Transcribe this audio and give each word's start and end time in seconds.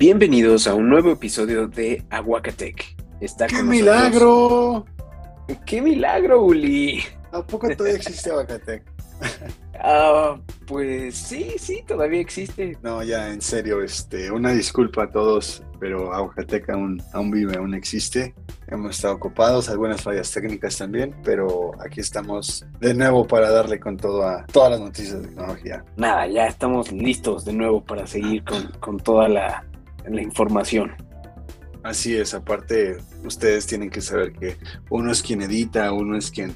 Bienvenidos 0.00 0.66
a 0.66 0.74
un 0.74 0.88
nuevo 0.88 1.12
episodio 1.12 1.68
de 1.68 2.02
Aguacatec. 2.08 2.96
Está 3.20 3.46
¡Qué 3.46 3.62
milagro! 3.62 4.86
¡Qué 5.66 5.82
milagro, 5.82 6.40
Uli! 6.40 7.02
¿A 7.30 7.46
poco 7.46 7.68
todavía 7.76 7.98
existe 7.98 8.30
Aguacatec? 8.30 8.82
Ah, 9.82 10.38
pues 10.66 11.14
sí, 11.16 11.54
sí, 11.58 11.82
todavía 11.86 12.20
existe. 12.20 12.76
No, 12.82 13.02
ya, 13.02 13.30
en 13.30 13.42
serio, 13.42 13.82
este, 13.82 14.30
una 14.30 14.52
disculpa 14.52 15.04
a 15.04 15.10
todos, 15.10 15.62
pero 15.78 16.14
Aguacatec 16.14 16.68
aún, 16.70 17.02
aún 17.12 17.30
vive, 17.30 17.56
aún 17.56 17.74
existe. 17.74 18.34
Hemos 18.68 18.96
estado 18.96 19.14
ocupados, 19.14 19.68
algunas 19.68 20.02
fallas 20.02 20.30
técnicas 20.30 20.78
también, 20.78 21.14
pero 21.22 21.72
aquí 21.78 22.00
estamos 22.00 22.66
de 22.78 22.94
nuevo 22.94 23.26
para 23.26 23.50
darle 23.50 23.78
con 23.78 23.98
todo 23.98 24.26
a 24.26 24.46
todas 24.46 24.70
las 24.70 24.80
noticias 24.80 25.20
de 25.20 25.28
tecnología. 25.28 25.84
Nada, 25.96 26.26
ya 26.26 26.46
estamos 26.46 26.90
listos 26.90 27.44
de 27.44 27.52
nuevo 27.52 27.84
para 27.84 28.06
seguir 28.06 28.44
con, 28.44 28.70
con 28.80 28.98
toda 28.98 29.28
la, 29.28 29.64
la 30.08 30.22
información. 30.22 30.92
Así 31.82 32.14
es, 32.14 32.34
aparte 32.34 32.98
ustedes 33.24 33.66
tienen 33.66 33.88
que 33.88 34.02
saber 34.02 34.32
que 34.32 34.58
uno 34.90 35.10
es 35.10 35.22
quien 35.22 35.40
edita, 35.40 35.92
uno 35.92 36.16
es 36.16 36.30
quien, 36.30 36.54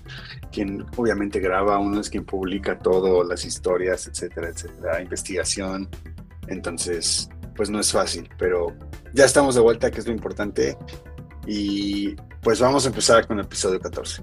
quien 0.52 0.84
obviamente 0.96 1.40
graba, 1.40 1.78
uno 1.78 2.00
es 2.00 2.10
quien 2.10 2.24
publica 2.24 2.78
todo, 2.78 3.24
las 3.24 3.44
historias, 3.46 4.06
etcétera, 4.06 4.48
etcétera, 4.50 5.00
investigación. 5.00 5.88
Entonces, 6.48 7.30
pues 7.56 7.70
no 7.70 7.80
es 7.80 7.90
fácil, 7.90 8.28
pero 8.36 8.76
ya 9.14 9.24
estamos 9.24 9.54
de 9.54 9.62
vuelta, 9.62 9.90
que 9.90 10.00
es 10.00 10.06
lo 10.06 10.12
importante. 10.12 10.76
Y 11.46 12.14
pues 12.42 12.60
vamos 12.60 12.84
a 12.84 12.88
empezar 12.88 13.26
con 13.26 13.38
el 13.38 13.46
episodio 13.46 13.80
14. 13.80 14.22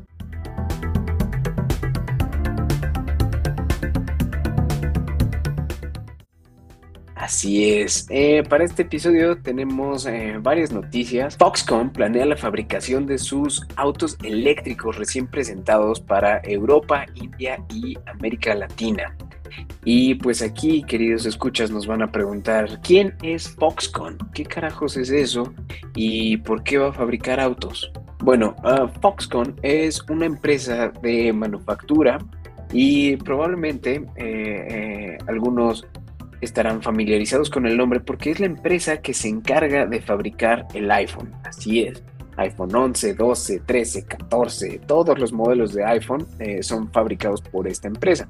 Así 7.31 7.71
es. 7.71 8.07
Eh, 8.09 8.43
para 8.49 8.65
este 8.65 8.81
episodio 8.81 9.37
tenemos 9.37 10.05
eh, 10.05 10.35
varias 10.41 10.73
noticias. 10.73 11.37
Foxconn 11.37 11.89
planea 11.93 12.25
la 12.25 12.35
fabricación 12.35 13.05
de 13.05 13.17
sus 13.17 13.65
autos 13.77 14.17
eléctricos 14.21 14.97
recién 14.97 15.27
presentados 15.27 16.01
para 16.01 16.41
Europa, 16.43 17.05
India 17.15 17.63
y 17.73 17.97
América 18.05 18.53
Latina. 18.53 19.15
Y 19.85 20.15
pues 20.15 20.41
aquí, 20.41 20.83
queridos 20.83 21.25
escuchas, 21.25 21.71
nos 21.71 21.87
van 21.87 22.01
a 22.01 22.11
preguntar, 22.11 22.81
¿quién 22.83 23.15
es 23.23 23.49
Foxconn? 23.51 24.17
¿Qué 24.33 24.43
carajos 24.43 24.97
es 24.97 25.09
eso? 25.09 25.53
¿Y 25.95 26.35
por 26.35 26.63
qué 26.63 26.79
va 26.79 26.89
a 26.89 26.93
fabricar 26.93 27.39
autos? 27.39 27.93
Bueno, 28.19 28.57
ah, 28.65 28.91
Foxconn 29.01 29.55
es 29.61 30.01
una 30.09 30.25
empresa 30.25 30.89
de 31.01 31.31
manufactura 31.31 32.17
y 32.73 33.15
probablemente 33.15 34.05
eh, 34.17 35.17
algunos 35.27 35.87
estarán 36.41 36.81
familiarizados 36.81 37.49
con 37.49 37.65
el 37.65 37.77
nombre 37.77 37.99
porque 37.99 38.31
es 38.31 38.39
la 38.39 38.47
empresa 38.47 39.01
que 39.01 39.13
se 39.13 39.29
encarga 39.29 39.85
de 39.85 40.01
fabricar 40.01 40.67
el 40.73 40.91
iPhone. 40.91 41.31
Así 41.43 41.81
es. 41.81 42.03
iPhone 42.37 42.73
11, 42.73 43.13
12, 43.13 43.59
13, 43.59 44.05
14, 44.05 44.79
todos 44.87 45.19
los 45.19 45.31
modelos 45.31 45.73
de 45.73 45.83
iPhone 45.85 46.25
eh, 46.39 46.63
son 46.63 46.91
fabricados 46.91 47.41
por 47.41 47.67
esta 47.67 47.87
empresa. 47.87 48.27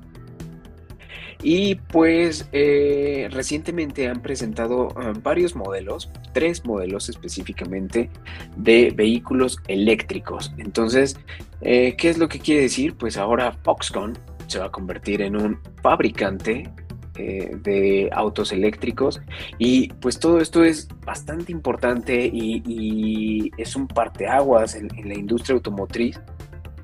Y 1.43 1.75
pues 1.75 2.47
eh, 2.51 3.27
recientemente 3.31 4.07
han 4.07 4.21
presentado 4.21 4.89
eh, 4.89 5.13
varios 5.23 5.55
modelos, 5.55 6.11
tres 6.33 6.65
modelos 6.65 7.09
específicamente 7.09 8.11
de 8.57 8.91
vehículos 8.95 9.57
eléctricos. 9.67 10.53
Entonces, 10.57 11.17
¿qué 11.61 11.95
es 11.97 12.17
lo 12.17 12.27
que 12.27 12.39
quiere 12.39 12.61
decir? 12.61 12.95
Pues 12.95 13.17
ahora 13.17 13.53
Foxconn 13.63 14.17
se 14.51 14.59
va 14.59 14.65
a 14.65 14.71
convertir 14.71 15.21
en 15.21 15.35
un 15.37 15.59
fabricante 15.81 16.69
eh, 17.15 17.55
de 17.61 18.09
autos 18.13 18.51
eléctricos. 18.51 19.21
Y 19.57 19.89
pues 19.95 20.19
todo 20.19 20.39
esto 20.39 20.63
es 20.63 20.87
bastante 21.05 21.51
importante 21.51 22.29
y, 22.31 23.51
es 23.57 23.75
un 23.75 23.87
parteaguas 23.87 24.75
en, 24.75 24.87
en, 24.97 25.09
la 25.09 25.15
industria 25.15 25.55
automotriz 25.55 26.19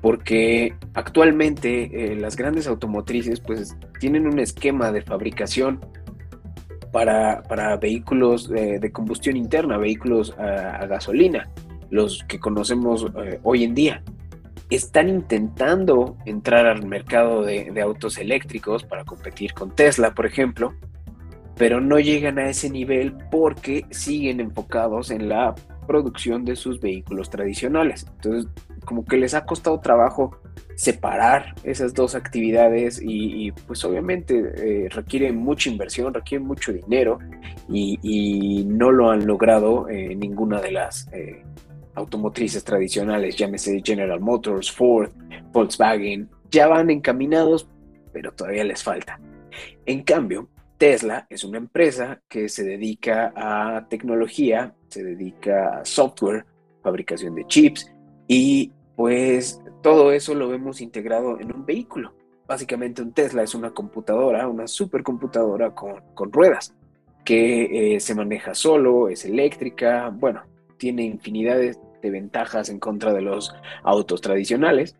porque 0.00 0.74
actualmente 0.94 2.12
eh, 2.12 2.16
las 2.16 2.36
grandes 2.36 2.66
automotrices 2.66 3.40
pues 3.40 3.76
tienen 3.98 4.26
un 4.26 4.38
esquema 4.38 4.92
de 4.92 5.02
fabricación 5.02 5.80
para, 6.92 7.76
vehículos 7.76 8.48
de 8.48 8.90
combustión 8.92 9.36
interna, 9.36 9.76
vehículos 9.76 10.34
a, 10.38 10.86
gasolina, 10.86 11.48
los 11.90 12.24
que 12.24 12.38
conocemos 12.38 13.06
eh, 13.22 13.38
hoy 13.42 13.64
en 13.64 13.74
día 13.74 14.02
están 14.76 15.08
intentando 15.08 16.16
entrar 16.26 16.66
al 16.66 16.86
mercado 16.86 17.42
de, 17.42 17.72
autos 17.80 18.18
eléctricos 18.18 18.84
para 18.84 19.04
competir 19.04 19.54
con 19.54 19.74
Tesla, 19.74 20.14
por 20.14 20.26
ejemplo, 20.26 20.74
pero 21.56 21.80
no 21.80 21.98
llegan 21.98 22.38
a 22.38 22.48
ese 22.48 22.70
nivel 22.70 23.14
porque 23.30 23.86
siguen 23.90 24.40
enfocados 24.40 25.10
en 25.10 25.28
la 25.28 25.54
producción 25.86 26.44
de 26.44 26.54
sus 26.54 26.80
vehículos 26.80 27.30
tradicionales. 27.30 28.06
Entonces, 28.16 28.50
como 28.84 29.04
que 29.04 29.16
les 29.16 29.34
ha 29.34 29.46
costado 29.46 29.80
trabajo 29.80 30.38
separar 30.76 31.54
esas 31.64 31.94
dos 31.94 32.14
actividades 32.14 33.00
y, 33.02 33.50
pues 33.66 33.84
obviamente 33.84 34.84
eh, 34.84 34.88
requiere 34.90 35.32
mucha 35.32 35.70
inversión, 35.70 36.14
requiere 36.14 36.44
mucho 36.44 36.72
dinero 36.72 37.18
y, 37.68 38.64
no 38.66 38.92
lo 38.92 39.10
han 39.10 39.26
logrado 39.26 39.88
en 39.88 40.20
ninguna 40.20 40.60
de 40.60 40.70
las 40.70 41.08
eh, 41.12 41.42
automotrices 41.98 42.64
tradicionales, 42.64 43.36
llámese 43.36 43.82
General 43.84 44.20
Motors, 44.20 44.70
Ford, 44.70 45.10
Volkswagen, 45.52 46.28
ya 46.50 46.66
van 46.68 46.90
encaminados, 46.90 47.68
pero 48.12 48.32
todavía 48.32 48.64
les 48.64 48.82
falta. 48.82 49.20
En 49.84 50.02
cambio, 50.02 50.48
Tesla 50.78 51.26
es 51.28 51.44
una 51.44 51.58
empresa 51.58 52.20
que 52.28 52.48
se 52.48 52.64
dedica 52.64 53.32
a 53.36 53.86
tecnología, 53.88 54.74
se 54.88 55.02
dedica 55.02 55.80
a 55.80 55.84
software, 55.84 56.46
fabricación 56.82 57.34
de 57.34 57.46
chips 57.46 57.92
y 58.28 58.72
pues 58.96 59.60
todo 59.82 60.12
eso 60.12 60.34
lo 60.34 60.48
vemos 60.48 60.80
integrado 60.80 61.38
en 61.40 61.54
un 61.54 61.66
vehículo. 61.66 62.14
Básicamente 62.46 63.02
un 63.02 63.12
Tesla 63.12 63.42
es 63.42 63.54
una 63.54 63.72
computadora, 63.72 64.48
una 64.48 64.66
supercomputadora 64.66 65.74
con, 65.74 66.00
con 66.14 66.32
ruedas 66.32 66.74
que 67.24 67.96
eh, 67.96 68.00
se 68.00 68.14
maneja 68.14 68.54
solo, 68.54 69.08
es 69.08 69.24
eléctrica, 69.24 70.08
bueno, 70.08 70.44
tiene 70.78 71.02
infinidad 71.04 71.60
de, 72.02 72.10
ventajas 72.10 72.68
en 72.68 72.78
contra 72.78 73.12
de 73.12 73.22
los 73.22 73.54
autos 73.82 74.20
tradicionales, 74.20 74.96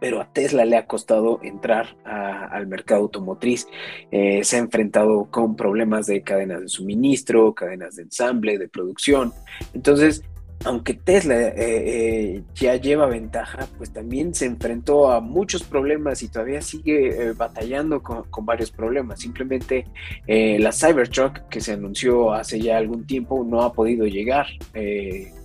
pero 0.00 0.20
a 0.20 0.32
Tesla 0.32 0.64
le 0.64 0.76
ha 0.76 0.86
costado 0.86 1.38
entrar 1.42 1.96
al 2.04 2.66
mercado 2.66 3.02
automotriz. 3.02 3.68
Eh, 4.10 4.42
se 4.42 4.56
ha 4.56 4.58
enfrentado 4.58 5.28
con 5.30 5.54
problemas 5.54 6.06
de 6.06 6.22
cadenas 6.22 6.60
de 6.60 6.68
suministro, 6.68 7.54
cadenas 7.54 7.94
de 7.96 8.02
ensamble, 8.02 8.58
de 8.58 8.68
producción. 8.68 9.32
Entonces, 9.74 10.24
aunque 10.64 10.94
Tesla 10.94 11.34
eh, 11.34 11.54
eh, 11.56 12.42
ya 12.54 12.76
lleva 12.76 13.06
ventaja, 13.06 13.68
pues 13.78 13.92
también 13.92 14.34
se 14.34 14.46
enfrentó 14.46 15.10
a 15.10 15.20
muchos 15.20 15.62
problemas 15.62 16.22
y 16.22 16.28
todavía 16.28 16.60
sigue 16.60 17.08
eh, 17.08 17.32
batallando 17.32 18.02
con, 18.02 18.24
varios 18.44 18.70
problemas. 18.70 19.20
Simplemente 19.20 19.86
la 20.26 20.72
Cybertruck 20.72 21.48
que 21.48 21.60
se 21.60 21.72
anunció 21.72 22.32
hace 22.32 22.60
ya 22.60 22.76
algún 22.76 23.06
tiempo 23.06 23.44
no 23.44 23.62
ha 23.62 23.72
podido 23.72 24.06
llegar 24.06 24.46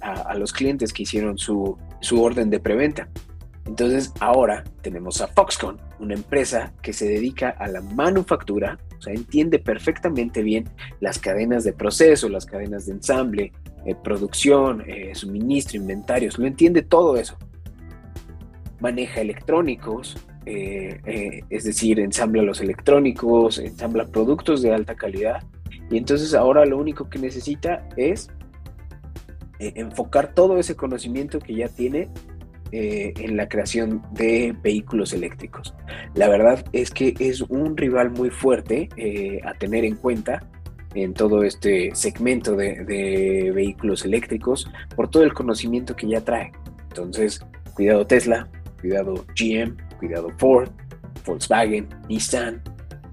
a, 0.02 0.34
los 0.36 0.52
clientes 0.52 0.94
que 0.94 1.04
hicieron 1.04 1.38
su, 1.38 1.78
su 2.00 2.22
orden 2.22 2.50
de 2.50 2.60
preventa. 2.60 3.08
Entonces 3.66 4.14
ahora 4.20 4.64
tenemos 4.82 5.22
a 5.22 5.28
Foxconn, 5.28 5.78
una 6.00 6.16
empresa 6.16 6.74
que 6.82 6.94
se 6.94 7.08
dedica 7.08 7.50
a 7.50 7.68
la 7.68 7.82
manufactura, 7.82 8.80
o 8.98 9.02
sea, 9.02 9.14
entiende 9.14 9.60
perfectamente 9.60 10.42
bien 10.42 10.66
las 11.00 11.20
cadenas 11.20 11.64
de 11.64 11.74
proceso, 11.74 12.30
las 12.30 12.46
cadenas 12.46 12.86
de 12.86 12.94
ensamble, 12.94 13.52
eh, 13.88 13.96
producción, 13.96 14.84
eh, 14.86 15.16
suministro, 15.16 15.78
inventarios, 15.78 16.38
lo 16.38 16.46
entiende 16.46 16.82
todo 16.82 17.16
eso. 17.16 17.38
Maneja 18.82 19.22
electrónicos, 19.22 20.18
eh, 20.46 21.42
es 21.50 21.64
decir, 21.64 22.02
ensambla 22.02 22.44
los 22.44 22.60
electrónicos, 22.60 23.60
ensambla 23.60 24.06
productos 24.08 24.62
de 24.62 24.74
alta 24.74 24.96
calidad. 24.96 25.42
Y 25.90 25.96
entonces 25.96 26.34
ahora 26.34 26.66
lo 26.66 26.78
único 26.78 27.10
que 27.10 27.18
necesita 27.18 27.88
es 27.96 28.30
enfocar 29.60 30.34
todo 30.34 30.60
ese 30.60 30.76
conocimiento 30.76 31.40
que 31.40 31.56
ya 31.56 31.70
tiene 31.70 32.10
en 32.74 33.38
la 33.38 33.48
creación 33.48 34.04
de 34.12 34.54
vehículos 34.62 35.14
eléctricos. 35.14 35.74
La 36.14 36.28
verdad 36.28 36.66
es 36.74 36.92
que 36.92 37.14
es 37.20 37.40
un 37.42 37.78
rival 37.78 38.12
muy 38.12 38.32
fuerte 38.32 38.90
a 39.46 39.54
tener 39.54 39.86
en 39.86 39.96
cuenta 39.96 40.46
en 41.04 41.14
todo 41.14 41.44
este 41.44 41.92
segmento 41.94 42.56
de, 42.56 43.52
vehículos 43.54 44.04
eléctricos 44.04 44.70
por 44.96 45.10
todo 45.10 45.24
el 45.24 45.34
conocimiento 45.34 45.96
que 45.96 46.08
ya 46.08 46.22
trae. 46.22 46.52
Entonces, 46.90 47.40
cuidado 47.76 48.06
Tesla, 48.08 48.48
cuidado 48.82 49.26
GM, 49.36 49.78
cuidado 50.00 50.30
Ford, 50.38 50.70
Volkswagen, 51.26 51.88
Nissan, 52.08 52.62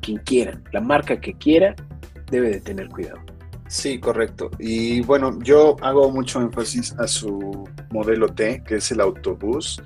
quien 0.01 0.19
quiera, 0.19 0.61
la 0.73 0.81
marca 0.81 1.21
que 1.21 1.35
quiera 1.35 1.75
debe 2.31 2.51
de 2.51 2.61
tener 2.61 2.89
cuidado. 2.89 3.21
Sí, 3.69 3.99
correcto. 3.99 4.51
Y 4.59 5.01
bueno, 5.03 5.39
yo 5.43 5.77
hago 5.83 6.11
mucho 6.11 6.41
énfasis 6.41 6.95
a 6.99 7.07
su 7.07 7.69
modelo 7.91 8.29
T, 8.29 8.63
que 8.67 8.77
es 8.77 8.91
el 8.93 9.01
autobús, 9.01 9.83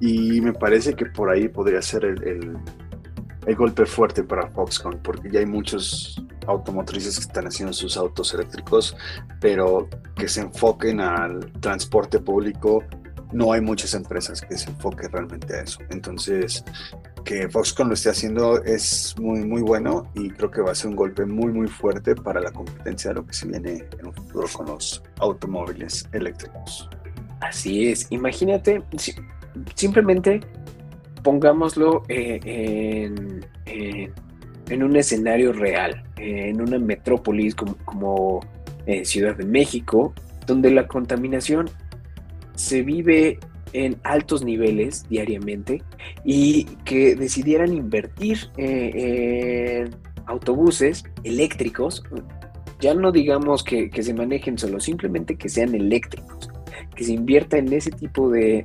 y 0.00 0.40
me 0.40 0.52
parece 0.52 0.94
que 0.94 1.06
por 1.06 1.30
ahí 1.30 1.48
podría 1.48 1.80
ser 1.82 2.04
el, 2.04 2.22
el 2.26 2.56
golpe 3.54 3.86
fuerte 3.86 4.22
para 4.22 4.48
Foxconn, 4.48 5.00
porque 5.02 5.30
ya 5.30 5.40
hay 5.40 5.46
muchos 5.46 6.22
automotrices 6.46 7.16
que 7.18 7.26
están 7.26 7.46
haciendo 7.46 7.72
sus 7.72 7.96
autos 7.96 8.32
eléctricos, 8.34 8.96
pero 9.40 9.88
que 10.16 10.28
se 10.28 10.40
enfoquen 10.40 11.00
al 11.00 11.52
transporte 11.60 12.18
público. 12.18 12.84
No 13.32 13.52
hay 13.52 13.60
muchas 13.60 13.92
empresas 13.94 14.40
que 14.40 14.56
se 14.56 14.70
enfoquen 14.70 15.12
realmente 15.12 15.54
a 15.54 15.62
eso. 15.62 15.80
Entonces, 15.90 16.64
que 17.24 17.48
Foxconn 17.48 17.88
lo 17.88 17.94
esté 17.94 18.08
haciendo 18.08 18.62
es 18.64 19.14
muy, 19.20 19.44
muy 19.44 19.60
bueno 19.60 20.10
y 20.14 20.30
creo 20.30 20.50
que 20.50 20.62
va 20.62 20.72
a 20.72 20.74
ser 20.74 20.88
un 20.88 20.96
golpe 20.96 21.26
muy, 21.26 21.52
muy 21.52 21.68
fuerte 21.68 22.14
para 22.14 22.40
la 22.40 22.50
competencia 22.50 23.10
de 23.10 23.16
lo 23.16 23.26
que 23.26 23.34
se 23.34 23.46
viene 23.46 23.84
en 23.98 24.06
un 24.06 24.14
futuro 24.14 24.48
con 24.50 24.66
los 24.66 25.02
automóviles 25.20 26.08
eléctricos. 26.12 26.88
Así 27.40 27.88
es. 27.88 28.06
Imagínate, 28.10 28.82
simplemente 29.74 30.40
pongámoslo 31.28 32.04
eh, 32.08 33.12
en, 33.66 34.82
un 34.82 34.96
escenario 34.96 35.52
real, 35.52 36.02
en 36.16 36.58
una 36.62 36.78
metrópolis 36.78 37.54
como, 37.54 37.76
como 37.84 38.40
eh, 38.86 39.04
Ciudad 39.04 39.36
de 39.36 39.44
México, 39.44 40.14
donde 40.46 40.70
la 40.70 40.88
contaminación 40.88 41.68
se 42.54 42.80
vive 42.80 43.38
en 43.74 43.98
altos 44.04 44.42
niveles 44.42 45.06
diariamente 45.10 45.82
y 46.24 46.64
que 46.86 47.14
decidieran 47.14 47.74
invertir 47.74 48.50
eh, 48.56 49.82
en 49.84 49.94
autobuses 50.24 51.04
eléctricos, 51.24 52.02
ya 52.80 52.94
no 52.94 53.12
digamos 53.12 53.62
que, 53.62 53.90
se 54.02 54.14
manejen 54.14 54.56
solo, 54.56 54.80
simplemente 54.80 55.36
que 55.36 55.50
sean 55.50 55.74
eléctricos, 55.74 56.48
que 56.96 57.04
se 57.04 57.12
invierta 57.12 57.58
en 57.58 57.70
ese 57.70 57.90
tipo 57.90 58.30
de 58.30 58.64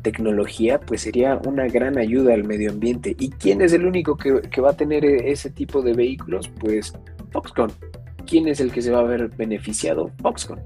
tecnología, 0.00 0.80
pues 0.80 1.02
sería 1.02 1.40
una 1.44 1.66
gran 1.66 1.98
ayuda 1.98 2.34
al 2.34 2.44
medio 2.44 2.70
ambiente. 2.70 3.14
¿Y 3.18 3.30
quién 3.30 3.62
es 3.62 3.72
el 3.72 3.86
único 3.86 4.16
que, 4.16 4.60
va 4.60 4.70
a 4.70 4.76
tener 4.76 5.04
e, 5.04 5.30
ese 5.30 5.50
tipo 5.50 5.82
de 5.82 5.92
vehículos? 5.92 6.48
Pues 6.48 6.92
Foxconn. 7.32 7.72
¿Quién 8.26 8.48
es 8.48 8.60
el 8.60 8.72
que 8.72 8.82
se 8.82 8.90
va 8.90 9.00
a 9.00 9.04
ver 9.04 9.28
beneficiado? 9.28 10.10
Foxconn. 10.22 10.60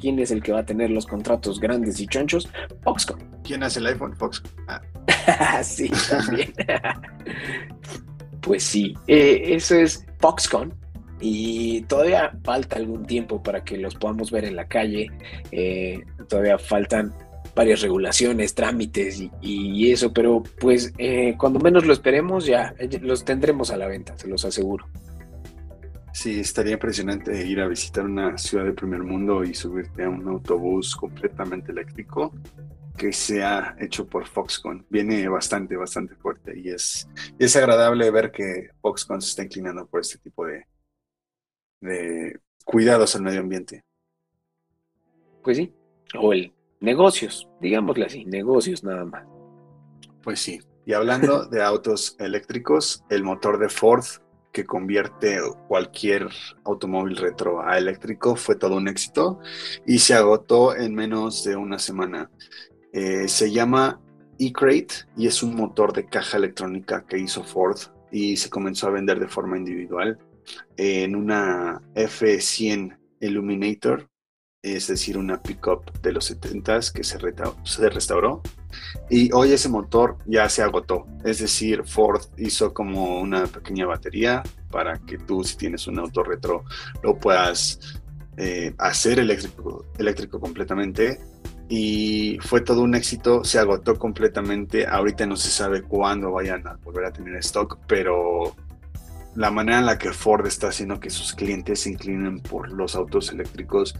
¿Quién 0.00 0.18
es 0.18 0.30
el 0.30 0.42
que 0.42 0.52
va 0.52 0.60
a 0.60 0.66
tener 0.66 0.90
los 0.90 1.06
contratos 1.06 1.60
grandes 1.60 2.00
y 2.00 2.06
chonchos? 2.06 2.48
Foxconn. 2.82 3.18
¿Quién 3.42 3.62
hace 3.62 3.80
el 3.80 3.86
iPhone? 3.86 4.14
Foxconn. 4.16 4.52
Ah. 4.68 4.82
sí, 5.62 5.90
también. 6.10 6.52
pues 8.40 8.62
sí, 8.62 8.94
eh, 9.06 9.42
eso 9.54 9.74
es 9.76 10.06
Foxconn. 10.18 10.74
Y 11.20 11.80
todavía 11.82 12.32
falta 12.44 12.76
algún 12.76 13.06
tiempo 13.06 13.42
para 13.42 13.64
que 13.64 13.78
los 13.78 13.94
podamos 13.94 14.30
ver 14.30 14.44
en 14.44 14.56
la 14.56 14.66
calle. 14.66 15.10
Eh, 15.50 16.04
todavía 16.28 16.58
faltan 16.58 17.14
varias 17.56 17.80
regulaciones, 17.80 18.54
trámites 18.54 19.20
y, 19.40 19.90
eso, 19.90 20.12
pero 20.12 20.42
pues 20.60 20.92
eh, 20.98 21.34
cuando 21.38 21.58
menos 21.58 21.86
lo 21.86 21.92
esperemos 21.94 22.44
ya 22.44 22.74
eh, 22.78 23.00
los 23.00 23.24
tendremos 23.24 23.70
a 23.70 23.78
la 23.78 23.86
venta, 23.86 24.16
se 24.18 24.28
los 24.28 24.44
aseguro. 24.44 24.86
Sí, 26.12 26.38
estaría 26.38 26.74
impresionante 26.74 27.46
ir 27.46 27.60
a 27.60 27.66
visitar 27.66 28.04
una 28.04 28.36
ciudad 28.36 28.64
de 28.64 28.72
primer 28.72 29.02
mundo 29.02 29.42
y 29.42 29.54
subirte 29.54 30.04
a 30.04 30.08
un 30.08 30.28
autobús 30.28 30.94
completamente 30.94 31.72
eléctrico 31.72 32.32
que 32.96 33.12
sea 33.12 33.74
hecho 33.78 34.06
por 34.06 34.26
Foxconn. 34.26 34.86
Viene 34.90 35.26
bastante, 35.28 35.76
bastante 35.76 36.14
fuerte 36.14 36.58
y 36.58 36.68
es, 36.68 37.08
es 37.38 37.56
agradable 37.56 38.10
ver 38.10 38.30
que 38.32 38.68
Foxconn 38.82 39.22
se 39.22 39.30
está 39.30 39.44
inclinando 39.44 39.86
por 39.86 40.00
este 40.00 40.18
tipo 40.18 40.44
de, 40.44 40.66
de 41.80 42.38
cuidados 42.64 43.16
al 43.16 43.22
medio 43.22 43.40
ambiente. 43.40 43.82
Pues 45.42 45.56
sí, 45.56 45.72
o 46.18 46.32
el 46.32 46.52
negocios, 46.80 47.48
digámosle 47.60 48.06
así, 48.06 48.24
negocios 48.24 48.84
nada 48.84 49.04
más. 49.04 49.26
Pues 50.22 50.40
sí, 50.40 50.60
y 50.84 50.92
hablando 50.92 51.46
de 51.50 51.62
autos 51.62 52.16
eléctricos, 52.18 53.04
el 53.10 53.24
motor 53.24 53.58
de 53.58 53.68
Ford 53.68 54.04
que 54.52 54.64
convierte 54.64 55.38
cualquier 55.68 56.28
automóvil 56.64 57.16
retro 57.16 57.60
a 57.60 57.76
eléctrico 57.76 58.36
fue 58.36 58.56
todo 58.56 58.76
un 58.76 58.88
éxito 58.88 59.38
y 59.86 59.98
se 59.98 60.14
agotó 60.14 60.74
en 60.74 60.94
menos 60.94 61.44
de 61.44 61.56
una 61.56 61.78
semana. 61.78 62.30
Eh, 62.92 63.28
se 63.28 63.52
llama 63.52 64.00
E-Crate 64.38 65.06
y 65.14 65.26
es 65.26 65.42
un 65.42 65.56
motor 65.56 65.92
de 65.92 66.06
caja 66.06 66.38
electrónica 66.38 67.04
que 67.04 67.18
hizo 67.18 67.44
Ford 67.44 67.78
y 68.10 68.38
se 68.38 68.48
comenzó 68.48 68.86
a 68.86 68.92
vender 68.92 69.20
de 69.20 69.28
forma 69.28 69.58
individual 69.58 70.18
en 70.78 71.14
una 71.16 71.82
F100 71.94 72.96
Illuminator 73.20 74.08
es 74.62 74.88
decir, 74.88 75.16
una 75.16 75.40
pickup 75.40 75.92
de 76.00 76.12
los 76.12 76.30
70s 76.30 76.92
que 76.92 77.04
se, 77.04 77.18
se 77.64 77.88
restauró. 77.88 78.42
Y 79.08 79.32
hoy 79.32 79.52
ese 79.52 79.68
motor 79.68 80.18
ya 80.26 80.48
se 80.48 80.62
agotó. 80.62 81.06
Es 81.24 81.38
decir, 81.38 81.84
Ford 81.84 82.22
hizo 82.36 82.74
como 82.74 83.20
una 83.20 83.46
pequeña 83.46 83.86
batería 83.86 84.42
para 84.70 84.98
que 84.98 85.18
tú, 85.18 85.44
si 85.44 85.56
tienes 85.56 85.86
un 85.86 85.98
auto 85.98 86.22
retro, 86.22 86.64
lo 87.02 87.16
puedas 87.16 88.00
eh, 88.36 88.74
hacer 88.78 89.18
eléctrico, 89.20 89.86
eléctrico 89.98 90.40
completamente. 90.40 91.20
Y 91.68 92.38
fue 92.42 92.60
todo 92.60 92.82
un 92.82 92.94
éxito, 92.94 93.44
se 93.44 93.58
agotó 93.58 93.98
completamente. 93.98 94.86
Ahorita 94.86 95.26
no 95.26 95.36
se 95.36 95.50
sabe 95.50 95.82
cuándo 95.82 96.32
vayan 96.32 96.66
a 96.66 96.76
volver 96.76 97.06
a 97.06 97.12
tener 97.12 97.36
stock, 97.36 97.78
pero 97.86 98.54
la 99.36 99.50
manera 99.50 99.78
en 99.78 99.86
la 99.86 99.98
que 99.98 100.12
Ford 100.12 100.46
está 100.46 100.68
haciendo 100.68 100.98
que 100.98 101.10
sus 101.10 101.34
clientes 101.34 101.80
se 101.80 101.90
inclinen 101.90 102.40
por 102.40 102.72
los 102.72 102.96
autos 102.96 103.30
eléctricos 103.30 103.94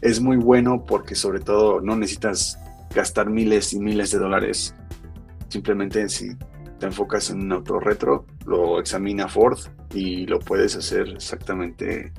es 0.00 0.20
muy 0.20 0.36
bueno 0.36 0.84
porque 0.84 1.14
sobre 1.14 1.38
todo 1.38 1.80
no 1.80 1.96
necesitas 1.96 2.58
gastar 2.94 3.30
miles 3.30 3.72
y 3.72 3.78
miles 3.78 4.10
de 4.10 4.18
dólares. 4.18 4.74
Simplemente 5.48 6.08
si 6.08 6.36
te 6.80 6.86
enfocas 6.86 7.30
en 7.30 7.42
un 7.42 7.52
auto 7.52 7.78
retro, 7.78 8.26
lo 8.44 8.80
examina 8.80 9.28
Ford 9.28 9.58
y 9.94 10.26
lo 10.26 10.40
puedes 10.40 10.74
hacer 10.74 11.08
exactamente, 11.08 12.12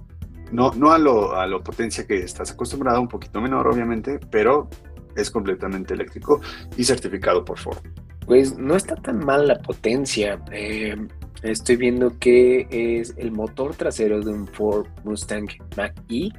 no, 0.52 0.72
no 0.74 0.94
a, 0.94 0.98
lo, 0.98 1.36
a 1.36 1.46
lo 1.48 1.62
potencia 1.62 2.08
que 2.08 2.20
estás 2.20 2.52
acostumbrado, 2.52 3.02
un 3.02 3.10
poquito 3.10 3.42
menor 3.42 3.68
obviamente, 3.68 4.20
pero 4.32 4.70
es 5.16 5.30
completamente 5.30 5.94
eléctrico 5.94 6.40
y 6.78 6.86
certificado 6.86 7.44
por 7.44 7.60
Ford. 7.60 7.80
Pues 8.26 8.58
no 8.58 8.76
está 8.76 8.96
tan 8.96 9.20
mal 9.20 9.48
la 9.48 9.60
potencia. 9.60 10.42
Eh, 10.52 10.96
estoy 11.44 11.76
viendo 11.76 12.18
que 12.20 12.68
es 12.72 13.14
el 13.18 13.32
motor 13.32 13.76
trasero 13.76 14.22
de 14.22 14.32
un 14.32 14.48
Ford 14.48 14.88
Mustang 15.04 15.48
Mach-E 15.76 16.32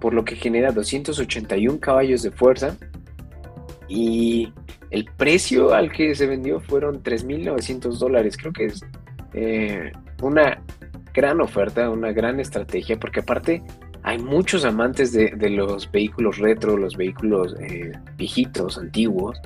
por 0.00 0.14
lo 0.14 0.24
que 0.24 0.34
genera 0.34 0.72
281 0.72 1.78
caballos 1.78 2.22
de 2.22 2.30
fuerza 2.30 2.76
y 3.88 4.52
el 4.90 5.04
precio 5.16 5.74
al 5.74 5.92
que 5.92 6.14
se 6.14 6.26
vendió 6.26 6.60
fueron 6.60 7.02
3.900 7.02 7.98
dólares. 7.98 8.36
Creo 8.36 8.52
que 8.52 8.66
es 8.66 8.84
eh, 9.34 9.92
una 10.22 10.62
gran 11.12 11.40
oferta, 11.40 11.90
una 11.90 12.12
gran 12.12 12.40
estrategia, 12.40 12.98
porque 12.98 13.20
aparte 13.20 13.62
hay 14.02 14.18
muchos 14.18 14.64
amantes 14.64 15.12
de, 15.12 15.50
los 15.50 15.90
vehículos 15.90 16.38
retro, 16.38 16.76
los 16.76 16.96
vehículos 16.96 17.54
eh, 17.60 17.92
viejitos, 18.16 18.78
antiguos, 18.78 19.40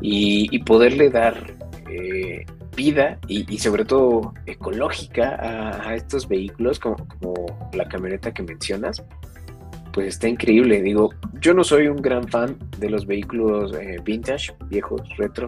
y, 0.00 0.58
poderle 0.64 1.08
dar 1.08 1.56
eh, 1.90 2.44
vida 2.74 3.18
y, 3.28 3.58
sobre 3.58 3.84
todo 3.84 4.34
ecológica 4.46 5.80
a, 5.86 5.94
estos 5.94 6.28
vehículos 6.28 6.78
como, 6.78 6.94
la 7.72 7.88
camioneta 7.88 8.32
que 8.32 8.42
mencionas, 8.42 9.02
pues 9.92 10.08
está 10.08 10.28
increíble. 10.28 10.82
Digo, 10.82 11.10
yo 11.40 11.54
no 11.54 11.64
soy 11.64 11.88
un 11.88 12.02
gran 12.02 12.28
fan 12.28 12.56
de 12.78 12.90
los 12.90 13.06
vehículos 13.06 13.72
eh, 13.74 13.98
vintage, 14.04 14.54
viejos, 14.68 15.02
retro, 15.16 15.46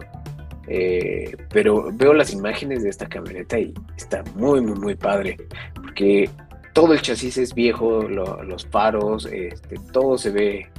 eh, 0.67 1.35
pero 1.49 1.89
veo 1.93 2.13
las 2.13 2.33
imágenes 2.33 2.83
de 2.83 2.89
esta 2.89 3.07
camioneta 3.07 3.59
y 3.59 3.73
está 3.95 4.23
muy, 4.35 4.61
muy, 4.61 4.79
muy 4.79 4.95
padre, 4.95 5.37
porque 5.75 6.29
todo 6.73 6.93
el 6.93 7.01
chasis 7.01 7.37
es 7.37 7.53
viejo, 7.53 8.03
los 8.03 8.65
faros, 8.67 9.25
este, 9.25 9.77
todo 9.91 10.17
se 10.17 10.29
ve, 10.29 10.69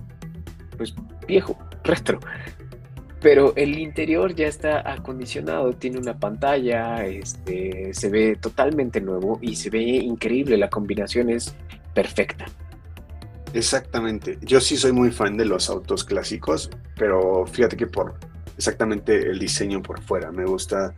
pues, 0.77 0.95
viejo, 1.27 1.59
retro. 1.83 2.21
Pero 3.21 3.53
el 3.57 3.79
interior 3.79 4.35
ya 4.35 4.47
está 4.47 4.91
acondicionado, 4.91 5.73
tiene 5.73 5.99
una 5.99 6.19
pantalla, 6.19 7.05
este, 7.05 7.93
se 7.93 8.09
ve 8.11 8.37
totalmente 8.37 9.01
nuevo 9.01 9.39
y 9.43 9.57
se 9.57 9.71
ve 9.71 9.81
increíble, 9.81 10.57
la 10.57 10.71
combinación 10.71 11.31
es 11.31 11.55
perfecta. 11.95 12.47
Exactamente. 13.53 14.39
Yo 14.43 14.61
sí 14.61 14.77
soy 14.77 14.93
muy 14.93 15.11
fan 15.11 15.37
de 15.37 15.47
los 15.47 15.69
autos 15.69 16.05
clásicos, 16.05 16.71
pero 16.97 17.47
fíjate 17.47 17.77
que 17.77 17.87
por 17.87 18.15
exactamente 18.57 19.17
el 19.31 19.39
diseño 19.39 19.83
por 19.83 20.01
fuera. 20.03 20.31
Me 20.31 20.45
gusta 20.45 20.93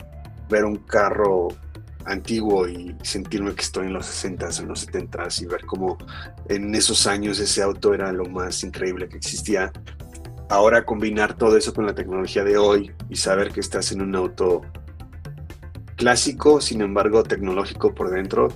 ver 0.49 0.65
un 0.65 0.77
carro 0.77 1.47
antiguo 2.05 2.67
y 2.67 2.95
sentirme 3.03 3.53
que 3.53 3.61
estoy 3.61 3.87
en 3.87 3.93
los 3.93 4.05
60s, 4.07 4.61
en 4.61 4.67
los 4.67 4.87
70s 4.87 5.43
y 5.43 5.45
ver 5.45 5.65
cómo 5.65 5.97
en 6.49 6.73
esos 6.75 7.07
años 7.07 7.39
ese 7.39 7.61
auto 7.61 7.93
era 7.93 8.11
lo 8.11 8.25
más 8.25 8.63
increíble 8.63 9.07
que 9.07 9.17
existía. 9.17 9.71
Ahora 10.51 10.83
combinar 10.83 11.37
todo 11.37 11.55
eso 11.55 11.73
con 11.73 11.85
la 11.85 11.95
tecnología 11.95 12.43
de 12.43 12.57
hoy 12.57 12.91
y 13.09 13.15
saber 13.15 13.53
que 13.53 13.61
estás 13.61 13.93
en 13.93 14.01
un 14.01 14.13
auto 14.17 14.63
clásico, 15.95 16.59
sin 16.59 16.81
embargo 16.81 17.23
tecnológico 17.23 17.95
por 17.95 18.11
dentro, 18.11 18.49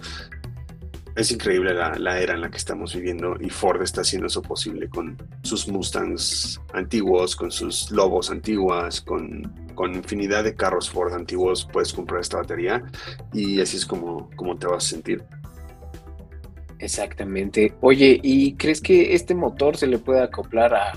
es 1.15 1.31
increíble 1.31 1.73
la, 1.73 2.19
era 2.19 2.33
en 2.33 2.41
la 2.41 2.51
que 2.51 2.57
estamos 2.57 2.93
viviendo 2.93 3.37
y 3.39 3.49
Ford 3.49 3.81
está 3.81 4.01
haciendo 4.01 4.27
eso 4.27 4.41
posible 4.41 4.89
con 4.89 5.15
sus 5.43 5.69
Mustangs 5.69 6.59
antiguos, 6.73 7.33
con 7.33 7.49
sus 7.49 7.89
Lobos 7.91 8.29
antiguas, 8.29 8.99
con, 8.99 9.43
con 9.73 9.95
infinidad 9.95 10.43
de 10.43 10.53
carros 10.53 10.89
Ford 10.89 11.13
antiguos 11.13 11.65
puedes 11.71 11.93
comprar 11.93 12.19
esta 12.19 12.39
batería 12.39 12.83
y 13.31 13.61
así 13.61 13.77
es 13.77 13.85
como, 13.85 14.29
como 14.35 14.57
te 14.57 14.67
vas 14.67 14.85
a 14.85 14.89
sentir. 14.89 15.23
Exactamente. 16.77 17.73
Oye, 17.79 18.19
¿y 18.21 18.55
crees 18.55 18.81
que 18.81 19.15
este 19.15 19.33
motor 19.33 19.77
se 19.77 19.87
le 19.87 19.97
puede 19.97 20.21
acoplar 20.21 20.75
a, 20.75 20.91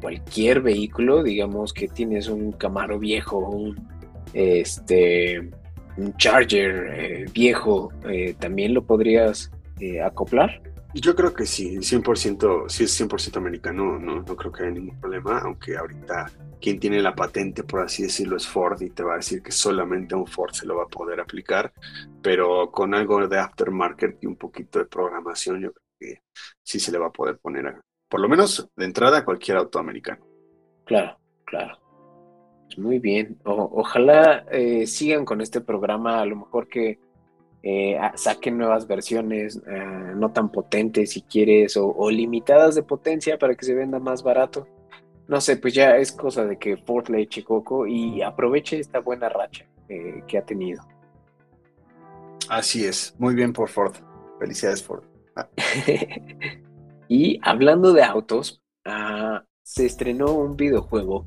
cualquier 0.00 0.60
vehículo? 0.60 1.22
Digamos 1.22 1.72
que 1.72 1.86
tienes 1.86 2.28
un 2.28 2.52
Camaro 2.52 2.98
viejo, 2.98 3.38
un, 3.38 3.76
este, 4.32 5.50
un 5.96 6.16
Charger 6.16 6.86
eh, 6.92 7.24
viejo, 7.32 7.92
eh, 8.08 8.34
¿también 8.38 8.74
lo 8.74 8.84
podrías 8.84 9.50
eh, 9.78 10.00
acoplar? 10.00 10.60
Yo 10.94 11.14
creo 11.14 11.34
que 11.34 11.44
sí, 11.44 11.76
100%, 11.76 12.68
si 12.68 12.84
es 12.84 13.00
100% 13.00 13.36
americano, 13.36 13.98
no, 13.98 14.22
no 14.22 14.36
creo 14.36 14.50
que 14.50 14.62
haya 14.62 14.72
ningún 14.72 14.98
problema, 14.98 15.38
aunque 15.40 15.76
ahorita 15.76 16.26
quien 16.60 16.80
tiene 16.80 17.02
la 17.02 17.14
patente, 17.14 17.62
por 17.62 17.80
así 17.80 18.04
decirlo, 18.04 18.36
es 18.36 18.46
Ford 18.46 18.80
y 18.80 18.90
te 18.90 19.02
va 19.02 19.14
a 19.14 19.16
decir 19.16 19.42
que 19.42 19.52
solamente 19.52 20.14
un 20.14 20.26
Ford 20.26 20.52
se 20.52 20.66
lo 20.66 20.76
va 20.76 20.84
a 20.84 20.88
poder 20.88 21.20
aplicar, 21.20 21.72
pero 22.22 22.70
con 22.70 22.94
algo 22.94 23.26
de 23.28 23.38
aftermarket 23.38 24.18
y 24.22 24.26
un 24.26 24.36
poquito 24.36 24.78
de 24.78 24.86
programación, 24.86 25.60
yo 25.60 25.72
creo 25.72 25.86
que 25.98 26.22
sí 26.62 26.80
se 26.80 26.90
le 26.90 26.98
va 26.98 27.08
a 27.08 27.12
poder 27.12 27.38
poner, 27.38 27.66
a, 27.66 27.80
por 28.08 28.20
lo 28.20 28.28
menos 28.28 28.68
de 28.76 28.84
entrada, 28.84 29.18
a 29.18 29.24
cualquier 29.24 29.56
auto 29.58 29.78
americano. 29.78 30.24
Claro, 30.84 31.18
claro. 31.44 31.78
Muy 32.76 32.98
bien. 32.98 33.38
ojalá 33.44 34.44
eh, 34.50 34.86
sigan 34.86 35.24
con 35.24 35.40
este 35.40 35.60
programa, 35.60 36.20
a 36.20 36.26
lo 36.26 36.36
mejor 36.36 36.68
que 36.68 36.98
eh, 37.62 37.98
saquen 38.14 38.56
nuevas 38.56 38.86
versiones 38.86 39.60
eh, 39.66 40.12
no 40.14 40.30
tan 40.32 40.50
potentes 40.50 41.10
si 41.12 41.22
quieres 41.22 41.76
o 41.76 42.08
limitadas 42.08 42.76
de 42.76 42.84
potencia 42.84 43.36
para 43.36 43.56
que 43.56 43.64
se 43.64 43.74
venda 43.74 43.98
más 43.98 44.22
barato 44.22 44.68
no 45.28 45.40
sé, 45.42 45.58
pues 45.58 45.74
ya 45.74 45.96
es 45.96 46.10
cosa 46.12 46.46
de 46.46 46.56
que 46.56 46.78
Ford 46.78 47.08
le 47.10 47.20
eche 47.20 47.44
coco 47.44 47.86
y 47.86 48.22
aproveche 48.22 48.80
esta 48.80 49.00
buena 49.00 49.28
racha 49.28 49.66
que 50.26 50.38
ha 50.38 50.42
tenido. 50.42 50.82
Así 52.48 52.84
es, 52.84 53.14
muy 53.18 53.34
bien 53.34 53.52
por 53.52 53.68
Ford. 53.68 53.94
Felicidades 54.38 54.82
Ford. 54.82 55.04
Ah. 55.36 55.46
y 57.08 57.40
hablando 57.42 57.92
de 57.92 58.02
autos, 58.02 58.62
ah, 58.84 59.44
se 59.62 59.86
estrenó 59.86 60.32
un 60.32 60.56
videojuego 60.56 61.24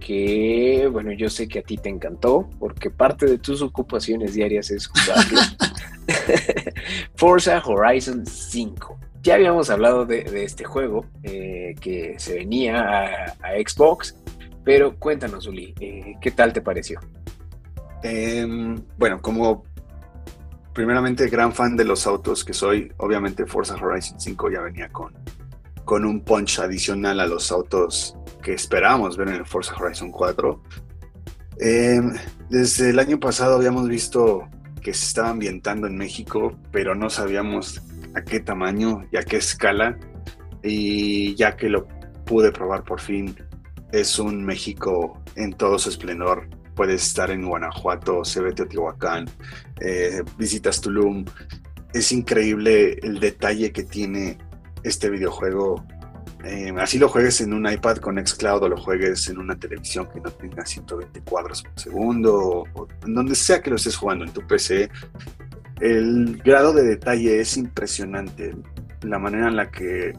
que, 0.00 0.88
bueno, 0.90 1.12
yo 1.12 1.28
sé 1.28 1.48
que 1.48 1.58
a 1.58 1.62
ti 1.62 1.76
te 1.76 1.88
encantó, 1.88 2.48
porque 2.58 2.90
parte 2.90 3.26
de 3.26 3.38
tus 3.38 3.62
ocupaciones 3.62 4.34
diarias 4.34 4.70
es 4.70 4.86
jugarlo. 4.86 5.40
Forza 7.14 7.62
Horizon 7.64 8.24
5 8.24 8.98
ya 9.22 9.34
habíamos 9.34 9.70
hablado 9.70 10.06
de, 10.06 10.20
este 10.42 10.64
juego 10.64 11.04
eh, 11.22 11.74
que 11.80 12.14
se 12.18 12.34
venía 12.34 13.34
a, 13.42 13.52
Xbox, 13.66 14.16
pero 14.64 14.98
cuéntanos, 14.98 15.46
Uli, 15.46 15.74
eh, 15.80 16.14
¿qué 16.20 16.30
tal 16.30 16.52
te 16.52 16.60
pareció? 16.60 17.00
Em, 18.02 18.80
bueno, 18.96 19.20
como 19.20 19.64
primeramente 20.78 21.28
gran 21.28 21.52
fan 21.52 21.76
de 21.76 21.84
los 21.84 22.06
autos 22.06 22.44
que 22.44 22.52
soy, 22.52 22.92
obviamente 22.98 23.44
Forza 23.46 23.74
Horizon 23.74 24.20
5 24.20 24.48
ya 24.48 24.60
venía 24.60 24.88
con, 24.90 25.12
con 25.84 26.04
un 26.04 26.20
punch 26.20 26.60
adicional 26.60 27.18
a 27.18 27.26
los 27.26 27.50
autos 27.50 28.14
que 28.40 28.54
esperábamos 28.54 29.16
ver 29.16 29.26
en 29.26 29.34
el 29.34 29.44
Forza 29.44 29.74
Horizon 29.74 30.12
4. 30.12 30.62
Em, 31.58 32.12
desde 32.48 32.90
el 32.90 33.00
año 33.00 33.18
pasado 33.18 33.56
habíamos 33.56 33.88
visto 33.88 34.48
que 34.80 34.94
se 34.94 35.06
estaba 35.06 35.30
ambientando 35.30 35.88
en 35.88 35.96
México, 35.96 36.56
pero 36.70 36.94
no 36.94 37.10
sabíamos 37.10 37.82
a 38.14 38.22
qué 38.22 38.38
tamaño 38.38 39.04
y 39.10 39.16
a 39.16 39.24
qué 39.24 39.38
escala. 39.38 39.98
Y 40.62 41.34
ya 41.34 41.56
que 41.56 41.70
lo 41.70 41.88
pude 42.24 42.52
probar 42.52 42.84
por 42.84 43.00
fin, 43.00 43.34
es 43.90 44.20
un 44.20 44.44
México 44.44 45.20
en 45.34 45.54
todo 45.54 45.76
su 45.76 45.88
esplendor. 45.88 46.48
Puedes 46.78 47.08
estar 47.08 47.32
en 47.32 47.44
Guanajuato, 47.44 48.22
ve 48.40 48.52
Teotihuacán, 48.52 49.28
eh, 49.80 50.22
visitas 50.38 50.80
Tulum. 50.80 51.24
Es 51.92 52.12
increíble 52.12 53.00
el 53.02 53.18
detalle 53.18 53.72
que 53.72 53.82
tiene 53.82 54.38
este 54.84 55.10
videojuego. 55.10 55.84
Eh, 56.44 56.72
así 56.78 57.00
lo 57.00 57.08
juegues 57.08 57.40
en 57.40 57.52
un 57.52 57.68
iPad 57.68 57.96
con 57.96 58.24
Xcloud 58.24 58.62
o 58.62 58.68
lo 58.68 58.76
juegues 58.76 59.28
en 59.28 59.38
una 59.38 59.58
televisión 59.58 60.08
que 60.08 60.20
no 60.20 60.30
tenga 60.30 60.64
120 60.64 61.20
cuadros 61.22 61.64
por 61.64 61.80
segundo 61.80 62.64
donde 63.04 63.34
sea 63.34 63.60
que 63.60 63.70
lo 63.70 63.76
estés 63.76 63.96
jugando 63.96 64.24
en 64.24 64.30
tu 64.30 64.46
PC, 64.46 64.88
el 65.80 66.40
grado 66.44 66.72
de 66.72 66.84
detalle 66.84 67.40
es 67.40 67.56
impresionante. 67.56 68.54
La 69.02 69.18
manera 69.18 69.48
en 69.48 69.56
la 69.56 69.68
que 69.68 70.12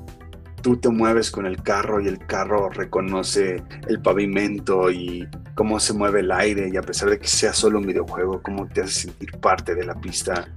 tú 0.62 0.78
te 0.78 0.89
mueves 0.89 1.32
con 1.32 1.46
el 1.46 1.62
carro 1.62 2.01
y 2.01 2.08
el 2.08 2.20
carro 2.20 2.70
reconoce 2.70 3.63
el 3.88 4.01
pavimento 4.01 4.92
y 4.92 5.28
cómo 5.56 5.80
se 5.80 5.94
mueve 5.94 6.22
el 6.22 6.32
aire 6.32 6.70
y 6.72 6.78
a 6.78 6.82
pesar 6.82 7.10
de 7.10 7.20
que 7.20 7.28
sea 7.28 7.54
solo 7.54 7.80
un 7.80 7.88
videojuego, 7.88 8.42
cómo 8.42 8.68
te 8.68 8.82
hace 8.82 9.01
sentir 9.01 9.32
parte 9.39 9.75
de 9.75 9.86
la 9.86 9.96
pista, 9.96 10.48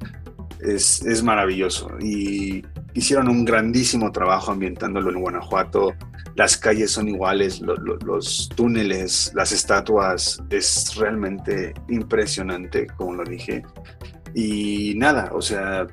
es, 0.60 1.04
es 1.04 1.22
maravilloso. 1.22 1.90
Y 2.00 2.64
hicieron 2.94 3.28
un 3.28 3.44
grandísimo 3.44 4.12
trabajo 4.12 4.52
ambientándolo 4.52 5.10
en 5.10 5.20
Guanajuato. 5.20 5.94
Las 6.34 6.56
calles 6.56 6.90
son 6.90 7.08
iguales, 7.08 7.60
los 7.60 8.48
túneles, 8.54 9.32
las 9.34 9.52
estatuas, 9.52 10.42
es 10.50 10.94
realmente 10.96 11.74
impresionante, 11.88 12.86
como 12.96 13.14
lo 13.14 13.24
dije. 13.24 13.62
Y 14.34 14.94
nada, 14.96 15.30
o 15.34 15.42
sea, 15.42 15.86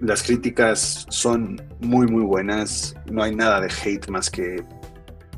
las 0.00 0.22
críticas 0.22 1.06
son 1.08 1.60
muy, 1.80 2.06
muy 2.06 2.22
buenas. 2.22 2.94
No 3.10 3.22
hay 3.22 3.34
nada 3.34 3.60
de 3.60 3.68
hate 3.68 4.08
más 4.08 4.30
que 4.30 4.64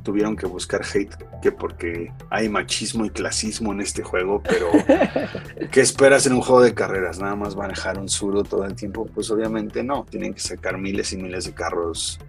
tuvieron 0.03 0.37
que 0.37 0.47
buscar 0.47 0.83
hate 0.83 1.17
que 1.43 1.51
porque 1.51 2.13
hay 2.31 2.49
machismo 2.49 3.05
y 3.05 3.11
clasismo 3.11 3.73
en 3.73 3.81
este 3.81 4.05
juego, 4.05 4.41
pero 4.41 4.71
¿qué 5.73 5.81
esperas 5.81 6.27
en 6.27 6.35
un 6.35 6.43
juego 6.43 6.63
de 6.63 6.75
carreras? 6.75 7.19
Nada 7.19 7.35
más 7.35 7.57
manejar 7.57 7.99
un 7.99 8.09
suro 8.09 8.45
todo 8.45 8.65
el 8.65 8.77
tiempo, 8.77 9.07
pues 9.07 9.31
obviamente 9.33 9.83
no, 9.83 10.05
tienen 10.09 10.33
que 10.33 10.41
sacar 10.41 10.79
miles 10.79 11.13
y 11.13 11.17
miles 11.17 11.47
de 11.47 11.55
carros, 11.55 12.21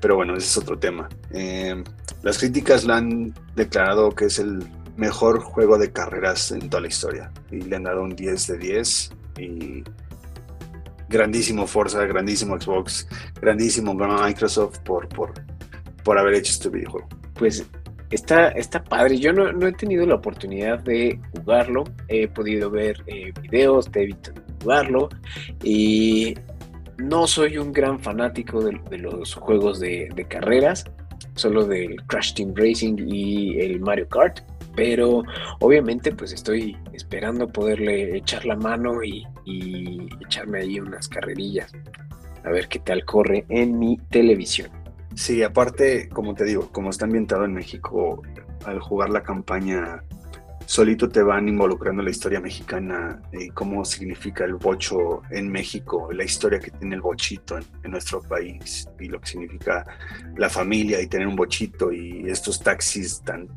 pero 0.00 0.16
bueno, 0.16 0.36
ese 0.36 0.46
es 0.46 0.56
otro 0.58 0.78
tema. 0.78 1.08
Eh, 1.30 1.82
las 2.22 2.38
críticas 2.38 2.84
lo 2.84 2.94
han 2.94 3.32
declarado 3.54 4.10
que 4.10 4.24
es 4.24 4.40
el 4.40 4.68
mejor 4.96 5.40
juego 5.40 5.78
de 5.78 5.92
carreras 5.92 6.50
en 6.50 6.68
toda 6.68 6.80
la 6.80 6.88
historia 6.88 7.30
y 7.52 7.60
le 7.60 7.76
han 7.76 7.84
dado 7.84 8.02
un 8.02 8.16
10 8.16 8.46
de 8.48 8.58
10 8.58 9.10
y 9.38 9.84
grandísimo 11.12 11.66
Forza, 11.66 12.04
grandísimo 12.06 12.58
Xbox, 12.58 13.06
grandísimo 13.40 13.94
Microsoft 13.94 14.78
por, 14.80 15.08
por, 15.08 15.34
por 16.02 16.18
haber 16.18 16.34
hecho 16.34 16.52
este 16.52 16.70
videojuego. 16.70 17.08
Pues 17.34 17.64
está, 18.10 18.48
está 18.48 18.82
padre. 18.82 19.18
Yo 19.18 19.32
no, 19.32 19.66
he 19.66 19.72
tenido 19.72 20.06
la 20.06 20.16
oportunidad 20.16 20.80
de 20.80 21.20
jugarlo. 21.32 21.84
He 22.08 22.26
podido 22.28 22.70
ver 22.70 23.02
eh, 23.06 23.32
videos, 23.42 23.92
de 23.92 24.06
visto 24.06 24.32
jugarlo. 24.60 25.08
Y 25.62 26.34
no 26.98 27.26
soy 27.26 27.58
un 27.58 27.72
gran 27.72 28.00
fanático 28.00 28.62
de, 28.62 28.98
los 28.98 29.34
juegos 29.34 29.80
de, 29.80 30.08
de, 30.14 30.24
carreras, 30.24 30.84
solo 31.34 31.64
del 31.64 31.96
Crash 32.06 32.34
Team 32.34 32.54
Racing 32.54 32.96
y 33.06 33.60
el 33.60 33.80
Mario 33.80 34.08
Kart 34.08 34.40
pero 34.74 35.22
obviamente 35.60 36.12
pues 36.12 36.32
estoy 36.32 36.76
esperando 36.92 37.48
poderle 37.48 38.16
echar 38.16 38.44
la 38.44 38.56
mano 38.56 39.02
y, 39.02 39.24
echarme 40.24 40.60
ahí 40.60 40.80
unas 40.80 41.08
carrerillas, 41.08 41.72
a 42.44 42.50
ver 42.50 42.68
qué 42.68 42.78
tal 42.78 43.04
corre 43.04 43.44
en 43.48 43.78
mi 43.78 43.98
televisión. 44.10 44.70
Sí, 45.14 45.42
aparte, 45.42 46.08
como 46.08 46.34
te 46.34 46.44
digo, 46.44 46.70
como 46.72 46.90
está 46.90 47.04
ambientado 47.04 47.44
en 47.44 47.52
México, 47.52 48.22
al 48.64 48.80
jugar 48.80 49.10
la 49.10 49.22
campaña, 49.22 50.02
solito 50.64 51.08
te 51.08 51.22
van 51.22 51.48
involucrando 51.48 52.02
la 52.02 52.10
historia 52.10 52.40
mexicana 52.40 53.20
y 53.32 53.50
cómo 53.50 53.84
significa 53.84 54.44
el 54.44 54.54
bocho 54.54 55.22
en 55.30 55.50
México, 55.50 56.10
la 56.12 56.24
historia 56.24 56.60
que 56.60 56.70
tiene 56.70 56.94
el 56.94 57.02
bochito 57.02 57.58
en, 57.58 57.64
en, 57.82 57.90
nuestro 57.90 58.22
país 58.22 58.88
y 58.98 59.08
lo 59.08 59.20
que 59.20 59.26
significa 59.26 59.84
la 60.36 60.48
familia 60.48 61.00
y 61.00 61.08
tener 61.08 61.26
un 61.26 61.36
bochito 61.36 61.92
y 61.92 62.30
estos 62.30 62.60
taxis 62.60 63.20
tan 63.22 63.48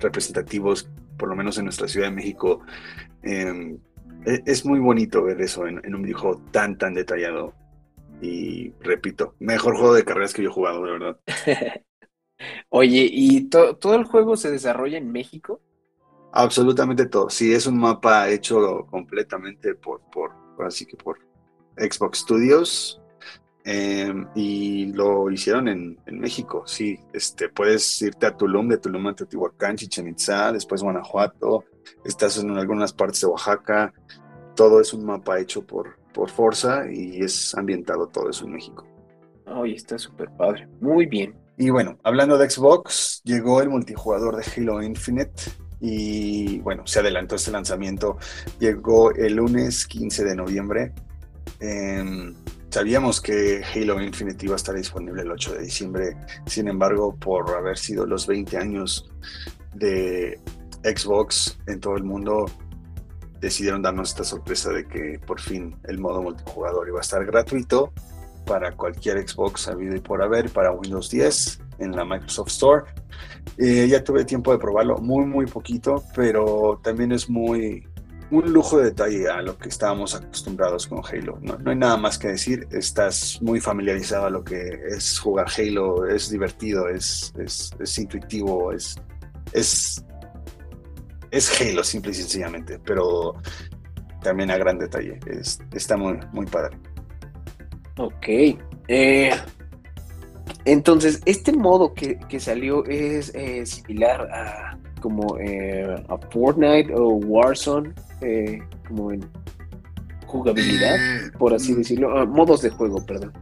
representativos, 0.00 0.88
por 1.16 1.28
lo 1.28 1.36
menos 1.36 1.58
en 1.58 1.64
nuestra 1.64 1.88
Ciudad 1.88 2.08
de 2.08 2.14
México. 2.14 2.60
Em, 3.22 3.78
e, 4.24 4.42
es 4.46 4.64
muy 4.64 4.78
bonito 4.78 5.22
ver 5.22 5.40
eso 5.40 5.66
en, 5.66 5.94
un 5.94 6.02
videojuego 6.02 6.42
tan, 6.50 6.78
tan 6.78 6.94
detallado. 6.94 7.54
Y 8.20 8.72
repito, 8.80 9.34
mejor 9.38 9.76
juego 9.76 9.94
de 9.94 10.04
carreras 10.04 10.34
que 10.34 10.42
yo 10.42 10.50
he 10.50 10.52
jugado, 10.52 10.84
de 10.84 10.92
verdad. 10.92 11.20
Oye, 12.68 13.08
¿y 13.10 13.48
todo 13.48 13.94
el 13.94 14.04
juego 14.04 14.36
se 14.36 14.50
desarrolla 14.50 14.98
en 14.98 15.10
México? 15.10 15.60
Absolutamente 16.32 17.06
todo. 17.06 17.30
Sí, 17.30 17.52
es 17.52 17.66
un 17.66 17.78
mapa 17.78 18.28
hecho 18.28 18.86
completamente 18.90 19.74
por, 19.74 20.00
por 20.10 20.32
así 20.64 20.84
que 20.86 20.96
por 20.96 21.18
Xbox 21.76 22.18
Studios. 22.18 23.00
Em, 23.64 24.26
y 24.34 24.86
lo 24.92 25.30
hicieron 25.30 25.68
en, 25.68 25.98
México, 26.06 26.62
sí. 26.66 26.98
Este, 27.12 27.48
puedes 27.48 28.00
irte 28.00 28.26
a 28.26 28.36
Tulum, 28.36 28.68
de 28.68 28.78
Tulum 28.78 29.06
a 29.08 29.14
Teotihuacán, 29.14 29.76
Chichen 29.76 30.08
Itza, 30.08 30.52
después 30.52 30.82
Guanajuato, 30.82 31.64
estás 32.04 32.38
en 32.38 32.56
algunas 32.56 32.92
partes 32.92 33.20
de 33.20 33.26
Oaxaca. 33.26 33.92
Todo 34.54 34.80
es 34.80 34.92
un 34.92 35.04
mapa 35.04 35.38
hecho 35.38 35.66
por, 35.66 35.98
por 36.14 36.30
Forza 36.30 36.90
y 36.90 37.22
es 37.22 37.54
ambientado 37.54 38.08
todo 38.08 38.30
eso 38.30 38.46
en 38.46 38.52
México. 38.52 38.86
Ay, 39.46 39.74
está 39.74 39.98
súper 39.98 40.30
padre. 40.30 40.68
Muy 40.80 41.06
bien. 41.06 41.34
Y 41.56 41.70
bueno, 41.70 41.98
hablando 42.04 42.38
de 42.38 42.48
Xbox, 42.48 43.20
llegó 43.24 43.60
el 43.60 43.68
multijugador 43.68 44.36
de 44.36 44.44
Halo 44.56 44.82
Infinite 44.82 45.42
y 45.80 46.60
bueno, 46.60 46.86
se 46.86 47.00
adelantó 47.00 47.36
este 47.36 47.50
lanzamiento. 47.50 48.16
Llegó 48.58 49.12
el 49.12 49.34
lunes 49.34 49.86
15 49.86 50.24
de 50.24 50.36
noviembre. 50.36 50.92
Eh, 51.60 52.34
Sabíamos 52.70 53.20
que 53.22 53.62
Halo 53.64 54.00
Infinite 54.00 54.44
iba 54.44 54.54
a 54.54 54.56
estar 54.56 54.74
disponible 54.74 55.22
el 55.22 55.30
8 55.30 55.54
de 55.54 55.62
diciembre, 55.62 56.16
sin 56.46 56.68
embargo, 56.68 57.16
por 57.16 57.50
haber 57.56 57.78
sido 57.78 58.04
los 58.04 58.26
20 58.26 58.58
años 58.58 59.10
de 59.74 60.38
Xbox 60.84 61.58
en 61.66 61.80
todo 61.80 61.96
el 61.96 62.04
mundo, 62.04 62.44
decidieron 63.40 63.80
darnos 63.80 64.10
esta 64.10 64.24
sorpresa 64.24 64.70
de 64.70 64.86
que 64.86 65.18
por 65.24 65.40
fin 65.40 65.76
el 65.84 65.98
modo 65.98 66.22
multijugador 66.22 66.88
iba 66.88 66.98
a 66.98 67.02
estar 67.02 67.24
gratuito 67.24 67.92
para 68.44 68.72
cualquier 68.72 69.26
Xbox 69.26 69.68
habido 69.68 69.94
y 69.94 70.00
por 70.00 70.22
haber, 70.22 70.50
para 70.50 70.72
Windows 70.72 71.10
10 71.10 71.60
en 71.78 71.92
la 71.92 72.04
Microsoft 72.04 72.48
Store. 72.48 72.84
Eh, 73.56 73.86
ya 73.88 74.04
tuve 74.04 74.24
tiempo 74.24 74.52
de 74.52 74.58
probarlo, 74.58 74.98
muy, 74.98 75.24
muy 75.24 75.46
poquito, 75.46 76.02
pero 76.14 76.80
también 76.82 77.12
es 77.12 77.28
muy 77.30 77.86
un 78.30 78.52
lujo 78.52 78.78
de 78.78 78.86
detalle 78.86 79.28
a 79.28 79.42
lo 79.42 79.56
que 79.56 79.68
estábamos 79.68 80.14
acostumbrados 80.14 80.86
con 80.86 81.02
Halo. 81.04 81.38
No, 81.40 81.58
no, 81.58 81.70
hay 81.70 81.76
nada 81.76 81.96
más 81.96 82.18
que 82.18 82.28
decir, 82.28 82.66
estás 82.70 83.38
muy 83.40 83.60
familiarizado 83.60 84.26
a 84.26 84.30
lo 84.30 84.44
que 84.44 84.80
es 84.88 85.18
jugar 85.18 85.46
Halo, 85.56 86.06
es 86.06 86.30
divertido, 86.30 86.88
es, 86.88 87.32
es, 87.38 87.70
es 87.78 87.98
intuitivo, 87.98 88.72
es, 88.72 88.96
es 89.52 90.04
es 91.30 91.60
Halo, 91.60 91.84
simple 91.84 92.12
y 92.12 92.14
sencillamente, 92.14 92.78
pero 92.84 93.34
también 94.22 94.50
a 94.50 94.56
gran 94.56 94.78
detalle. 94.78 95.18
está 95.72 95.96
muy, 95.96 96.18
muy 96.32 96.46
padre. 96.46 96.78
Ok. 97.98 98.26
Eh, 98.88 99.30
entonces, 100.64 101.20
este 101.24 101.52
modo 101.52 101.92
que, 101.94 102.18
salió 102.40 102.84
es 102.86 103.32
eh, 103.34 103.66
similar 103.66 104.22
a 104.32 104.78
como 105.00 105.38
eh, 105.38 106.04
a 106.08 106.18
Fortnite 106.30 106.92
o 106.92 107.10
Warzone, 107.14 107.94
como 108.86 109.12
en 109.12 109.28
jugabilidad, 110.26 110.96
por 111.38 111.54
así 111.54 111.74
decirlo, 111.74 112.18
ah, 112.18 112.26
modos 112.26 112.62
de 112.62 112.70
juego, 112.70 113.04
perdón. 113.04 113.32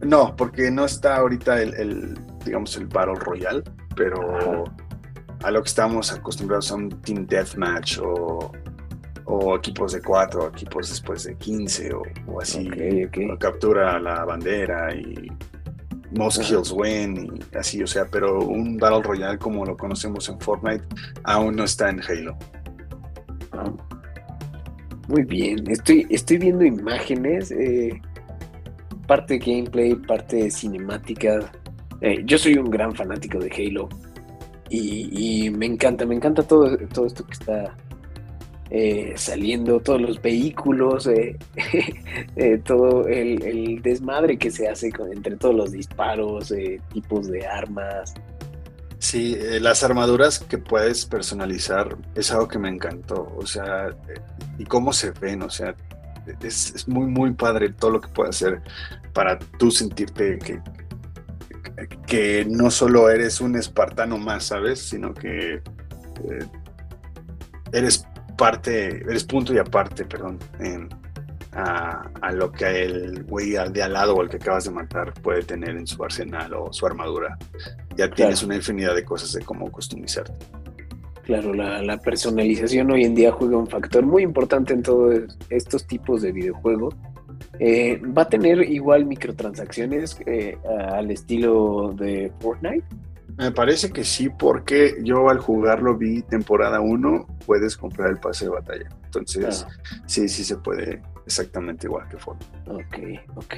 No, 0.00 0.34
porque 0.36 0.70
no 0.70 0.84
está 0.84 1.16
ahorita 1.16 1.62
el, 1.62 2.18
digamos, 2.44 2.76
el 2.76 2.86
Battle 2.86 3.14
Royale, 3.14 3.62
pero 3.96 4.64
a 5.42 5.50
lo 5.50 5.62
que 5.62 5.68
estamos 5.68 6.12
acostumbrados 6.12 6.70
un 6.70 6.88
Team 7.02 7.26
Deathmatch 7.26 7.98
o, 7.98 8.52
o 9.24 9.56
equipos 9.56 9.92
de 9.92 10.02
cuatro, 10.02 10.48
equipos 10.48 10.88
después 10.88 11.24
de 11.24 11.36
15 11.36 11.92
o, 12.26 12.40
así. 12.40 12.68
captura 13.38 13.98
la 13.98 14.24
bandera 14.24 14.94
y 14.94 15.30
most 16.16 16.42
kills 16.42 16.72
win 16.72 17.40
y 17.52 17.56
así, 17.56 17.82
o 17.82 17.86
sea, 17.86 18.06
pero 18.10 18.40
un 18.40 18.76
Battle 18.76 19.02
Royale 19.02 19.38
como 19.38 19.64
lo 19.64 19.76
conocemos 19.76 20.28
en 20.28 20.38
Fortnite 20.40 20.84
aún 21.24 21.56
no 21.56 21.64
está 21.64 21.90
en 21.90 22.00
Halo. 22.02 22.36
Ah. 23.52 23.72
Muy 25.08 25.22
bien, 25.24 25.68
estoy, 25.70 26.06
estoy 26.10 26.38
viendo 26.38 26.64
imágenes, 26.64 27.50
eh, 27.50 28.00
parte 29.06 29.38
gameplay, 29.38 29.94
parte 29.94 30.50
cinemática. 30.50 31.52
Eh, 32.00 32.22
yo 32.24 32.38
soy 32.38 32.56
un 32.56 32.70
gran 32.70 32.94
fanático 32.94 33.38
de 33.38 33.50
Halo. 33.50 33.88
Y, 34.74 35.50
me 35.50 35.66
encanta, 35.66 36.06
me 36.06 36.14
encanta 36.14 36.42
todo, 36.42 36.78
todo 36.88 37.04
esto 37.04 37.26
que 37.26 37.32
está 37.32 37.76
eh, 38.74 39.12
saliendo, 39.16 39.80
todos 39.80 40.00
los 40.00 40.22
vehículos, 40.22 41.06
eh, 41.06 41.36
eh, 42.36 42.58
todo 42.64 43.06
el, 43.06 43.82
desmadre 43.82 44.38
que 44.38 44.50
se 44.50 44.66
hace 44.66 44.90
con, 44.90 45.12
entre 45.12 45.36
todos 45.36 45.54
los 45.54 45.72
disparos, 45.72 46.54
tipos 46.90 47.28
de 47.28 47.46
armas. 47.46 48.14
Sí, 49.02 49.36
las 49.60 49.82
armaduras 49.82 50.38
que 50.38 50.58
puedes 50.58 51.06
personalizar 51.06 51.96
es 52.14 52.30
algo 52.30 52.46
que 52.46 52.60
me 52.60 52.68
encantó, 52.68 53.34
o 53.36 53.44
sea, 53.44 53.88
y 54.58 54.64
cómo 54.64 54.92
se 54.92 55.10
ven, 55.10 55.42
o 55.42 55.50
sea, 55.50 55.74
es, 56.40 56.72
es 56.72 56.86
muy, 56.86 57.06
muy 57.06 57.32
padre 57.32 57.72
todo 57.72 57.90
lo 57.90 58.00
que 58.00 58.06
puede 58.06 58.30
hacer 58.30 58.62
para 59.12 59.40
tú 59.40 59.72
sentirte 59.72 60.38
que, 60.38 60.60
que 62.06 62.46
no 62.48 62.70
solo 62.70 63.10
eres 63.10 63.40
un 63.40 63.56
espartano 63.56 64.18
más, 64.18 64.44
¿sabes? 64.44 64.78
Sino 64.78 65.12
que 65.12 65.54
eh, 65.54 66.46
eres 67.72 68.06
parte, 68.38 68.98
eres 68.98 69.24
punto 69.24 69.52
y 69.52 69.58
aparte, 69.58 70.04
perdón, 70.04 70.38
a, 71.52 72.32
lo 72.32 72.50
que 72.50 72.84
el 72.84 73.24
güey 73.24 73.50
de 73.50 73.82
al 73.82 73.92
lado 73.92 74.14
o 74.14 74.22
el 74.22 74.28
que 74.28 74.36
acabas 74.36 74.64
de 74.64 74.70
matar 74.70 75.12
puede 75.14 75.42
tener 75.42 75.70
en 75.70 75.86
su 75.86 76.02
arsenal 76.02 76.54
o 76.54 76.72
su 76.72 76.86
armadura. 76.86 77.36
Ya 77.96 78.10
tienes 78.10 78.42
una 78.42 78.56
infinidad 78.56 78.94
de 78.94 79.04
cosas 79.04 79.32
de 79.32 79.42
cómo 79.42 79.70
customizarte. 79.70 80.32
Claro, 81.24 81.54
la, 81.54 81.80
la, 81.82 81.98
personalización 81.98 82.90
hoy 82.90 83.04
en 83.04 83.14
día 83.14 83.30
juega 83.30 83.56
un 83.56 83.68
factor 83.68 84.04
muy 84.04 84.24
importante 84.24 84.72
en 84.72 84.82
todos 84.82 85.38
estos 85.50 85.86
tipos 85.86 86.20
de 86.22 86.32
videojuegos 86.32 86.96
eh, 87.58 88.00
¿Va 88.02 88.22
a 88.22 88.28
tener 88.28 88.62
igual 88.70 89.04
microtransacciones 89.06 90.18
eh, 90.26 90.58
al 90.64 91.10
estilo 91.10 91.94
de 91.96 92.32
Fortnite? 92.40 92.84
Me 93.36 93.50
parece 93.50 93.90
que 93.90 94.04
sí, 94.04 94.28
porque 94.28 94.96
yo 95.02 95.28
al 95.30 95.38
jugarlo 95.38 95.96
vi 95.96 96.22
temporada 96.22 96.80
1, 96.80 97.26
puedes 97.46 97.76
comprar 97.76 98.10
el 98.10 98.18
pase 98.18 98.44
de 98.44 98.50
batalla. 98.50 98.88
Entonces, 99.04 99.66
sí, 100.06 100.28
sí 100.28 100.44
se 100.44 100.56
puede 100.56 101.00
exactamente 101.26 101.86
igual 101.86 102.08
que 102.08 102.16
Fortnite. 102.18 102.70
Ok, 102.70 103.36
ok. 103.36 103.54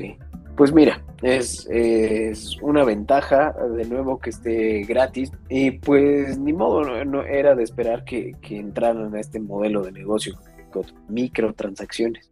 Pues 0.57 0.73
mira, 0.73 1.03
es, 1.23 1.67
es, 1.69 2.57
una 2.63 2.85
ventaja 2.85 3.53
de 3.53 3.85
nuevo 3.87 4.19
que 4.19 4.31
esté 4.31 4.83
gratis 4.83 5.33
y 5.49 5.73
pues 5.73 6.39
ni 6.39 6.53
modo, 6.53 7.05
no, 7.05 7.23
era 7.23 7.55
de 7.55 7.65
esperar 7.65 8.05
que, 8.05 8.37
que 8.41 8.59
entraran 8.59 9.15
a 9.15 9.21
este 9.21 9.41
modelo 9.41 9.83
de 9.83 9.93
negocio 9.93 10.39
con 10.71 10.85
microtransacciones. 11.09 12.31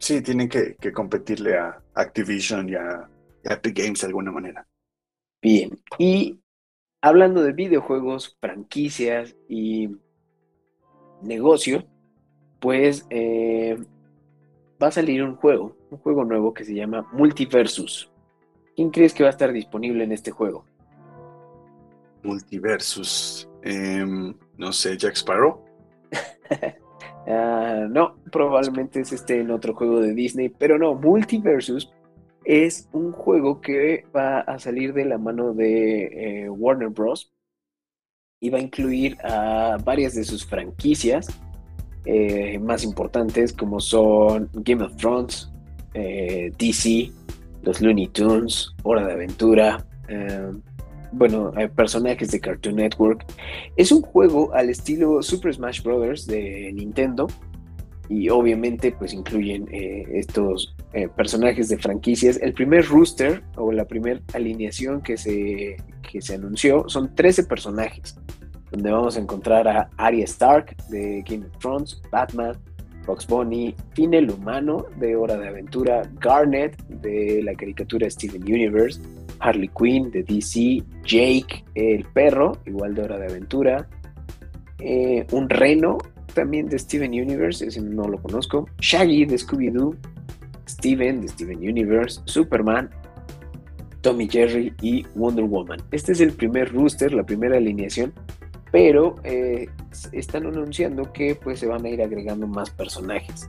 Sí, 0.00 0.22
tienen 0.22 0.48
que, 0.48 0.76
competirle 0.92 1.58
a 1.58 1.82
Activision 1.94 2.68
y 2.70 2.74
a, 2.74 3.08
Epic 3.44 3.78
Games 3.78 4.00
de 4.00 4.06
alguna 4.06 4.32
manera. 4.32 4.66
Bien, 5.42 5.78
y 5.98 6.40
hablando 7.02 7.42
de 7.42 7.52
videojuegos, 7.52 8.36
franquicias 8.40 9.36
y 9.48 9.90
negocio, 11.22 11.86
pues 12.60 13.06
eh, 13.10 13.78
va 14.82 14.88
a 14.88 14.90
salir 14.90 15.22
un 15.22 15.36
juego, 15.36 15.76
un 15.90 15.98
juego 15.98 16.24
nuevo 16.24 16.54
que 16.54 16.64
se 16.64 16.74
llama 16.74 17.06
Multiversus. 17.12 18.10
¿Quién 18.74 18.90
crees 18.90 19.12
que 19.12 19.22
va 19.22 19.28
a 19.28 19.32
estar 19.32 19.52
disponible 19.52 20.04
en 20.04 20.12
este 20.12 20.30
juego? 20.30 20.64
Multiversus. 22.22 23.48
Em, 23.62 24.34
no 24.56 24.72
sé, 24.72 24.96
Jack 24.96 25.16
Sparrow. 25.16 25.64
Ah, 27.26 27.86
no, 27.88 28.16
probablemente 28.32 29.00
es 29.00 29.12
este 29.12 29.40
en 29.40 29.50
otro 29.50 29.74
juego 29.74 30.00
de 30.00 30.14
Disney, 30.14 30.48
pero 30.48 30.78
no, 30.78 30.94
Multiversus 30.94 31.92
es 32.44 32.88
un 32.92 33.12
juego 33.12 33.60
que 33.60 34.06
va 34.16 34.40
a 34.40 34.58
salir 34.58 34.94
de 34.94 35.04
la 35.04 35.18
mano 35.18 35.52
de 35.52 36.44
eh, 36.44 36.48
Warner 36.48 36.88
Bros. 36.88 37.30
y 38.40 38.48
va 38.48 38.58
a 38.58 38.62
incluir 38.62 39.18
a 39.22 39.76
varias 39.84 40.14
de 40.14 40.24
sus 40.24 40.46
franquicias 40.46 41.28
eh, 42.04 42.58
más 42.58 42.84
importantes 42.84 43.52
como 43.52 43.80
son 43.80 44.48
Game 44.52 44.84
of 44.84 44.96
Thrones, 44.96 45.50
eh, 45.94 46.52
DC, 46.58 47.12
los 47.62 47.80
Looney 47.80 48.08
Tunes, 48.08 48.74
Hora 48.82 49.06
de 49.06 49.12
Aventura, 49.12 49.86
bueno, 51.12 51.52
hay 51.56 51.68
personajes 51.68 52.30
de 52.30 52.40
Cartoon 52.40 52.76
Network. 52.76 53.24
Es 53.76 53.90
un 53.90 54.02
juego 54.02 54.54
al 54.54 54.70
estilo 54.70 55.22
Super 55.22 55.54
Smash 55.54 55.82
Bros. 55.82 56.26
de 56.26 56.72
Nintendo. 56.72 57.26
Y 58.08 58.28
obviamente 58.28 58.90
pues 58.90 59.12
incluyen 59.12 59.68
eh, 59.70 60.04
estos 60.14 60.74
eh, 60.92 61.08
personajes 61.08 61.68
de 61.68 61.78
franquicias. 61.78 62.38
El 62.42 62.52
primer 62.54 62.84
rooster 62.86 63.42
o 63.56 63.70
la 63.70 63.84
primera 63.84 64.20
alineación 64.34 65.00
que 65.00 65.16
se, 65.16 65.76
que 66.10 66.20
se 66.20 66.34
anunció 66.34 66.88
son 66.88 67.14
13 67.14 67.44
personajes. 67.44 68.18
Donde 68.70 68.90
vamos 68.90 69.16
a 69.16 69.20
encontrar 69.20 69.66
a 69.68 69.90
Arya 69.96 70.24
Stark 70.24 70.76
de 70.88 71.24
Game 71.28 71.46
of 71.46 71.58
Thrones, 71.58 72.02
Batman, 72.10 72.56
Fox 73.04 73.26
Bunny, 73.26 73.74
Finn 73.94 74.14
el 74.14 74.30
Humano 74.30 74.86
de 74.98 75.16
Hora 75.16 75.36
de 75.36 75.48
Aventura, 75.48 76.02
Garnet 76.20 76.76
de 76.88 77.42
la 77.42 77.54
caricatura 77.54 78.08
Steven 78.08 78.42
Universe, 78.42 79.00
Harley 79.40 79.68
Quinn 79.68 80.10
de 80.10 80.22
DC, 80.22 80.82
Jake 81.04 81.64
el 81.74 82.04
perro, 82.04 82.58
igual 82.66 82.94
de 82.94 83.02
Hora 83.02 83.18
de 83.18 83.26
Aventura, 83.26 83.88
eh, 84.78 85.26
un 85.32 85.48
reno 85.48 85.98
también 86.34 86.68
de 86.68 86.78
Steven 86.78 87.10
Universe, 87.10 87.66
ese 87.66 87.80
no 87.80 88.04
lo 88.04 88.22
conozco, 88.22 88.68
Shaggy 88.78 89.24
de 89.24 89.36
Scooby-Doo, 89.36 89.96
Steven 90.68 91.22
de 91.22 91.28
Steven 91.28 91.58
Universe, 91.58 92.20
Superman, 92.24 92.90
Tommy 94.00 94.28
Jerry 94.28 94.72
y 94.80 95.04
Wonder 95.14 95.44
Woman. 95.44 95.80
Este 95.90 96.12
es 96.12 96.20
el 96.20 96.32
primer 96.32 96.72
rooster, 96.72 97.12
la 97.12 97.24
primera 97.24 97.56
alineación, 97.56 98.12
pero 98.70 99.16
eh, 99.24 99.68
están 100.12 100.46
anunciando 100.46 101.12
que 101.12 101.34
pues 101.34 101.60
se 101.60 101.66
van 101.66 101.84
a 101.84 101.88
ir 101.88 102.02
agregando 102.02 102.46
más 102.46 102.70
personajes. 102.70 103.48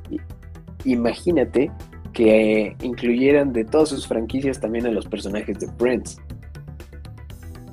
Imagínate 0.86 1.72
que 2.14 2.76
incluyeran 2.82 3.54
de 3.54 3.66
todas 3.66 3.90
sus 3.90 4.08
franquicias 4.08 4.60
también 4.60 4.86
a 4.88 4.92
los 4.92 5.06
personajes 5.06 5.60
de 5.60 5.68
Friends. 5.78 6.20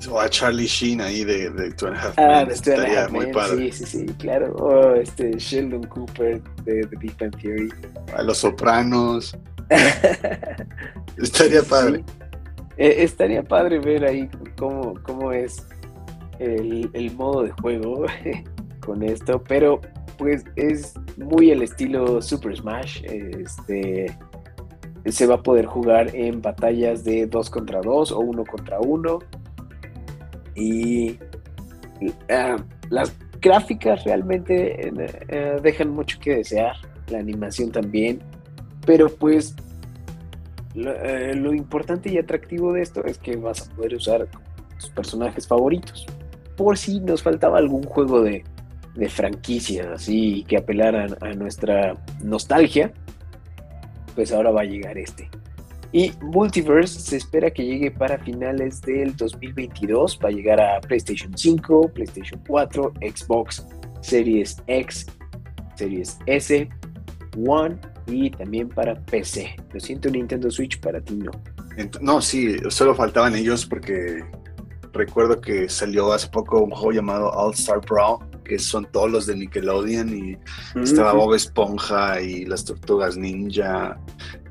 O 0.09 0.19
a 0.19 0.29
Charlie 0.29 0.65
Sheen 0.65 1.01
ahí 1.01 1.25
de, 1.25 1.49
de 1.49 1.71
Two 1.71 1.87
and 1.87 1.97
a 1.97 1.99
Half 1.99 2.13
Ah, 2.17 2.47
Two 2.63 2.73
and 2.73 3.11
muy 3.11 3.27
padre. 3.33 3.71
Sí, 3.71 3.85
sí, 3.85 4.07
sí, 4.07 4.13
claro. 4.13 4.55
O 4.55 4.95
este 4.95 5.37
Sheldon 5.37 5.83
Cooper 5.83 6.41
de, 6.63 6.85
The 6.87 6.95
Big 6.97 7.17
Bang 7.17 7.35
Theory. 7.41 7.69
A 8.15 8.23
Los 8.23 8.37
Sopranos. 8.37 9.37
estaría 11.17 11.63
padre. 11.63 12.03
Eh, 12.77 13.03
estaría 13.03 13.43
padre 13.43 13.79
ver 13.79 14.05
ahí 14.05 14.29
cómo, 14.57 14.93
cómo 15.03 15.33
es 15.33 15.67
el, 16.39 17.13
modo 17.15 17.43
de 17.43 17.51
juego 17.51 18.05
con 18.85 19.03
esto, 19.03 19.43
pero 19.47 19.81
pues 20.17 20.43
es 20.55 20.93
muy 21.17 21.51
el 21.51 21.61
estilo 21.63 22.21
Super 22.21 22.55
Smash. 22.55 23.03
Este 23.03 24.17
se 25.05 25.25
va 25.25 25.35
a 25.35 25.43
poder 25.43 25.65
jugar 25.65 26.15
en 26.15 26.41
batallas 26.41 27.03
de 27.03 27.25
2 27.25 27.49
contra 27.49 27.81
2 27.81 28.11
o 28.11 28.19
1 28.19 28.43
contra 28.45 28.79
1. 28.79 29.19
Y 30.55 31.17
ah, 32.29 32.57
las 32.89 33.15
gráficas 33.39 34.03
realmente 34.03 34.89
eh, 34.89 35.57
dejan 35.61 35.89
mucho 35.89 36.19
que 36.19 36.35
desear. 36.35 36.75
La 37.07 37.19
animación 37.19 37.71
también. 37.71 38.21
Pero 38.85 39.09
pues 39.09 39.55
eh, 40.75 41.33
lo, 41.35 41.53
importante 41.53 42.11
y 42.11 42.17
atractivo 42.17 42.73
de 42.73 42.81
esto 42.81 43.03
es 43.03 43.17
que 43.17 43.35
vas 43.35 43.67
a 43.67 43.75
poder 43.75 43.95
usar 43.95 44.27
tus 44.79 44.89
personajes 44.91 45.47
favoritos. 45.47 46.05
Por 46.59 46.77
si 46.77 46.99
nos 46.99 47.23
faltaba 47.23 47.57
algún 47.57 47.83
juego 47.83 48.21
de, 48.21 48.43
de 48.93 49.07
franquicia 49.07 49.93
así 49.93 50.43
que 50.45 50.57
apelaran 50.57 51.15
a 51.21 51.33
nuestra 51.33 51.95
nostalgia, 52.21 52.91
pues 54.13 54.33
ahora 54.33 54.51
va 54.51 54.63
a 54.63 54.65
llegar 54.65 54.97
este. 54.97 55.29
Y 55.93 56.11
Multiverse 56.21 56.99
se 56.99 57.15
espera 57.15 57.49
que 57.49 57.63
llegue 57.65 57.91
para 57.91 58.17
finales 58.17 58.81
del 58.81 59.15
2022. 59.15 60.19
Va 60.21 60.27
a 60.27 60.31
llegar 60.33 60.59
a 60.59 60.81
PlayStation 60.81 61.31
5, 61.33 61.93
PlayStation 61.93 62.41
4, 62.45 62.93
Xbox 63.15 63.65
Series 64.01 64.61
X, 64.67 65.05
Series 65.75 66.19
S, 66.25 66.67
One 67.47 67.77
y 68.05 68.31
también 68.31 68.67
para 68.67 68.99
PC. 69.05 69.55
Lo 69.71 69.79
siento 69.79 70.09
Nintendo 70.09 70.51
Switch, 70.51 70.77
para 70.81 70.99
ti 70.99 71.15
no. 71.15 71.31
No, 72.01 72.21
sí, 72.21 72.57
solo 72.67 72.93
faltaban 72.93 73.33
ellos 73.33 73.65
porque 73.65 74.25
recuerdo 74.93 75.39
que 75.39 75.69
salió 75.69 76.11
hace 76.11 76.27
poco 76.27 76.59
un 76.59 76.71
juego 76.71 76.91
llamado 76.91 77.29
All 77.31 77.53
Star 77.53 77.81
Brawl 77.81 78.19
que 78.49 78.57
son 78.57 78.85
todos 78.91 79.11
los 79.11 79.27
de 79.27 79.35
Nickelodeon 79.35 80.09
y 80.17 80.37
estaba 80.81 81.13
Bob 81.13 81.35
Esponja 81.35 82.19
y 82.19 82.45
las 82.45 82.65
Tortugas 82.65 83.15
Ninja 83.15 83.99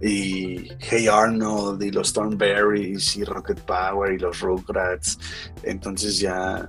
y 0.01 0.68
Hey 0.79 1.09
Arnold 1.09 1.83
y 1.83 1.90
los 1.90 2.12
Thornberries 2.12 3.16
y 3.16 3.24
Rocket 3.24 3.61
Power 3.62 4.12
y 4.12 4.18
los 4.18 4.40
Rugrats. 4.40 5.18
Entonces 5.64 6.20
ya 6.20 6.68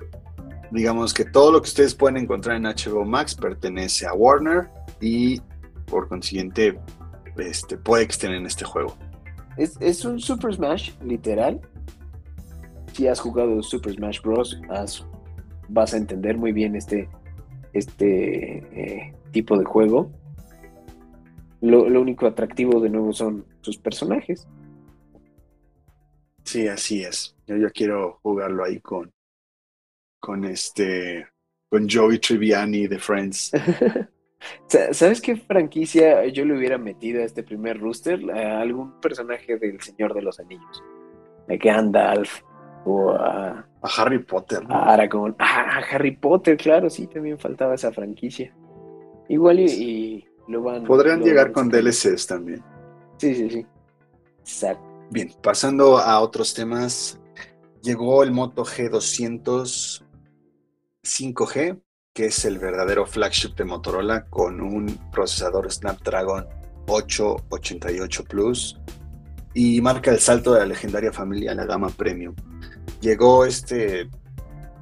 digamos 0.72 1.14
que 1.14 1.24
todo 1.24 1.52
lo 1.52 1.62
que 1.62 1.68
ustedes 1.68 1.94
pueden 1.94 2.18
encontrar 2.18 2.58
en 2.58 2.64
HBO 2.64 3.06
Max 3.06 3.36
pertenece 3.36 4.08
a 4.08 4.14
Warner 4.14 4.68
y 5.00 5.40
por 5.86 6.08
consiguiente 6.08 6.80
este, 7.38 7.78
puede 7.78 8.08
que 8.08 8.12
estén 8.12 8.32
en 8.32 8.48
este 8.48 8.66
juego. 8.66 8.98
Es, 9.56 9.78
es 9.80 10.06
un 10.06 10.20
Super 10.20 10.54
Smash, 10.54 10.92
literal. 11.04 11.62
Si 12.94 13.08
has 13.08 13.20
jugado 13.20 13.62
Super 13.64 13.94
Smash 13.94 14.22
Bros., 14.22 14.60
vas 15.70 15.94
a 15.94 15.98
entender 15.98 16.38
muy 16.38 16.52
bien 16.52 16.76
este, 16.76 17.10
este 17.74 18.58
eh, 18.58 19.14
tipo 19.32 19.58
de 19.58 19.66
juego. 19.66 20.12
Lo, 21.62 21.84
único 21.84 22.26
atractivo 22.26 22.80
de 22.80 22.90
nuevo 22.90 23.14
son 23.14 23.46
sus 23.62 23.78
personajes. 23.78 24.48
Sí, 26.44 26.68
así 26.68 27.04
es. 27.04 27.36
Yo, 27.46 27.58
yo 27.58 27.70
quiero 27.72 28.20
jugarlo 28.24 28.64
ahí 28.64 28.80
con, 28.80 29.12
con 30.20 30.46
este, 30.46 31.28
con 31.70 31.88
Joey 31.90 32.20
Triviani 32.20 32.88
de 32.88 33.00
Friends. 33.00 33.52
¿Sabes 34.92 35.22
qué 35.22 35.36
franquicia 35.36 36.26
yo 36.28 36.46
le 36.46 36.58
hubiera 36.58 36.78
metido 36.78 37.22
a 37.22 37.26
este 37.26 37.44
primer 37.44 37.80
rooster? 37.80 38.20
A 38.32 38.62
algún 38.62 39.00
personaje 39.02 39.58
del 39.58 39.82
Señor 39.82 40.14
de 40.14 40.22
los 40.22 40.40
Anillos. 40.40 40.84
A 41.50 41.56
Gandalf, 41.56 42.42
a, 43.12 43.66
Harry 43.82 44.20
Potter. 44.20 44.64
A 44.70 44.94
Aragorn. 44.94 45.36
A, 45.40 45.80
Harry 45.92 46.16
Potter, 46.16 46.58
claro, 46.58 46.90
sí, 46.90 47.08
también 47.08 47.40
faltaba 47.40 47.76
esa 47.76 47.92
franquicia. 47.92 48.54
Igual 49.28 49.60
y, 49.60 50.28
lo 50.48 50.64
van. 50.64 50.84
Podrían 50.86 51.22
llegar 51.22 51.52
con 51.52 51.70
DLCs 51.70 52.28
también. 52.28 52.64
Sí, 53.18 53.36
sí, 53.36 53.50
sí. 53.50 53.66
Exacto. 54.40 54.84
Bien, 55.12 55.32
pasando 55.42 55.98
a 55.98 56.20
otros 56.20 56.54
temas, 56.54 57.20
llegó 57.82 58.24
el 58.24 58.32
Moto 58.32 58.64
G200 58.64 60.04
5G, 61.04 61.82
que 62.14 62.26
es 62.26 62.46
el 62.46 62.60
verdadero 62.60 63.06
flagship 63.06 63.56
de 63.56 63.66
Motorola 63.66 64.26
con 64.30 64.62
un 64.62 65.00
procesador 65.12 65.72
Snapdragon 65.72 66.46
888 66.88 68.24
Plus 68.26 68.80
y 69.54 69.82
marca 69.82 70.12
el 70.12 70.20
salto 70.20 70.54
de 70.54 70.60
la 70.60 70.66
legendaria 70.68 71.12
familia 71.12 71.52
a 71.52 71.56
la 71.56 71.66
gama 71.66 71.90
premium 71.90 72.36
llegó 73.02 73.46
este 73.46 74.10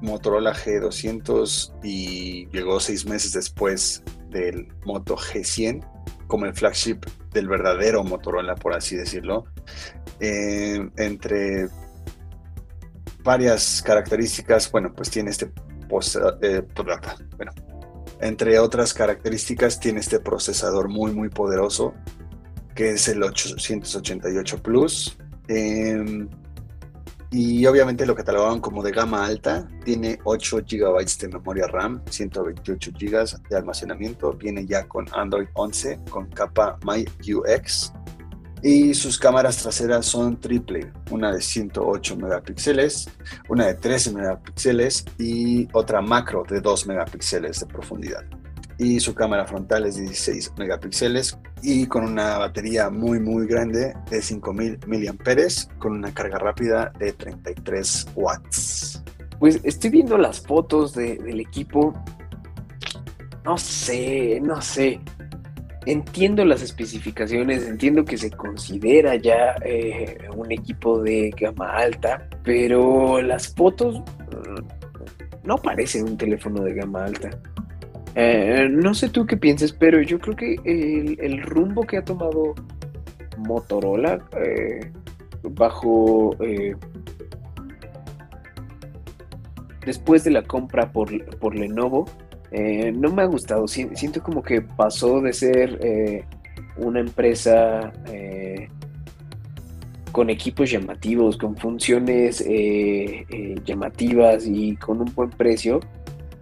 Motorola 0.00 0.54
G200 0.54 1.72
y 1.82 2.46
llegó 2.48 2.78
seis 2.80 3.06
meses 3.06 3.32
después 3.32 4.02
del 4.30 4.68
Moto 4.84 5.16
G100 5.16 5.86
como 6.26 6.46
el 6.46 6.54
flagship 6.54 7.00
del 7.32 7.48
verdadero 7.48 8.04
Motorola, 8.04 8.54
por 8.54 8.74
así 8.74 8.96
decirlo. 8.96 9.46
Eh, 10.20 10.88
entre 10.96 11.68
varias 13.22 13.82
características, 13.82 14.70
bueno, 14.70 14.92
pues 14.94 15.10
tiene 15.10 15.30
este, 15.30 15.46
eh, 16.42 16.62
bueno, 17.36 17.52
entre 18.20 18.58
otras 18.58 18.94
características 18.94 19.80
tiene 19.80 20.00
este 20.00 20.20
procesador 20.20 20.88
muy, 20.88 21.12
muy 21.12 21.28
poderoso, 21.28 21.94
que 22.78 22.90
es 22.90 23.08
el 23.08 23.20
888 23.24 24.62
Plus. 24.62 25.18
Em, 25.48 26.28
y 27.32 27.66
obviamente 27.66 28.06
lo 28.06 28.14
catalogaban 28.14 28.60
como 28.60 28.84
de 28.84 28.92
gama 28.92 29.26
alta. 29.26 29.68
Tiene 29.84 30.20
8 30.22 30.58
GB 30.58 31.04
de 31.18 31.28
memoria 31.28 31.66
RAM, 31.66 32.00
128 32.08 32.92
GB 32.92 33.48
de 33.50 33.56
almacenamiento. 33.56 34.32
Viene 34.34 34.64
ya 34.64 34.86
con 34.86 35.06
Android 35.12 35.48
11 35.54 36.02
con 36.08 36.26
capa 36.30 36.78
MyUX. 36.84 37.92
Y 38.62 38.94
sus 38.94 39.18
cámaras 39.18 39.60
traseras 39.60 40.06
son 40.06 40.38
triple, 40.38 40.92
una 41.10 41.32
de 41.32 41.40
108 41.40 42.16
megapíxeles, 42.16 43.08
una 43.48 43.66
de 43.66 43.74
13 43.74 44.12
megapíxeles 44.12 45.04
y 45.18 45.66
otra 45.72 46.00
macro 46.00 46.44
de 46.48 46.60
2 46.60 46.86
megapíxeles 46.86 47.58
de 47.58 47.66
profundidad 47.66 48.37
y 48.78 49.00
su 49.00 49.14
cámara 49.14 49.44
frontal 49.44 49.84
es 49.86 49.96
de 49.96 50.02
16 50.02 50.52
megapíxeles 50.56 51.36
y 51.62 51.86
con 51.86 52.04
una 52.04 52.38
batería 52.38 52.88
muy 52.90 53.18
muy 53.18 53.46
grande 53.46 53.94
de 54.08 54.22
5000 54.22 54.78
miliamperes 54.86 55.68
con 55.78 55.92
una 55.92 56.14
carga 56.14 56.38
rápida 56.38 56.92
de 56.98 57.12
33 57.12 58.06
watts. 58.14 59.02
Pues 59.40 59.60
estoy 59.64 59.90
viendo 59.90 60.16
las 60.16 60.40
fotos 60.40 60.94
del 60.94 61.40
equipo. 61.40 61.92
No 63.44 63.58
sé, 63.58 64.40
no 64.40 64.60
sé. 64.60 65.00
Entiendo 65.86 66.44
las 66.44 66.60
especificaciones, 66.62 67.66
entiendo 67.66 68.04
que 68.04 68.18
se 68.18 68.30
considera 68.30 69.16
ya 69.16 69.56
eh, 69.64 70.18
un 70.36 70.52
equipo 70.52 71.00
de 71.00 71.30
gama 71.30 71.72
alta, 71.72 72.28
pero 72.42 73.22
las 73.22 73.54
fotos 73.54 74.00
mm, 74.00 75.46
no 75.46 75.56
parecen 75.56 76.04
un 76.04 76.18
teléfono 76.18 76.62
de 76.62 76.74
gama 76.74 77.04
alta. 77.04 77.30
Eh, 78.20 78.68
no 78.68 78.94
sé 78.94 79.10
tú 79.10 79.24
qué 79.26 79.36
pienses, 79.36 79.72
pero 79.72 80.02
yo 80.02 80.18
creo 80.18 80.34
que 80.34 80.56
el, 80.64 81.40
rumbo 81.40 81.82
que 81.84 81.98
ha 81.98 82.04
tomado 82.04 82.52
Motorola 83.36 84.18
eh, 84.36 84.90
bajo 85.50 86.34
eh, 86.40 86.74
después 89.86 90.24
de 90.24 90.32
la 90.32 90.42
compra 90.42 90.90
por, 90.90 91.24
por 91.36 91.54
Lenovo 91.54 92.06
no 92.50 93.12
me 93.12 93.22
ha 93.22 93.26
gustado. 93.26 93.68
Siento 93.68 94.20
como 94.20 94.42
que 94.42 94.62
pasó 94.62 95.20
de 95.20 95.32
ser 95.32 96.26
una 96.76 96.98
empresa 96.98 97.92
con 100.10 100.28
equipos 100.28 100.72
llamativos, 100.72 101.36
con 101.36 101.56
funciones 101.56 102.44
llamativas 103.64 104.44
y 104.44 104.74
con 104.74 105.02
un 105.02 105.14
buen 105.14 105.30
precio 105.30 105.78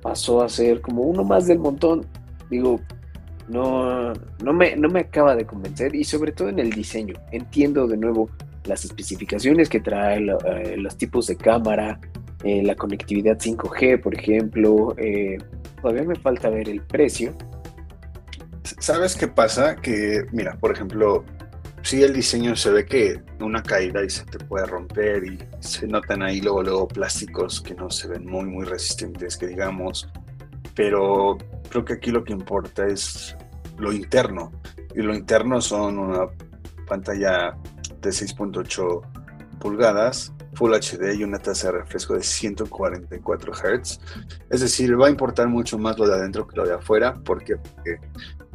pasó 0.02 0.42
a 0.42 0.48
ser 0.48 0.80
como 0.80 1.02
uno 1.02 1.24
más 1.24 1.46
del 1.46 1.58
montón. 1.58 2.06
Digo, 2.50 2.80
no, 3.48 4.12
no, 4.42 4.52
me, 4.52 4.76
no 4.76 4.88
me 4.88 5.00
acaba 5.00 5.36
de 5.36 5.46
convencer 5.46 5.94
y 5.94 6.04
sobre 6.04 6.32
todo 6.32 6.48
en 6.48 6.58
el 6.58 6.70
diseño. 6.70 7.14
Entiendo 7.32 7.86
de 7.86 7.96
nuevo 7.96 8.30
las 8.64 8.84
especificaciones 8.84 9.68
que 9.68 9.80
trae, 9.80 10.18
eh, 10.18 10.76
los 10.76 10.96
tipos 10.96 11.26
de 11.26 11.36
cámara, 11.36 12.00
eh, 12.44 12.62
la 12.62 12.74
conectividad 12.74 13.38
5G, 13.38 14.00
por 14.00 14.14
ejemplo. 14.14 14.94
Eh, 14.98 15.38
todavía 15.80 16.02
me 16.02 16.16
falta 16.16 16.50
ver 16.50 16.68
el 16.68 16.82
precio. 16.82 17.34
¿Sabes 18.80 19.14
qué 19.14 19.28
pasa? 19.28 19.76
Que, 19.76 20.26
mira, 20.32 20.56
por 20.58 20.72
ejemplo, 20.72 21.24
sí 21.86 22.02
el 22.02 22.12
diseño 22.12 22.56
se 22.56 22.72
ve 22.72 22.84
que 22.84 23.22
una 23.38 23.62
caída 23.62 24.02
y 24.02 24.10
se 24.10 24.24
te 24.24 24.38
puede 24.38 24.66
romper 24.66 25.22
y 25.22 25.38
se 25.60 25.86
notan 25.86 26.20
ahí 26.20 26.40
luego, 26.40 26.64
luego 26.64 26.88
plásticos 26.88 27.60
que 27.60 27.76
no 27.76 27.90
se 27.90 28.08
ven 28.08 28.26
muy, 28.26 28.44
muy 28.44 28.64
resistentes, 28.64 29.36
que 29.36 29.46
digamos, 29.46 30.08
pero 30.74 31.38
creo 31.70 31.84
que 31.84 31.92
aquí 31.92 32.10
lo 32.10 32.24
que 32.24 32.32
importa 32.32 32.88
es 32.88 33.36
lo 33.78 33.92
interno 33.92 34.50
y 34.96 35.02
lo 35.02 35.14
interno 35.14 35.60
son 35.60 36.00
una 36.00 36.26
pantalla 36.88 37.56
de 38.00 38.10
6.8 38.10 39.58
pulgadas, 39.60 40.32
Full 40.56 40.72
HD 40.72 41.14
y 41.18 41.24
una 41.24 41.38
tasa 41.38 41.70
de 41.70 41.78
refresco 41.78 42.14
de 42.14 42.22
144 42.22 43.52
Hz. 43.52 44.00
Es 44.50 44.60
decir, 44.60 45.00
va 45.00 45.06
a 45.06 45.10
importar 45.10 45.48
mucho 45.48 45.78
más 45.78 45.98
lo 45.98 46.08
de 46.08 46.14
adentro 46.14 46.46
que 46.46 46.56
lo 46.56 46.66
de 46.66 46.74
afuera, 46.74 47.14
porque, 47.24 47.56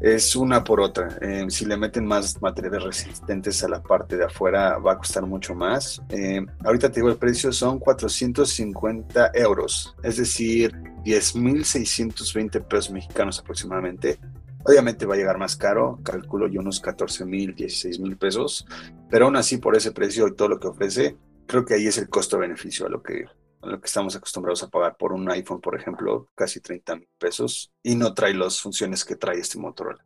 es 0.02 0.36
una 0.36 0.64
por 0.64 0.82
otra. 0.82 1.16
Eh, 1.22 1.46
si 1.50 1.64
le 1.66 1.78
meten 1.78 2.06
más 2.08 2.42
materiales 2.42 2.84
resistentes 2.84 3.64
a 3.64 3.70
la 3.70 3.84
parte 3.84 4.18
de 4.18 4.26
afuera, 4.26 4.80
va 4.80 4.94
a 4.94 4.98
costar 4.98 5.28
mucho 5.28 5.54
más. 5.54 6.02
Eh, 6.10 6.44
ahorita 6.66 6.90
te 6.90 6.96
digo 6.96 7.10
el 7.10 7.18
precio, 7.18 7.52
son 7.52 7.78
450 7.78 9.32
euros, 9.36 9.96
es 10.02 10.18
decir, 10.18 10.72
10.620 11.06 12.66
pesos 12.66 12.92
mexicanos 12.92 13.40
aproximadamente. 13.40 14.20
Obviamente 14.64 15.06
va 15.06 15.16
a 15.16 15.18
llegar 15.18 15.38
más 15.38 15.56
caro, 15.56 16.00
calculo 16.04 16.48
yo 16.48 16.62
unos 16.62 16.80
14 16.80 17.26
mil, 17.26 17.56
16 17.56 18.00
mil 18.00 18.18
pesos, 18.18 18.66
pero 19.10 19.26
aún 19.26 19.36
así 19.36 19.58
por 19.58 19.76
ese 19.76 19.92
precio 19.92 20.28
y 20.28 20.36
todo 20.36 20.50
lo 20.50 20.60
que 20.60 20.68
ofrece, 20.68 21.18
creo 21.52 21.66
que 21.66 21.74
ahí 21.74 21.86
es 21.86 21.98
el 21.98 22.08
costo-beneficio 22.08 22.86
a 22.86 22.90
lo 22.90 23.04
que 23.04 23.26
lo 23.64 23.80
que 23.80 23.86
estamos 23.86 24.16
acostumbrados 24.16 24.64
a 24.64 24.70
pagar 24.70 24.96
por 24.98 25.14
un 25.14 25.30
iPhone, 25.30 25.62
por 25.62 25.76
ejemplo, 25.76 26.30
casi 26.34 26.62
30 26.62 26.96
mil 26.96 27.10
pesos, 27.20 27.72
y 27.84 27.94
no 27.96 28.14
trae 28.14 28.34
las 28.34 28.60
funciones 28.60 29.06
que 29.06 29.16
trae 29.16 29.38
este 29.38 29.60
Motorola. 29.60 30.04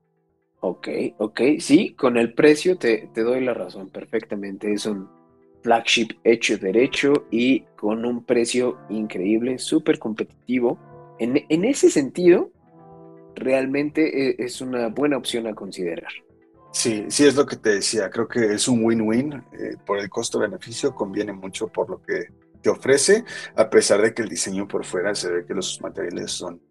Ok, 0.59 0.89
ok, 1.19 1.41
sí, 1.59 1.93
con 1.93 2.17
el 2.17 2.33
precio 2.33 2.77
te, 2.77 3.09
te 3.13 3.21
doy 3.21 3.45
la 3.45 3.53
razón 3.53 3.89
perfectamente. 3.91 4.73
Es 4.73 4.85
un 4.87 5.07
flagship 5.61 6.17
hecho 6.23 6.57
derecho 6.57 7.27
y 7.31 7.61
con 7.77 8.03
un 8.03 8.25
precio 8.25 8.77
increíble, 8.89 9.57
súper 9.59 9.99
competitivo. 9.99 10.79
En, 11.19 11.45
en, 11.47 11.63
ese 11.63 11.89
sentido, 11.89 12.51
realmente 13.35 14.31
e, 14.31 14.35
es 14.39 14.59
una 14.59 14.89
buena 14.89 15.17
opción 15.17 15.47
a 15.47 15.55
considerar. 15.55 16.11
Sí, 16.75 17.05
sí 17.07 17.25
es 17.25 17.35
lo 17.35 17.45
que 17.45 17.55
te 17.55 17.75
decía, 17.75 18.09
creo 18.09 18.27
que 18.27 18.53
es 18.53 18.67
un 18.67 18.83
win-win 18.83 19.33
eh, 19.53 19.77
por 19.85 19.97
el 19.97 20.09
costo-beneficio, 20.09 20.93
conviene 20.93 21.31
mucho 21.31 21.69
por 21.69 21.89
lo 21.89 22.01
que 22.01 22.27
te 22.61 22.69
ofrece, 22.69 23.23
a 23.55 23.69
pesar 23.69 24.01
de 24.01 24.13
que 24.13 24.23
el 24.23 24.27
diseño 24.27 24.67
por 24.67 24.83
fuera 24.83 25.15
se 25.15 25.31
ve 25.31 25.45
que 25.45 25.53
los 25.53 25.81
materiales 25.81 26.31
son 26.31 26.61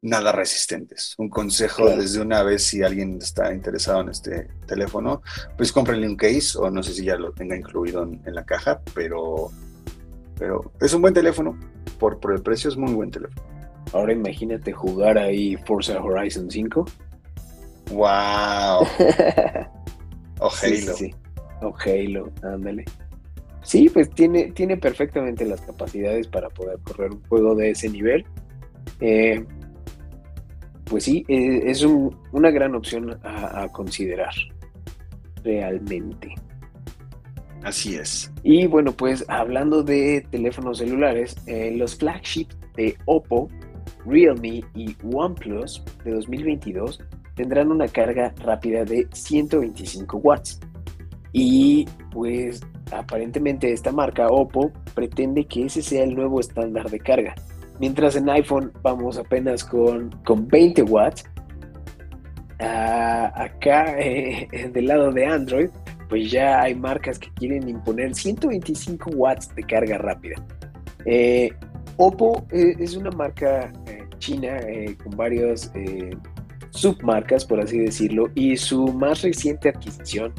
nada 0.00 0.30
resistentes. 0.30 1.16
Un 1.18 1.28
consejo 1.28 1.90
desde 1.90 2.20
una 2.20 2.44
vez 2.44 2.62
si 2.62 2.84
alguien 2.84 3.18
está 3.20 3.52
interesado 3.52 4.02
en 4.02 4.10
este 4.10 4.48
teléfono, 4.64 5.22
pues 5.56 5.72
cómprenle 5.72 6.06
un 6.06 6.16
case 6.16 6.56
o 6.56 6.70
no 6.70 6.80
sé 6.84 6.94
si 6.94 7.04
ya 7.04 7.16
lo 7.16 7.32
tenga 7.32 7.56
incluido 7.56 8.04
en, 8.04 8.34
la 8.34 8.46
caja, 8.46 8.80
pero, 8.94 9.50
pero 10.38 10.72
es 10.80 10.94
un 10.94 11.02
buen 11.02 11.14
teléfono, 11.14 11.58
por, 11.98 12.20
por 12.20 12.32
el 12.32 12.42
precio 12.42 12.70
es 12.70 12.76
muy 12.76 12.92
buen 12.92 13.10
teléfono. 13.10 13.42
Ahora 13.92 14.12
imagínate 14.12 14.72
jugar 14.72 15.18
ahí 15.18 15.56
Forza 15.66 16.00
Horizon 16.00 16.48
5 16.48 16.84
¡Wow! 17.90 18.86
o 20.40 20.50
Halo. 20.62 20.94
Sí, 20.94 21.14
O 21.62 21.74
Halo, 21.84 22.30
ándale. 22.42 22.84
Sí, 23.62 23.88
pues 23.88 24.08
tiene, 24.10 24.52
tiene 24.52 24.76
perfectamente 24.76 25.44
las 25.44 25.60
capacidades 25.60 26.26
para 26.28 26.48
poder 26.48 26.78
correr 26.84 27.10
un 27.10 27.22
juego 27.24 27.54
de 27.54 27.70
ese 27.70 27.88
nivel. 27.90 28.24
Eh, 29.00 29.44
pues 30.84 31.04
sí, 31.04 31.24
eh, 31.28 31.62
es 31.66 31.84
una 31.84 32.50
gran 32.50 32.74
opción 32.74 33.18
a, 33.22 33.68
considerar, 33.68 34.32
realmente. 35.44 36.34
Así 37.62 37.96
es. 37.96 38.32
Y 38.42 38.66
bueno, 38.66 38.92
pues 38.92 39.24
hablando 39.28 39.82
de 39.82 40.26
teléfonos 40.30 40.78
celulares, 40.78 41.36
eh, 41.46 41.74
los 41.76 41.96
flagships 41.96 42.56
de 42.76 42.96
Oppo, 43.04 43.50
Realme 44.06 44.64
y 44.74 44.96
OnePlus 45.12 45.82
de 46.04 46.12
2022 46.12 47.00
tendrán 47.38 47.70
una 47.70 47.86
carga 47.86 48.34
rápida 48.44 48.84
de 48.84 49.06
125 49.12 50.16
watts. 50.18 50.58
Y 51.32 51.86
pues 52.10 52.60
aparentemente 52.90 53.72
esta 53.72 53.92
marca 53.92 54.26
Oppo 54.26 54.72
pretende 54.94 55.46
que 55.46 55.66
ese 55.66 55.80
sea 55.80 56.02
el 56.02 56.16
nuevo 56.16 56.40
estándar 56.40 56.90
de 56.90 56.98
carga. 56.98 57.36
Mientras 57.78 58.16
en 58.16 58.28
iPhone 58.28 58.72
vamos 58.82 59.18
apenas 59.18 59.62
con, 59.62 60.10
con 60.24 60.48
20 60.48 60.82
watts, 60.82 61.24
acá 62.58 63.96
eh, 64.00 64.48
del 64.72 64.86
lado 64.88 65.12
de 65.12 65.24
Android, 65.24 65.68
pues 66.08 66.32
ya 66.32 66.60
hay 66.60 66.74
marcas 66.74 67.20
que 67.20 67.30
quieren 67.34 67.68
imponer 67.68 68.16
125 68.16 69.10
watts 69.10 69.54
de 69.54 69.62
carga 69.62 69.96
rápida. 69.98 70.44
Eh, 71.04 71.52
Oppo 71.98 72.44
eh, 72.50 72.74
es 72.80 72.96
una 72.96 73.12
marca 73.12 73.72
china 74.18 74.58
con 75.04 75.16
varios 75.16 75.70
submarcas, 76.70 77.44
por 77.44 77.60
así 77.60 77.78
decirlo, 77.78 78.30
y 78.34 78.56
su 78.56 78.88
más 78.88 79.22
reciente 79.22 79.68
adquisición 79.68 80.32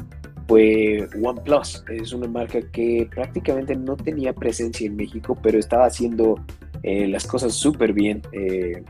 fue 0.46 1.08
OnePlus. 1.22 1.84
Es 1.88 2.12
una 2.12 2.26
marca 2.26 2.60
que 2.72 3.08
prácticamente 3.14 3.76
no 3.76 3.96
tenía 3.96 4.32
presencia 4.32 4.86
en 4.86 4.96
México, 4.96 5.38
pero 5.40 5.58
estaba 5.58 5.86
haciendo 5.86 6.34
eh, 6.82 7.06
las 7.06 7.26
cosas 7.26 7.54
súper 7.54 7.92
bien 7.92 8.22
eh, 8.32 8.82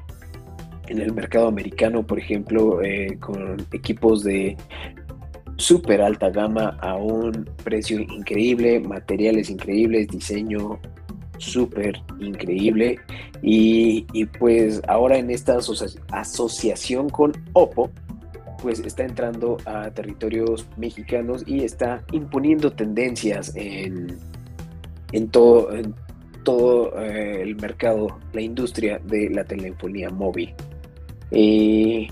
en 0.88 0.98
el 1.00 1.12
mercado 1.12 1.48
americano, 1.48 2.06
por 2.06 2.18
ejemplo, 2.18 2.82
eh, 2.82 3.16
con 3.20 3.56
equipos 3.72 4.24
de 4.24 4.56
súper 5.56 6.00
alta 6.00 6.30
gama 6.30 6.78
a 6.80 6.96
un 6.96 7.48
precio 7.62 8.00
increíble, 8.00 8.80
materiales 8.80 9.50
increíbles, 9.50 10.08
diseño 10.08 10.80
súper 11.40 12.00
increíble. 12.20 12.98
Y, 13.42 14.04
pues 14.38 14.80
ahora 14.86 15.18
en 15.18 15.30
esta 15.30 15.58
asociación 16.12 17.08
con 17.08 17.32
Oppo, 17.52 17.90
pues 18.62 18.80
está 18.80 19.04
entrando 19.04 19.56
a 19.64 19.90
territorios 19.90 20.66
mexicanos 20.76 21.42
y 21.46 21.64
está 21.64 22.04
imponiendo 22.12 22.70
tendencias 22.72 23.52
en, 23.56 24.18
en 25.12 25.28
todo, 25.28 25.72
en 25.72 25.94
todo 26.44 26.98
eh, 27.00 27.42
el 27.42 27.56
mercado, 27.56 28.18
la 28.32 28.42
industria 28.42 29.00
de 29.04 29.30
la 29.30 29.44
telefonía 29.44 30.10
móvil. 30.10 30.54
y 31.30 32.08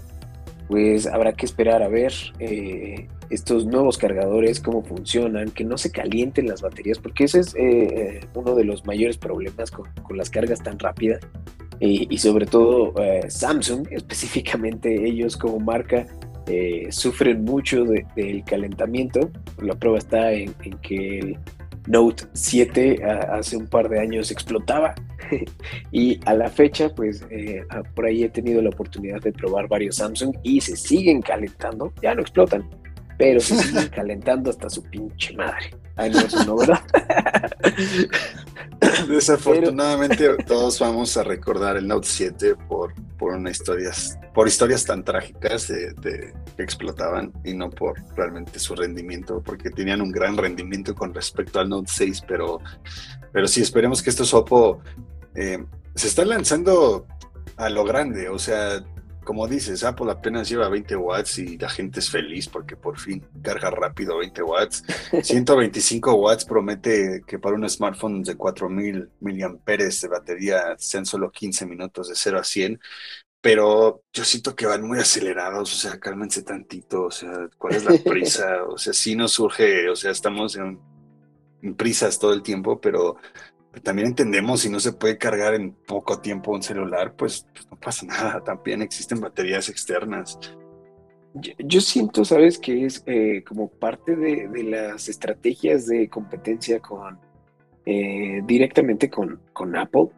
pues 0.68 1.06
habrá 1.06 1.32
que 1.32 1.46
esperar 1.46 1.82
a 1.82 1.88
ver 1.88 2.12
eh, 2.38 3.08
estos 3.30 3.66
nuevos 3.66 3.98
cargadores, 3.98 4.60
cómo 4.60 4.82
funcionan, 4.82 5.50
que 5.50 5.64
no 5.64 5.78
se 5.78 5.90
calienten 5.90 6.48
las 6.48 6.62
baterías, 6.62 6.98
porque 6.98 7.24
ese 7.24 7.40
es 7.40 7.54
eh, 7.56 8.20
uno 8.34 8.54
de 8.54 8.64
los 8.64 8.86
mayores 8.86 9.18
problemas 9.18 9.70
con, 9.70 9.88
las 10.16 10.30
cargas 10.30 10.62
tan 10.62 10.78
rápidas. 10.78 11.20
y 11.80 12.18
sobre 12.18 12.46
todo 12.46 12.94
eh, 13.02 13.30
Samsung, 13.30 13.86
específicamente 13.90 15.06
ellos 15.06 15.36
como 15.36 15.60
marca, 15.60 16.06
eh, 16.46 16.88
sufren 16.90 17.44
mucho 17.44 17.84
del 17.84 18.42
calentamiento. 18.44 19.30
La 19.60 19.74
prueba 19.74 19.98
está 19.98 20.32
en, 20.32 20.54
que 20.80 21.18
el 21.18 21.38
Note 21.86 22.24
7 22.32 23.02
hace 23.04 23.56
un 23.56 23.66
par 23.66 23.88
de 23.90 24.00
años 24.00 24.30
explotaba 24.30 24.94
y 25.92 26.18
a 26.24 26.34
la 26.34 26.48
fecha 26.48 26.88
pues 26.94 27.26
por 27.94 28.06
ahí 28.06 28.24
he 28.24 28.28
tenido 28.30 28.62
la 28.62 28.70
oportunidad 28.70 29.20
de 29.20 29.32
probar 29.32 29.68
varios 29.68 29.96
Samsung 29.96 30.36
y 30.42 30.60
se 30.60 30.76
siguen 30.76 31.20
calentando, 31.20 31.92
ya 32.02 32.14
no 32.14 32.22
explotan, 32.22 32.68
pero 33.18 33.40
se 33.40 33.57
siguen 33.57 33.88
calentando 33.88 34.50
hasta 34.50 34.70
su 34.70 34.83
pinche 34.85 35.35
madre. 35.35 35.74
Ay, 35.96 36.11
no, 36.11 36.44
no, 36.46 36.57
¿verdad? 36.57 36.81
Desafortunadamente 39.09 40.37
todos 40.46 40.78
vamos 40.78 41.16
a 41.16 41.24
recordar 41.24 41.76
el 41.76 41.88
Note 41.88 42.07
7 42.09 42.54
por, 42.68 42.94
por 43.18 43.33
una 43.33 43.50
historias, 43.50 44.16
por 44.33 44.46
historias 44.46 44.85
tan 44.85 45.02
trágicas 45.04 45.66
de, 45.66 46.33
que 46.57 46.62
explotaban 46.62 47.33
y 47.44 47.54
no 47.54 47.68
por 47.68 47.96
realmente 48.16 48.61
su 48.61 48.76
rendimiento, 48.76 49.42
porque 49.42 49.70
tenían 49.70 50.00
un 50.00 50.12
gran 50.12 50.37
rendimiento 50.37 50.94
con 50.94 51.12
respecto 51.12 51.59
al 51.59 51.68
Note 51.68 51.90
6, 51.92 52.22
pero, 52.28 52.61
pero 53.33 53.48
sí, 53.48 53.61
esperemos 53.61 54.00
que 54.00 54.11
esto 54.11 54.24
Oppo 54.37 54.81
eh, 55.35 55.64
se 55.96 56.07
está 56.07 56.24
lanzando 56.24 57.04
a 57.57 57.68
lo 57.68 57.85
grande, 57.85 58.28
o 58.28 58.38
sea, 58.38 58.85
como 59.28 59.46
dices, 59.46 59.84
Apple 59.84 60.10
apenas 60.10 60.48
lleva 60.48 60.70
20 60.70 60.96
watts 60.96 61.38
y 61.38 61.58
la 61.58 61.68
gente 61.68 62.00
es 62.00 62.08
feliz 62.08 62.48
porque 62.48 62.76
por 62.76 62.98
fin 62.98 63.22
carga 63.42 63.68
rápido 63.68 64.16
20 64.16 64.42
watts. 64.42 64.82
125 65.22 66.14
watts 66.14 66.46
promete 66.46 67.22
que 67.26 67.38
para 67.38 67.54
un 67.54 67.68
smartphone 67.68 68.22
de 68.22 68.38
4000 68.38 69.10
miliamperes 69.20 70.00
de 70.00 70.08
batería 70.08 70.74
sean 70.78 71.04
solo 71.04 71.30
15 71.30 71.66
minutos 71.66 72.08
de 72.08 72.14
0 72.14 72.38
a 72.40 72.42
100. 72.42 72.80
Pero 73.42 74.02
yo 74.14 74.24
siento 74.24 74.56
que 74.56 74.64
van 74.64 74.88
muy 74.88 74.98
acelerados, 74.98 75.74
o 75.74 75.76
sea, 75.76 76.00
cálmense 76.00 76.42
tantito, 76.42 77.02
o 77.02 77.10
sea, 77.10 77.50
¿cuál 77.58 77.74
es 77.74 77.84
la 77.84 77.98
prisa? 78.02 78.64
O 78.66 78.78
sea, 78.78 78.94
sí 78.94 79.14
nos 79.14 79.32
surge, 79.32 79.90
o 79.90 79.96
sea, 79.96 80.10
estamos 80.10 80.56
en, 80.56 80.80
en 81.60 81.74
prisas 81.74 82.18
todo 82.18 82.32
el 82.32 82.42
tiempo, 82.42 82.80
pero 82.80 83.18
también 83.82 84.08
entendemos 84.08 84.60
si 84.60 84.70
no 84.70 84.80
se 84.80 84.92
puede 84.92 85.18
cargar 85.18 85.54
en 85.54 85.72
poco 85.72 86.20
tiempo 86.20 86.52
un 86.52 86.62
celular, 86.62 87.14
pues, 87.16 87.46
pues 87.52 87.70
no 87.70 87.78
pasa 87.78 88.06
nada, 88.06 88.42
también 88.42 88.82
existen 88.82 89.20
baterías 89.20 89.68
externas. 89.68 90.38
Yo, 91.58 91.80
siento, 91.80 92.24
sabes, 92.24 92.58
que 92.58 92.86
es 92.86 93.02
eh, 93.06 93.44
como 93.46 93.68
parte 93.68 94.16
de, 94.16 94.48
las 94.64 95.08
estrategias 95.08 95.86
de 95.86 96.08
competencia 96.08 96.80
con 96.80 97.18
eh, 97.84 98.42
directamente 98.44 99.08
con, 99.08 99.40
con, 99.52 99.76
Apple, 99.76 100.08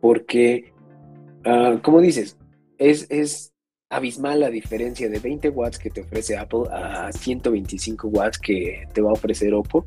porque, 0.00 0.72
ah, 1.44 1.78
como 1.82 2.00
dices, 2.00 2.36
es, 2.78 3.06
es 3.10 3.52
abismal 3.88 4.40
la 4.40 4.50
diferencia 4.50 5.08
de 5.08 5.18
20 5.18 5.48
watts 5.50 5.78
que 5.78 5.90
te 5.90 6.02
ofrece 6.02 6.36
Apple 6.36 6.64
a 6.70 7.10
125 7.12 8.08
watts 8.08 8.38
que 8.38 8.86
te 8.92 9.00
va 9.00 9.10
a 9.10 9.14
ofrecer 9.14 9.54
Oppo. 9.54 9.86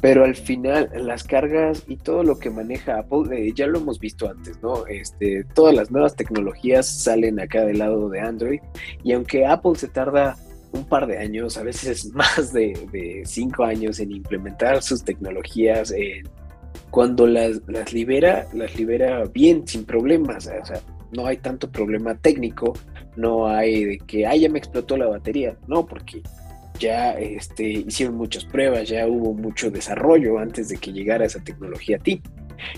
Pero 0.00 0.24
al 0.24 0.36
final 0.36 0.90
las 0.94 1.24
cargas 1.24 1.84
y 1.86 1.96
todo 1.96 2.22
lo 2.22 2.38
que 2.38 2.50
maneja 2.50 2.98
Apple, 2.98 3.24
eh, 3.32 3.52
ya 3.54 3.66
lo 3.66 3.78
hemos 3.78 3.98
visto 3.98 4.28
antes, 4.28 4.60
¿no? 4.62 4.86
Este, 4.86 5.44
todas 5.54 5.74
las 5.74 5.90
nuevas 5.90 6.16
tecnologías 6.16 6.86
salen 6.86 7.40
acá 7.40 7.64
del 7.64 7.78
lado 7.78 8.08
de 8.10 8.20
Android 8.20 8.60
y 9.02 9.12
aunque 9.12 9.46
Apple 9.46 9.74
se 9.76 9.88
tarda 9.88 10.36
un 10.72 10.84
par 10.84 11.06
de 11.06 11.18
años, 11.18 11.56
a 11.56 11.62
veces 11.62 12.06
más 12.12 12.52
de, 12.52 13.22
cinco 13.24 13.64
años 13.64 13.98
en 14.00 14.12
implementar 14.12 14.82
sus 14.82 15.02
tecnologías, 15.02 15.92
cuando 16.90 17.26
las, 17.26 17.60
libera, 17.92 18.46
las 18.52 18.76
libera 18.76 19.24
bien, 19.24 19.66
sin 19.66 19.84
problemas. 19.84 20.46
O 20.46 20.64
sea, 20.64 20.80
no 21.12 21.26
hay 21.26 21.38
tanto 21.38 21.70
problema 21.70 22.16
técnico, 22.16 22.74
no 23.16 23.46
hay 23.46 23.84
de 23.84 23.98
que, 23.98 24.26
ay, 24.26 24.40
ya 24.40 24.48
me 24.48 24.58
explotó 24.58 24.96
la 24.96 25.06
batería. 25.06 25.56
No, 25.66 25.86
porque 25.86 26.22
ya 26.78 27.12
este, 27.12 27.64
hicieron 27.64 28.16
muchas 28.16 28.44
pruebas, 28.44 28.88
ya 28.88 29.06
hubo 29.06 29.34
mucho 29.34 29.70
desarrollo 29.70 30.38
antes 30.38 30.68
de 30.68 30.76
que 30.76 30.92
llegara 30.92 31.24
esa 31.24 31.42
tecnología 31.42 31.96
a 31.96 32.00
ti. 32.00 32.22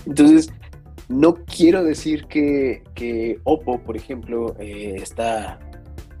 Entonces, 0.05 0.49
no 1.07 1.35
quiero 1.45 1.83
decir 1.83 2.25
que, 2.25 2.83
que 2.93 3.39
Oppo, 3.43 3.79
por 3.79 3.97
ejemplo, 3.97 4.55
eh, 4.59 4.95
está 5.01 5.59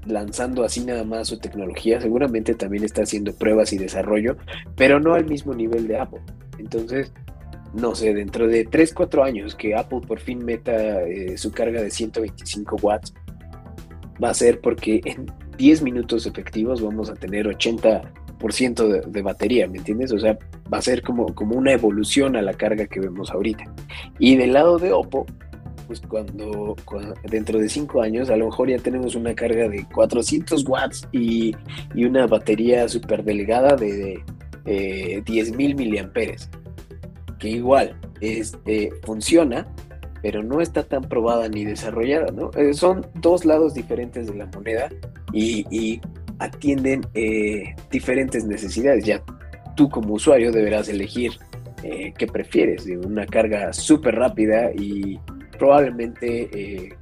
lanzando 0.05 0.63
así 0.63 0.83
nada 0.83 1.03
más 1.03 1.27
su 1.27 1.39
tecnología, 1.39 2.01
seguramente 2.01 2.55
también 2.55 2.83
está 2.83 3.03
haciendo 3.03 3.33
pruebas 3.33 3.73
y 3.73 3.77
desarrollo, 3.77 4.37
pero 4.75 4.99
no 4.99 5.13
al 5.13 5.25
mismo 5.25 5.53
nivel 5.53 5.87
de 5.87 5.99
Apple. 5.99 6.21
Entonces, 6.57 7.13
no 7.73 7.93
sé, 7.93 8.13
dentro 8.13 8.47
de 8.47 8.65
3, 8.65 8.93
4 8.93 9.23
años 9.23 9.55
que 9.55 9.75
Apple 9.75 10.01
por 10.07 10.19
fin 10.19 10.43
meta 10.43 11.03
eh, 11.03 11.37
su 11.37 11.51
carga 11.51 11.81
de 11.81 11.91
125 11.91 12.77
watts, 12.81 13.13
va 14.21 14.29
a 14.31 14.33
ser 14.33 14.59
porque 14.59 15.01
en 15.05 15.27
10 15.59 15.81
minutos 15.81 16.25
efectivos 16.25 16.81
vamos 16.81 17.09
a 17.09 17.13
tener 17.15 17.45
80% 17.45 19.05
de, 19.05 19.21
batería, 19.21 19.67
¿me 19.67 19.77
entiendes? 19.77 20.13
O 20.13 20.19
sea, 20.19 20.39
va 20.73 20.77
a 20.77 20.81
ser 20.81 21.01
como, 21.01 21.35
como 21.35 21.55
una 21.55 21.73
evolución 21.73 22.37
a 22.37 22.41
la 22.41 22.53
carga 22.53 22.87
que 22.87 23.01
vemos 23.01 23.29
ahorita. 23.29 23.65
Y 24.17 24.37
del 24.37 24.53
lado 24.53 24.79
de 24.79 24.93
Oppo, 24.93 25.25
pues 25.85 25.99
cuando, 25.99 26.77
dentro 27.29 27.59
de 27.59 27.67
5 27.67 28.01
años 28.01 28.29
a 28.29 28.37
lo 28.37 28.45
mejor 28.45 28.69
ya 28.69 28.77
tenemos 28.77 29.15
una 29.15 29.35
carga 29.35 29.67
de 29.67 29.85
400 29.93 30.65
watts 30.65 31.07
y, 31.11 31.53
una 31.93 32.25
batería 32.25 32.87
súper 32.87 33.25
delgada 33.25 33.75
de, 33.75 34.23
de 34.63 35.21
10.000 35.25 35.75
miliamperes 35.75 36.49
que 37.37 37.49
igual 37.49 37.97
este, 38.21 38.91
funciona, 39.03 39.67
pero 40.21 40.43
no 40.43 40.61
está 40.61 40.83
tan 40.83 41.03
probada 41.03 41.47
ni 41.47 41.65
desarrollada, 41.65 42.31
¿no? 42.31 42.51
Eh, 42.55 42.73
son 42.73 43.05
dos 43.15 43.45
lados 43.45 43.73
diferentes 43.73 44.27
de 44.27 44.35
la 44.35 44.45
moneda 44.47 44.89
y, 45.33 46.01
atienden 46.39 47.01
eh, 47.15 47.75
diferentes 47.91 48.45
necesidades. 48.45 49.03
Ya 49.03 49.21
tú 49.75 49.89
como 49.89 50.13
usuario 50.13 50.53
deberás 50.53 50.87
elegir 50.87 51.33
eh, 51.83 52.13
qué 52.17 52.27
prefieres, 52.27 52.85
una 52.85 53.25
carga 53.25 53.73
súper 53.73 54.15
rápida 54.15 54.71
y 54.73 55.19
probablemente, 55.57 56.95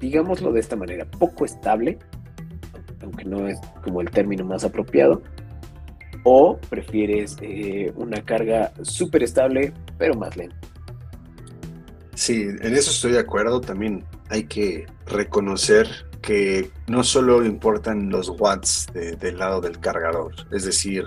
digámoslo 0.00 0.52
de 0.52 0.60
esta 0.60 0.74
manera, 0.74 1.04
poco 1.04 1.44
estable, 1.44 1.98
aunque 3.02 3.26
no 3.26 3.46
es 3.46 3.60
como 3.82 4.00
el 4.00 4.10
término 4.10 4.46
más 4.46 4.64
apropiado, 4.64 5.22
o 6.24 6.58
prefieres 6.70 7.36
eh, 7.42 7.92
una 7.96 8.22
carga 8.22 8.72
súper 8.82 9.22
estable 9.22 9.72
pero 9.98 10.14
más 10.14 10.36
lenta. 10.36 10.56
Sí, 12.14 12.42
en 12.42 12.74
eso 12.74 12.90
estoy 12.90 13.12
de 13.12 13.18
acuerdo. 13.18 13.60
También 13.60 14.04
hay 14.28 14.44
que 14.44 14.86
reconocer 15.06 15.88
que 16.22 16.70
no 16.86 17.04
solo 17.04 17.44
importan 17.44 18.08
los 18.08 18.30
watts 18.30 18.86
del 18.94 19.38
lado 19.38 19.60
del 19.60 19.78
cargador, 19.78 20.32
es 20.50 20.64
decir, 20.64 21.04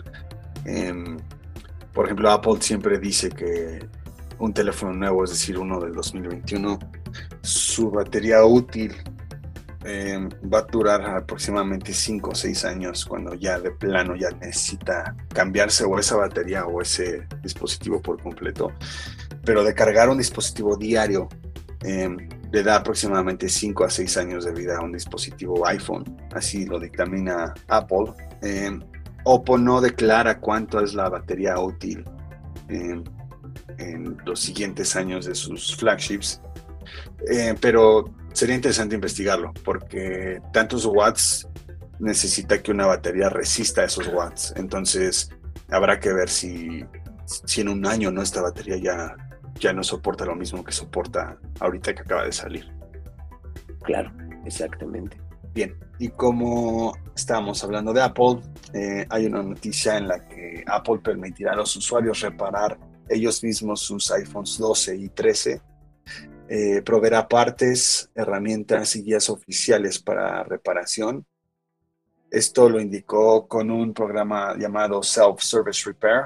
em, 0.65 1.17
por 1.91 2.05
ejemplo, 2.05 2.29
Apple 2.29 2.57
siempre 2.59 2.99
dice 2.99 3.29
que 3.29 3.79
un 4.37 4.53
teléfono 4.53 4.93
nuevo, 4.93 5.23
es 5.23 5.31
decir, 5.31 5.57
uno 5.57 5.79
del 5.79 5.93
2021, 5.93 6.77
su 7.41 7.89
batería 7.89 8.45
útil 8.45 8.95
Em, 9.89 10.27
va 10.53 10.59
a 10.59 10.61
durar 10.63 11.01
aproximadamente 11.01 11.93
5 11.93 12.31
o 12.31 12.35
6 12.35 12.65
años 12.65 13.05
cuando 13.05 13.33
ya 13.35 13.57
de 13.57 13.71
plano 13.71 14.17
ya 14.17 14.29
necesita 14.31 15.15
cambiarse 15.33 15.85
o 15.85 15.97
esa 15.97 16.17
batería 16.17 16.65
o 16.65 16.81
ese 16.81 17.25
dispositivo 17.41 18.01
por 18.01 18.21
completo. 18.21 18.73
Pero 19.45 19.63
de 19.63 19.73
cargar 19.73 20.09
un 20.09 20.17
dispositivo 20.17 20.75
diario 20.75 21.29
em, 21.83 22.17
le 22.51 22.63
da 22.63 22.75
aproximadamente 22.75 23.47
5 23.47 23.85
a 23.85 23.89
6 23.89 24.17
años 24.17 24.43
de 24.43 24.51
vida 24.51 24.77
a 24.77 24.83
un 24.83 24.91
dispositivo 24.91 25.65
iPhone. 25.65 26.03
Así 26.35 26.65
lo 26.65 26.79
dictamina 26.79 27.53
Apple. 27.69 28.11
Em, 28.41 28.81
Oppo 29.23 29.57
no 29.57 29.79
declara 29.79 30.41
cuánto 30.41 30.81
es 30.81 30.95
la 30.95 31.07
batería 31.07 31.57
útil 31.59 32.03
en 32.67 34.17
los 34.25 34.41
siguientes 34.41 34.97
años 34.97 35.25
de 35.25 35.35
sus 35.35 35.77
flagships. 35.77 36.41
Eh, 37.29 37.55
pero 37.61 38.05
sería 38.37 38.53
interesante 38.53 38.93
investigarlo, 38.93 39.51
porque 39.65 40.39
tantos 40.53 40.85
watts 40.85 41.47
necesita 41.97 42.61
que 42.61 42.69
una 42.69 42.85
batería 42.85 43.29
resista 43.29 43.83
esos 43.83 44.07
watts. 44.13 44.53
Entonces, 44.55 45.31
habrá 45.71 45.99
que 45.99 46.13
ver 46.13 46.29
si, 46.29 46.85
si 47.25 47.61
en 47.61 47.69
un 47.69 47.87
año 47.87 48.11
¿no? 48.11 48.21
esta 48.21 48.43
batería 48.43 48.77
ya, 48.77 49.15
ya 49.59 49.73
no 49.73 49.81
soporta 49.81 50.23
lo 50.23 50.35
mismo 50.35 50.63
que 50.63 50.71
soporta 50.71 51.39
ahorita 51.59 51.95
que 51.95 52.01
acaba 52.01 52.25
de 52.25 52.31
salir. 52.31 52.71
Claro, 53.83 54.11
exactamente. 54.45 55.19
Bien, 55.55 55.75
y 55.97 56.09
como 56.09 56.95
estábamos 57.15 57.63
hablando 57.63 57.91
de 57.91 58.03
Apple, 58.03 58.41
eh, 58.71 59.07
hay 59.09 59.25
una 59.25 59.41
noticia 59.41 59.97
en 59.97 60.09
la 60.09 60.27
que 60.27 60.63
Apple 60.67 60.99
permitirá 61.03 61.53
a 61.53 61.55
los 61.55 61.75
usuarios 61.75 62.21
reparar 62.21 62.77
ellos 63.09 63.43
mismos 63.43 63.81
sus 63.81 64.11
iPhones 64.11 64.59
12 64.59 64.95
y 64.95 65.09
13 65.09 65.59
eh, 66.49 66.81
proveerá 66.81 67.27
partes, 67.27 68.09
herramientas 68.15 68.95
y 68.95 69.03
guías 69.03 69.29
oficiales 69.29 69.99
para 69.99 70.43
reparación. 70.43 71.25
Esto 72.31 72.69
lo 72.69 72.79
indicó 72.79 73.47
con 73.47 73.69
un 73.71 73.93
programa 73.93 74.55
llamado 74.57 75.01
Self-Service 75.01 75.83
Repair. 75.85 76.25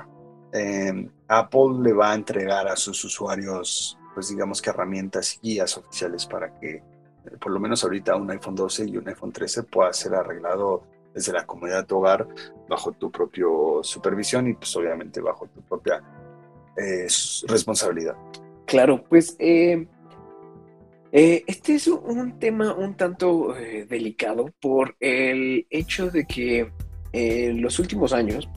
Em, 0.54 1.10
Apple 1.28 1.82
le 1.82 1.94
va 1.94 2.12
a 2.12 2.16
entregar 2.16 2.68
a 2.68 2.76
sus 2.76 3.04
usuarios, 3.04 3.98
pues 4.14 4.30
digamos 4.30 4.62
que 4.62 4.70
herramientas 4.70 5.40
y 5.42 5.54
guías 5.54 5.78
oficiales 5.78 6.26
para 6.26 6.60
que, 6.60 6.76
eh, 6.76 6.84
por 7.40 7.52
lo 7.52 7.60
menos 7.60 7.84
ahorita, 7.84 8.16
un 8.16 8.30
iPhone 8.32 8.56
12 8.56 8.90
y 8.90 8.98
un 8.98 9.08
iPhone 9.08 9.32
13 9.32 9.64
pueda 9.64 9.94
ser 9.94 10.14
arreglado 10.16 10.84
desde 11.14 11.34
la 11.34 11.46
comunidad 11.46 11.82
de 11.82 11.86
tu 11.86 11.98
hogar 11.98 12.28
bajo 12.70 12.92
tu 12.92 13.12
propia 13.12 13.46
supervisión 13.82 14.48
y 14.48 14.54
pues 14.54 14.76
obviamente 14.76 15.20
bajo 15.20 15.48
tu 15.48 15.62
propia 15.62 16.02
eh, 16.78 17.08
responsabilidad. 17.48 18.16
Claro, 18.66 19.04
pues 19.04 19.36
eh, 21.12 21.34
eh, 21.34 21.44
este 21.48 21.76
es 21.76 21.88
un 21.88 22.40
tema 22.40 22.74
un 22.74 22.96
tanto 22.96 23.58
eh, 23.58 23.86
delicado 23.90 24.52
por 24.62 24.96
el 25.00 25.68
hecho 25.70 26.10
de 26.10 26.26
que 26.26 26.72
en 27.12 27.62
los 27.62 27.80
últimos 27.80 28.14
años 28.14 28.48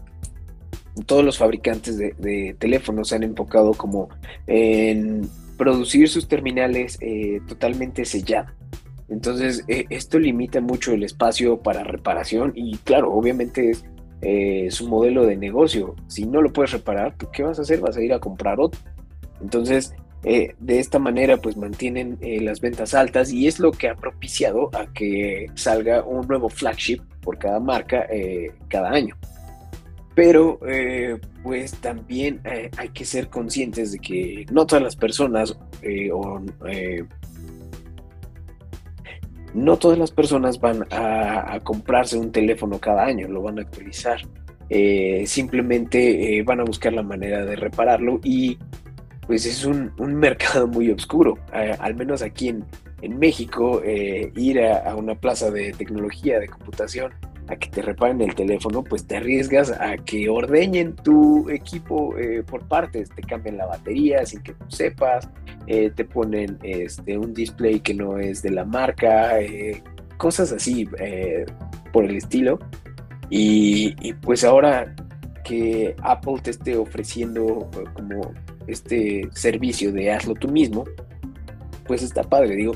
todos 1.07 1.25
los 1.25 1.39
fabricantes 1.39 1.99
de, 1.99 2.57
teléfonos 2.59 3.09
se 3.09 3.17
han 3.17 3.25
enfocado 3.25 3.73
como 3.73 4.09
en 4.47 5.29
producir 5.57 6.09
sus 6.09 6.29
terminales 6.29 6.99
eh, 7.01 7.41
totalmente 7.49 8.05
sellados. 8.05 8.53
Entonces 9.09 9.65
esto 9.67 10.19
limita 10.19 10.61
mucho 10.61 10.93
el 10.93 11.03
espacio 11.03 11.61
para 11.61 11.83
reparación 11.83 12.53
y 12.55 12.77
claro, 12.79 13.13
obviamente 13.13 13.73
es 14.21 14.75
su 14.75 14.89
modelo 14.89 15.27
de 15.27 15.37
negocio. 15.37 15.97
Si 16.07 16.25
no 16.25 16.41
lo 16.41 16.53
puedes 16.53 16.71
reparar, 16.71 17.17
¿qué 17.33 17.43
vas 17.43 17.59
a 17.59 17.63
hacer? 17.63 17.81
Vas 17.81 17.97
a 17.97 18.03
ir 18.03 18.13
a 18.13 18.21
comprar 18.21 18.61
otro. 18.61 18.81
Entonces, 19.43 19.95
eh, 20.27 20.55
de 20.59 20.79
esta 20.79 20.99
manera 20.99 21.37
pues 21.37 21.57
mantienen 21.59 22.17
eh, 22.23 22.41
las 22.41 22.61
ventas 22.61 22.95
altas 22.95 23.31
y 23.31 23.47
es 23.47 23.59
lo 23.59 23.73
que 23.73 23.89
ha 23.89 23.95
propiciado 23.95 24.71
a 24.73 24.87
que 24.87 25.51
salga 25.55 26.03
un 26.03 26.27
nuevo 26.27 26.49
flagship 26.49 27.01
por 27.21 27.39
cada 27.39 27.61
marca 27.61 28.07
eh, 28.11 28.53
cada 28.69 28.91
año. 28.91 29.17
Pero 30.15 30.61
pues 31.43 31.73
también 31.79 32.41
hay 32.77 32.89
que 32.91 33.05
ser 33.05 33.29
conscientes 33.29 33.91
de 33.91 33.99
que 33.99 34.47
no 34.53 34.65
todas 34.65 34.85
las 34.85 34.95
personas 34.95 35.59
no 39.55 39.77
todas 39.77 39.99
las 39.99 40.13
personas 40.13 40.61
van 40.61 40.87
a, 40.93 41.59
comprarse 41.65 42.17
un 42.17 42.31
teléfono 42.31 42.79
cada 42.79 43.07
año, 43.07 43.27
lo 43.27 43.43
van 43.43 43.59
a 43.59 43.63
actualizar. 43.63 44.21
simplemente 45.27 46.45
van 46.45 46.61
a 46.61 46.65
buscar 46.65 46.93
la 46.93 47.03
manera 47.03 47.45
de 47.45 47.57
repararlo 47.57 48.21
y 48.23 48.57
pues 49.27 49.47
es 49.47 49.65
un, 49.65 49.93
mercado 49.99 50.67
muy 50.67 50.91
oscuro. 50.91 51.39
al 51.53 51.95
menos 51.95 52.23
aquí 52.23 52.49
en, 52.49 52.65
México, 53.19 53.83
eh, 53.85 54.33
ir 54.35 54.63
a, 54.63 54.97
una 54.97 55.15
plaza 55.15 55.51
de 55.51 55.73
tecnología, 55.73 56.41
de 56.41 56.49
computación, 56.49 57.13
a 57.49 57.57
que 57.57 57.69
te 57.69 57.83
reparen 57.83 58.23
el 58.23 58.35
teléfono, 58.35 58.83
pues 58.83 59.07
te 59.07 59.19
arriesgas 59.19 59.71
a 59.71 59.99
que 59.99 60.31
ordeñen 60.31 60.97
tu 60.97 61.51
equipo 61.51 62.17
eh, 62.17 62.43
por 62.43 62.67
partes, 62.67 63.11
te 63.11 63.21
cambian 63.21 63.59
la 63.59 63.67
batería 63.67 64.25
sin 64.25 64.41
que 64.43 64.55
tú 64.55 64.65
sepas, 64.69 65.29
eh, 65.67 65.91
te 65.95 66.07
ponen 66.07 66.59
este, 66.63 67.19
un 67.19 67.35
display 67.35 67.81
que 67.81 67.93
no 67.93 68.17
es 68.19 68.41
de 68.41 68.53
la 68.53 68.65
marca, 68.65 69.33
cosas 70.17 70.51
así 70.53 70.89
por 71.93 72.07
el 72.07 72.17
estilo. 72.17 72.59
Y, 73.29 73.95
y, 74.01 74.15
pues 74.15 74.45
ahora 74.45 74.95
que 75.45 75.95
Apple 76.03 76.37
te 76.43 76.53
esté 76.53 76.75
ofreciendo 76.77 77.71
como 77.93 78.33
este 78.67 79.29
servicio 79.33 79.93
de 79.93 80.13
hazlo 80.13 80.35
tú 80.35 80.49
mismo, 80.49 80.85
pues 81.87 82.03
está 82.03 82.23
padre. 82.23 82.57
Digo, 82.57 82.75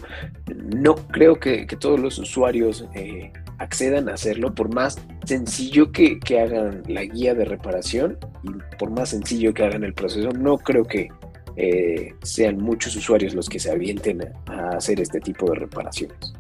no 0.55 0.95
creo 0.95 1.39
que, 1.39 1.67
todos 1.79 1.99
los 2.01 2.19
usuarios 2.19 2.85
eh, 2.95 3.33
accedan 3.59 4.09
a 4.09 4.15
hacerlo, 4.15 4.55
por 4.55 4.73
más 4.75 4.99
sencillo 5.25 5.93
que, 5.93 6.19
hagan 6.39 6.83
la 6.87 7.05
guía 7.05 7.35
de 7.35 7.45
reparación 7.45 8.19
y 8.43 8.77
por 8.77 8.91
más 8.91 9.11
sencillo 9.11 9.53
que 9.53 9.65
hagan 9.65 9.85
el 9.85 9.95
proceso, 9.95 10.31
no 10.31 10.59
creo 10.59 10.85
que 10.85 11.09
eh, 11.57 12.15
sean 12.23 12.59
muchos 12.59 12.95
usuarios 12.95 13.35
los 13.35 13.49
que 13.49 13.59
se 13.59 13.71
avienten 13.71 14.23
a, 14.47 14.77
hacer 14.77 15.01
este 15.01 15.21
tipo 15.21 15.51
de 15.51 15.57
reparaciones. 15.57 16.35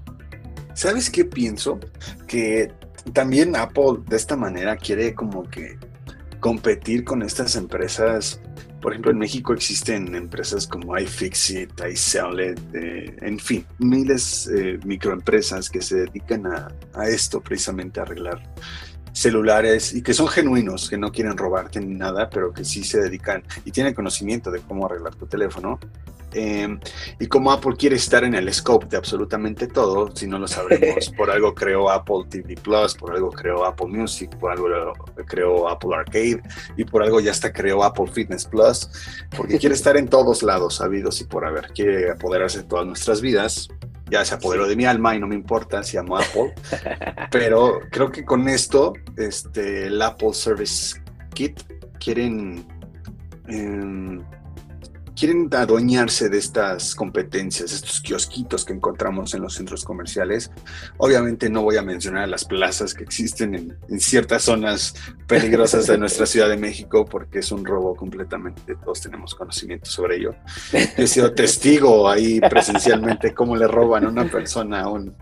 ¿Sabes 0.74 1.10
qué 1.10 1.24
pienso? 1.24 1.80
Que 2.28 2.70
también 3.12 3.56
Apple 3.56 3.98
de 4.06 4.16
esta 4.16 4.36
manera 4.36 4.76
quiere 4.76 5.14
como 5.14 5.42
que 5.42 5.76
competir 6.38 7.02
con 7.04 7.22
estas 7.22 7.56
empresas 7.56 8.40
por 8.80 8.92
ejemplo, 8.92 9.10
en 9.10 9.18
México 9.18 9.52
existen 9.52 10.14
empresas 10.14 10.66
como 10.66 10.96
iFixit, 10.96 11.72
iSellit, 11.90 12.58
eh, 12.74 13.16
en 13.20 13.38
fin, 13.38 13.64
miles 13.78 14.46
de 14.46 14.74
eh, 14.74 14.80
microempresas 14.84 15.68
que 15.68 15.82
se 15.82 15.96
dedican 15.96 16.46
a, 16.46 16.68
a, 16.94 17.08
esto 17.08 17.40
precisamente, 17.40 17.98
a 17.98 18.04
arreglar 18.04 18.42
celulares 19.12 19.94
y 19.94 20.02
que 20.02 20.14
son 20.14 20.28
genuinos, 20.28 20.88
que 20.88 20.96
no 20.96 21.10
quieren 21.10 21.36
robarte 21.36 21.80
ni 21.80 21.94
nada, 21.94 22.30
pero 22.30 22.52
que 22.52 22.64
sí 22.64 22.84
se 22.84 23.00
dedican 23.00 23.42
y 23.64 23.72
tienen 23.72 23.94
conocimiento 23.94 24.50
de 24.50 24.60
cómo 24.60 24.86
arreglar 24.86 25.16
tu 25.16 25.26
teléfono 25.26 25.80
Em, 26.32 26.78
y 27.18 27.26
como 27.26 27.50
Apple 27.50 27.74
quiere 27.78 27.96
estar 27.96 28.22
en 28.22 28.34
el 28.34 28.52
scope 28.52 28.86
de 28.86 28.98
absolutamente 28.98 29.66
todo, 29.66 30.14
si 30.14 30.26
no 30.26 30.38
lo 30.38 30.46
sabremos, 30.46 31.10
por 31.16 31.30
algo 31.30 31.54
creó 31.54 31.90
Apple 31.90 32.24
TV 32.28 32.54
Plus, 32.56 32.94
por 32.94 33.14
algo 33.14 33.30
creó 33.30 33.64
Apple 33.64 33.86
Music, 33.88 34.36
por 34.38 34.52
algo 34.52 34.68
creó 35.26 35.68
Apple 35.68 35.96
Arcade 35.96 36.42
y 36.76 36.84
por 36.84 37.02
algo 37.02 37.20
ya 37.20 37.30
hasta 37.30 37.52
creó 37.52 37.82
Apple 37.82 38.08
Fitness 38.12 38.44
Plus, 38.44 38.90
porque 39.36 39.58
quiere 39.58 39.74
estar 39.74 39.96
en 39.96 40.08
todos 40.08 40.42
lados, 40.42 40.76
sabidos 40.76 41.20
y 41.20 41.24
por 41.24 41.46
haber, 41.46 41.72
quiere 41.72 42.10
apoderarse 42.10 42.58
de 42.58 42.64
todas 42.64 42.86
nuestras 42.86 43.20
vidas. 43.20 43.68
Ya 44.10 44.24
se 44.24 44.34
apoderó 44.34 44.66
de 44.66 44.74
mi 44.74 44.86
alma 44.86 45.14
y 45.14 45.18
no 45.18 45.26
me 45.26 45.34
importa 45.34 45.82
si 45.82 45.98
amo 45.98 46.16
Apple, 46.16 46.54
pero 47.30 47.80
creo 47.90 48.10
que 48.10 48.24
con 48.24 48.48
esto, 48.48 48.94
este, 49.18 49.88
el 49.88 50.00
Apple 50.00 50.32
Service 50.32 50.98
Kit 51.34 51.60
quieren 51.98 52.66
eh, 53.48 54.18
quieren 55.18 55.48
adueñarse 55.52 56.28
de 56.28 56.38
estas 56.38 56.94
competencias, 56.94 57.72
estos 57.72 58.00
kiosquitos 58.00 58.64
que 58.64 58.72
encontramos 58.72 59.34
en 59.34 59.42
los 59.42 59.54
centros 59.54 59.84
comerciales. 59.84 60.52
Obviamente 60.96 61.50
no 61.50 61.62
voy 61.62 61.76
a 61.76 61.82
mencionar 61.82 62.28
las 62.28 62.44
plazas 62.44 62.94
que 62.94 63.02
existen 63.02 63.76
en, 63.88 64.00
ciertas 64.00 64.44
zonas 64.44 64.94
peligrosas 65.26 65.88
de 65.88 65.98
nuestra 65.98 66.24
Ciudad 66.28 66.48
de 66.48 66.56
México 66.56 67.04
porque 67.04 67.40
es 67.40 67.50
un 67.50 67.64
robo 67.64 67.96
completamente, 67.96 68.76
todos 68.76 69.00
tenemos 69.00 69.34
conocimiento 69.34 69.90
sobre 69.90 70.16
ello. 70.18 70.34
he 70.72 71.06
sido 71.08 71.32
testigo 71.32 72.08
ahí 72.08 72.40
presencialmente 72.40 73.34
cómo 73.34 73.56
le 73.56 73.66
roban 73.66 74.04
a 74.04 74.08
una 74.08 74.30
persona 74.30 74.88
un, 74.88 75.16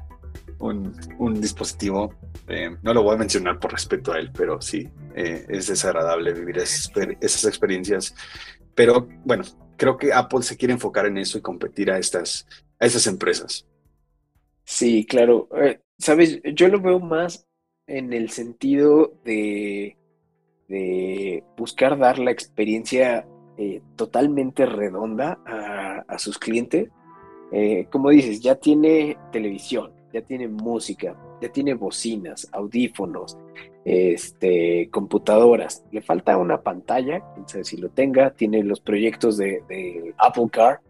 un, 0.59 1.41
dispositivo. 1.41 2.15
Eh, 2.49 2.77
no 2.83 2.95
lo 2.95 3.03
voy 3.03 3.15
a 3.15 3.19
mencionar 3.19 3.59
por 3.59 3.73
respeto 3.73 4.13
a 4.13 4.19
él, 4.19 4.31
pero 4.37 4.61
sí, 4.61 4.89
eh, 5.15 5.45
es 5.49 5.67
desagradable 5.69 6.33
vivir 6.33 6.59
esas 6.59 7.45
experiencias. 7.45 8.15
Pero 8.77 9.09
bueno, 9.25 9.43
creo 9.77 9.97
que 9.97 10.13
Apple 10.13 10.43
se 10.43 10.57
quiere 10.57 10.75
enfocar 10.75 11.07
en 11.07 11.19
eso 11.19 11.39
y 11.39 11.43
competir 11.43 11.91
a 11.91 11.99
estas, 11.99 12.47
a 12.79 12.87
esas 12.87 13.09
empresas. 13.09 13.67
Sí, 14.63 15.05
claro. 15.05 15.49
Eh, 15.61 15.81
Sabes, 15.99 16.41
yo 16.55 16.69
lo 16.69 16.81
veo 16.81 17.01
más 17.01 17.47
en 17.87 18.13
el 18.13 18.29
sentido 18.29 19.15
de, 19.25 19.97
de 20.69 21.43
buscar 21.57 21.99
dar 21.99 22.19
la 22.19 22.31
experiencia 22.31 23.27
eh, 23.57 23.81
totalmente 23.97 24.67
redonda 24.67 25.39
a, 25.47 26.19
sus 26.19 26.39
clientes. 26.39 26.91
Eh, 27.51 27.87
como 27.91 28.11
dices, 28.11 28.41
ya 28.41 28.57
tiene 28.57 29.17
televisión, 29.33 29.93
ya 30.13 30.21
tiene 30.21 30.49
música, 30.49 31.17
ya 31.41 31.51
tiene 31.51 31.73
bocinas, 31.75 32.47
audífonos, 32.53 33.39
este, 33.87 34.89
computadoras. 34.91 35.85
Le 35.93 36.03
falta 36.03 36.37
una 36.37 36.61
pantalla, 36.63 37.23
quién 37.35 37.49
sabe 37.49 37.65
si 37.65 37.77
lo 37.77 37.89
tenga. 37.89 38.31
Tiene 38.33 38.65
los 38.65 38.81
proyectos 38.81 39.37
de, 39.37 39.63
Apple 40.19 40.49
Car. 40.51 40.81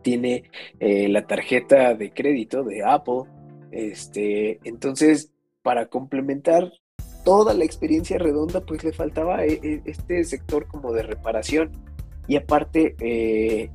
Tiene 0.00 0.44
eh, 0.78 1.08
la 1.10 1.26
tarjeta 1.26 1.94
de 1.94 2.10
crédito 2.10 2.64
de 2.64 2.82
Apple. 2.82 3.24
Este, 3.70 4.60
entonces, 4.64 5.30
para 5.62 5.86
complementar 5.86 6.72
toda 7.22 7.52
la 7.52 7.64
experiencia 7.66 8.16
redonda, 8.16 8.62
pues 8.62 8.82
le 8.82 8.92
faltaba 8.92 9.44
eh, 9.44 9.60
eh, 9.62 9.82
este 9.84 10.24
sector 10.24 10.66
como 10.68 10.94
de 10.94 11.02
reparación. 11.02 11.70
Y 12.26 12.36
aparte, 12.36 12.94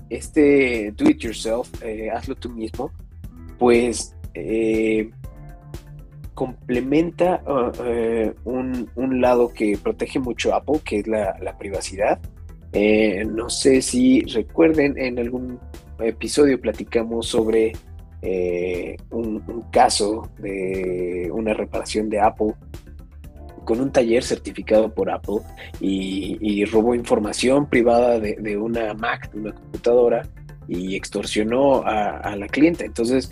este 0.10 0.94
do 0.96 1.10
it 1.10 1.20
yourself, 1.20 1.70
hazlo 2.14 2.36
tú 2.36 2.50
mismo, 2.50 2.90
pues 3.60 4.16
complementa 6.36 7.42
uh, 7.48 7.72
eh, 7.84 8.34
un, 8.44 9.22
lado 9.22 9.52
que 9.52 9.78
protege 9.82 10.20
mucho 10.20 10.54
Apple, 10.54 10.82
que 10.84 11.00
es 11.00 11.08
la, 11.08 11.56
privacidad. 11.58 12.20
Eh, 12.74 13.26
no 13.26 13.50
sé 13.50 13.82
si 13.82 14.22
recuerden, 14.22 14.98
en 14.98 15.18
algún 15.18 15.58
episodio 15.98 16.60
platicamos 16.60 17.28
sobre 17.28 17.72
eh, 18.22 18.98
un, 19.12 19.42
caso 19.72 20.30
de 20.40 21.30
una 21.34 21.54
reparación 21.54 22.10
de 22.10 22.20
Apple 22.20 22.54
con 23.64 23.80
un 23.80 23.92
taller 23.92 24.22
certificado 24.22 24.94
por 24.94 25.10
Apple 25.10 25.38
y, 25.80 26.66
robó 26.66 26.94
información 26.94 27.68
privada 27.68 28.20
de, 28.20 28.58
una 28.58 28.94
Mac, 28.94 29.32
de 29.32 29.40
una 29.40 29.54
computadora, 29.54 30.28
y 30.68 30.96
extorsionó 30.96 31.84
a, 31.84 32.18
a 32.18 32.36
la 32.36 32.48
clienta. 32.48 32.86
Entonces, 32.86 33.32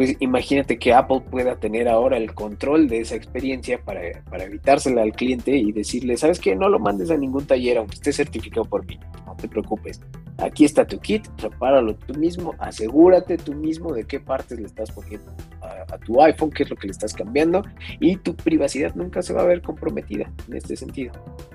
pues 0.00 0.16
imagínate 0.20 0.78
que 0.78 0.94
Apple 0.94 1.20
pueda 1.30 1.56
tener 1.56 1.86
ahora 1.86 2.16
el 2.16 2.32
control 2.32 2.88
de 2.88 3.00
esa 3.00 3.16
experiencia 3.16 3.82
para, 3.84 4.00
evitársela 4.42 5.02
al 5.02 5.12
cliente 5.12 5.54
y 5.54 5.72
decirle, 5.72 6.16
¿sabes 6.16 6.40
qué? 6.40 6.56
No 6.56 6.70
lo 6.70 6.78
mandes 6.78 7.10
a 7.10 7.18
ningún 7.18 7.44
taller 7.46 7.76
aunque 7.76 7.96
esté 7.96 8.10
certificado 8.10 8.64
por 8.64 8.86
mí, 8.86 8.98
no 9.26 9.36
te 9.36 9.46
preocupes. 9.46 10.00
Aquí 10.38 10.64
está 10.64 10.86
tu 10.86 10.98
kit, 11.00 11.28
prepáralo 11.36 11.96
tú 11.96 12.14
mismo, 12.14 12.54
asegúrate 12.60 13.36
tú 13.36 13.52
mismo 13.52 13.92
de 13.92 14.04
qué 14.04 14.20
partes 14.20 14.58
le 14.58 14.64
estás 14.68 14.90
poniendo 14.90 15.34
a, 15.60 15.98
tu 15.98 16.22
iPhone, 16.22 16.50
qué 16.50 16.62
es 16.62 16.70
lo 16.70 16.76
que 16.76 16.86
le 16.86 16.92
estás 16.92 17.12
cambiando 17.12 17.62
y 18.00 18.16
tu 18.16 18.34
privacidad 18.34 18.94
nunca 18.94 19.20
se 19.20 19.34
va 19.34 19.42
a 19.42 19.44
ver 19.44 19.60
comprometida 19.60 20.32
en 20.48 20.56
este 20.56 20.76
sentido. 20.76 21.12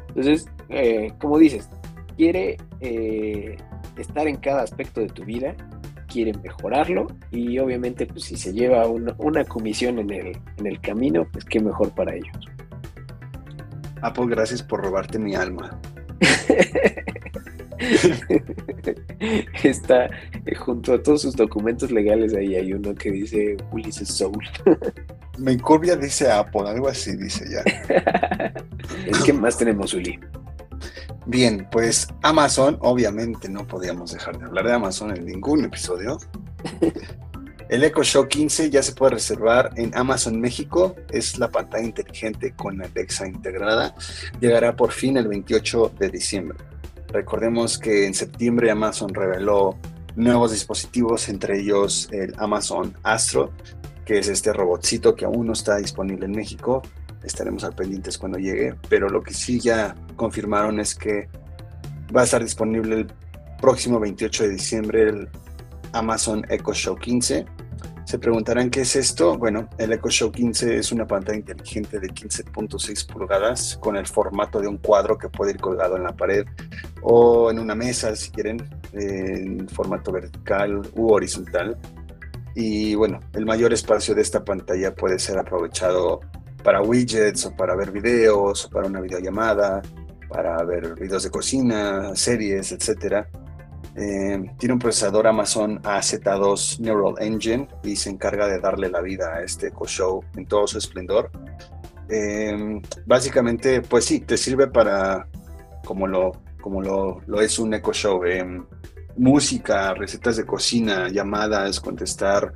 Entonces, 0.09 0.47
eh, 0.69 1.13
como 1.19 1.39
dices, 1.39 1.67
quiere 2.15 2.57
eh, 2.79 3.57
estar 3.97 4.27
en 4.27 4.35
cada 4.35 4.61
aspecto 4.61 5.01
de 5.01 5.07
tu 5.07 5.25
vida 5.25 5.55
quieren 6.15 6.41
mejorarlo 6.41 7.07
y 7.29 7.59
obviamente 7.59 8.05
pues 8.05 8.23
si 8.23 8.37
se 8.37 8.53
lleva 8.53 8.87
una, 8.87 9.43
comisión 9.43 9.99
en 9.99 10.11
el, 10.11 10.37
en 10.57 10.65
el 10.65 10.79
camino, 10.79 11.27
pues 11.29 11.43
qué 11.43 11.59
mejor 11.59 11.93
para 11.93 12.15
ellos. 12.15 12.37
Apple, 14.01 14.27
gracias 14.29 14.63
por 14.63 14.81
robarte 14.81 15.19
mi 15.19 15.35
alma. 15.35 15.77
Está 19.61 20.05
eh, 20.45 20.55
junto 20.55 20.93
a 20.93 21.03
todos 21.03 21.23
sus 21.23 21.35
documentos 21.35 21.91
legales 21.91 22.33
ahí 22.33 22.55
hay 22.55 22.71
uno 22.71 22.95
que 22.95 23.11
dice 23.11 23.57
Ulises 23.73 24.07
Soul. 24.07 24.41
Me 25.37 25.57
curvia 25.57 25.97
dice 25.97 26.31
Apple, 26.31 26.61
algo 26.65 26.87
así 26.87 27.17
dice 27.17 27.43
ya. 27.51 27.61
es 29.05 29.21
que 29.21 29.33
más 29.33 29.57
tenemos 29.57 29.93
Uli. 29.93 30.17
Bien, 31.27 31.67
pues 31.71 32.07
Amazon, 32.21 32.77
obviamente 32.81 33.49
no 33.49 33.65
podíamos 33.65 34.11
dejar 34.11 34.37
de 34.37 34.45
hablar 34.45 34.65
de 34.65 34.73
Amazon 34.73 35.15
en 35.15 35.25
ningún 35.25 35.65
episodio. 35.65 36.17
El 37.69 37.83
Echo 37.83 38.03
Show 38.03 38.27
15 38.27 38.69
ya 38.69 38.83
se 38.83 38.91
puede 38.91 39.15
reservar 39.15 39.71
en 39.75 39.95
Amazon 39.97 40.39
México. 40.39 40.95
Es 41.09 41.39
la 41.39 41.49
pantalla 41.49 41.83
inteligente 41.83 42.53
con 42.55 42.79
Alexa 42.83 43.27
integrada. 43.27 43.95
Llegará 44.39 44.75
por 44.75 44.91
fin 44.91 45.17
el 45.17 45.27
28 45.27 45.93
de 45.97 46.09
diciembre. 46.09 46.59
Recordemos 47.07 47.79
que 47.79 48.05
en 48.05 48.13
septiembre 48.13 48.69
Amazon 48.69 49.15
reveló 49.15 49.77
nuevos 50.15 50.51
dispositivos, 50.51 51.27
entre 51.27 51.59
ellos 51.59 52.07
el 52.11 52.35
Amazon 52.37 52.95
Astro, 53.01 53.51
que 54.05 54.19
es 54.19 54.27
este 54.27 54.53
robotcito 54.53 55.15
que 55.15 55.25
aún 55.25 55.47
no 55.47 55.53
está 55.53 55.77
disponible 55.77 56.27
en 56.27 56.33
México, 56.33 56.83
estaremos 57.23 57.63
al 57.63 57.73
pendientes 57.73 58.17
cuando 58.17 58.37
llegue, 58.37 58.75
pero 58.89 59.09
lo 59.09 59.23
que 59.23 59.33
sí 59.33 59.59
ya 59.59 59.95
confirmaron 60.15 60.79
es 60.79 60.95
que 60.95 61.27
va 62.15 62.21
a 62.21 62.23
estar 62.23 62.41
disponible 62.41 62.95
el 62.95 63.13
próximo 63.61 63.99
28 63.99 64.43
de 64.43 64.49
diciembre 64.49 65.09
el 65.09 65.29
Amazon 65.93 66.45
Echo 66.49 66.73
Show 66.73 66.95
15. 66.95 67.45
Se 68.05 68.19
preguntarán 68.19 68.69
qué 68.69 68.81
es 68.81 68.95
esto. 68.95 69.37
Bueno, 69.37 69.67
el 69.79 69.93
Echo 69.93 70.09
Show 70.09 70.31
15 70.31 70.77
es 70.77 70.91
una 70.91 71.07
pantalla 71.07 71.39
inteligente 71.39 71.99
de 71.99 72.07
15.6 72.09 73.11
pulgadas 73.11 73.79
con 73.81 73.95
el 73.95 74.05
formato 74.05 74.59
de 74.59 74.67
un 74.67 74.77
cuadro 74.77 75.17
que 75.17 75.29
puede 75.29 75.51
ir 75.51 75.57
colgado 75.57 75.97
en 75.97 76.03
la 76.03 76.15
pared 76.15 76.45
o 77.01 77.49
en 77.49 77.57
una 77.57 77.73
mesa 77.73 78.15
si 78.15 78.29
quieren, 78.29 78.63
en 78.93 79.67
formato 79.69 80.11
vertical 80.11 80.81
u 80.95 81.11
horizontal. 81.11 81.77
Y 82.53 82.95
bueno, 82.95 83.19
el 83.33 83.45
mayor 83.45 83.73
espacio 83.73 84.13
de 84.13 84.21
esta 84.21 84.43
pantalla 84.43 84.93
puede 84.93 85.17
ser 85.17 85.37
aprovechado 85.39 86.21
para 86.63 86.81
widgets 86.81 87.45
o 87.45 87.55
para 87.55 87.75
ver 87.75 87.91
videos 87.91 88.65
o 88.65 88.69
para 88.69 88.87
una 88.87 89.01
videollamada, 89.01 89.81
para 90.35 90.61
ver 90.65 90.95
videos 90.95 91.23
de 91.23 91.29
cocina, 91.29 92.13
series, 92.13 92.73
etc. 92.73 93.25
Eh, 93.95 94.43
tiene 94.57 94.73
un 94.73 94.79
procesador 94.79 95.27
Amazon 95.27 95.81
AZ2 95.81 96.79
Neural 96.81 97.15
Engine 97.19 97.69
y 97.83 97.95
se 97.95 98.09
encarga 98.09 98.45
de 98.45 98.59
darle 98.59 98.89
la 98.89 99.01
vida 99.01 99.33
a 99.33 99.43
este 99.43 99.67
Echo 99.67 99.85
Show 99.85 100.23
en 100.35 100.45
todo 100.45 100.67
su 100.67 100.77
esplendor. 100.77 101.31
Eh, 102.09 102.81
básicamente, 103.05 103.81
pues 103.81 104.03
sí, 104.03 104.19
te 104.19 104.35
sirve 104.35 104.67
para, 104.67 105.25
como 105.85 106.05
lo, 106.05 106.33
como 106.61 106.81
lo, 106.81 107.21
lo 107.27 107.39
es 107.39 107.57
un 107.57 107.73
Echo 107.73 107.93
Show, 107.93 108.25
eh, 108.25 108.45
música, 109.15 109.93
recetas 109.93 110.35
de 110.35 110.45
cocina, 110.45 111.07
llamadas, 111.07 111.79
contestar 111.79 112.53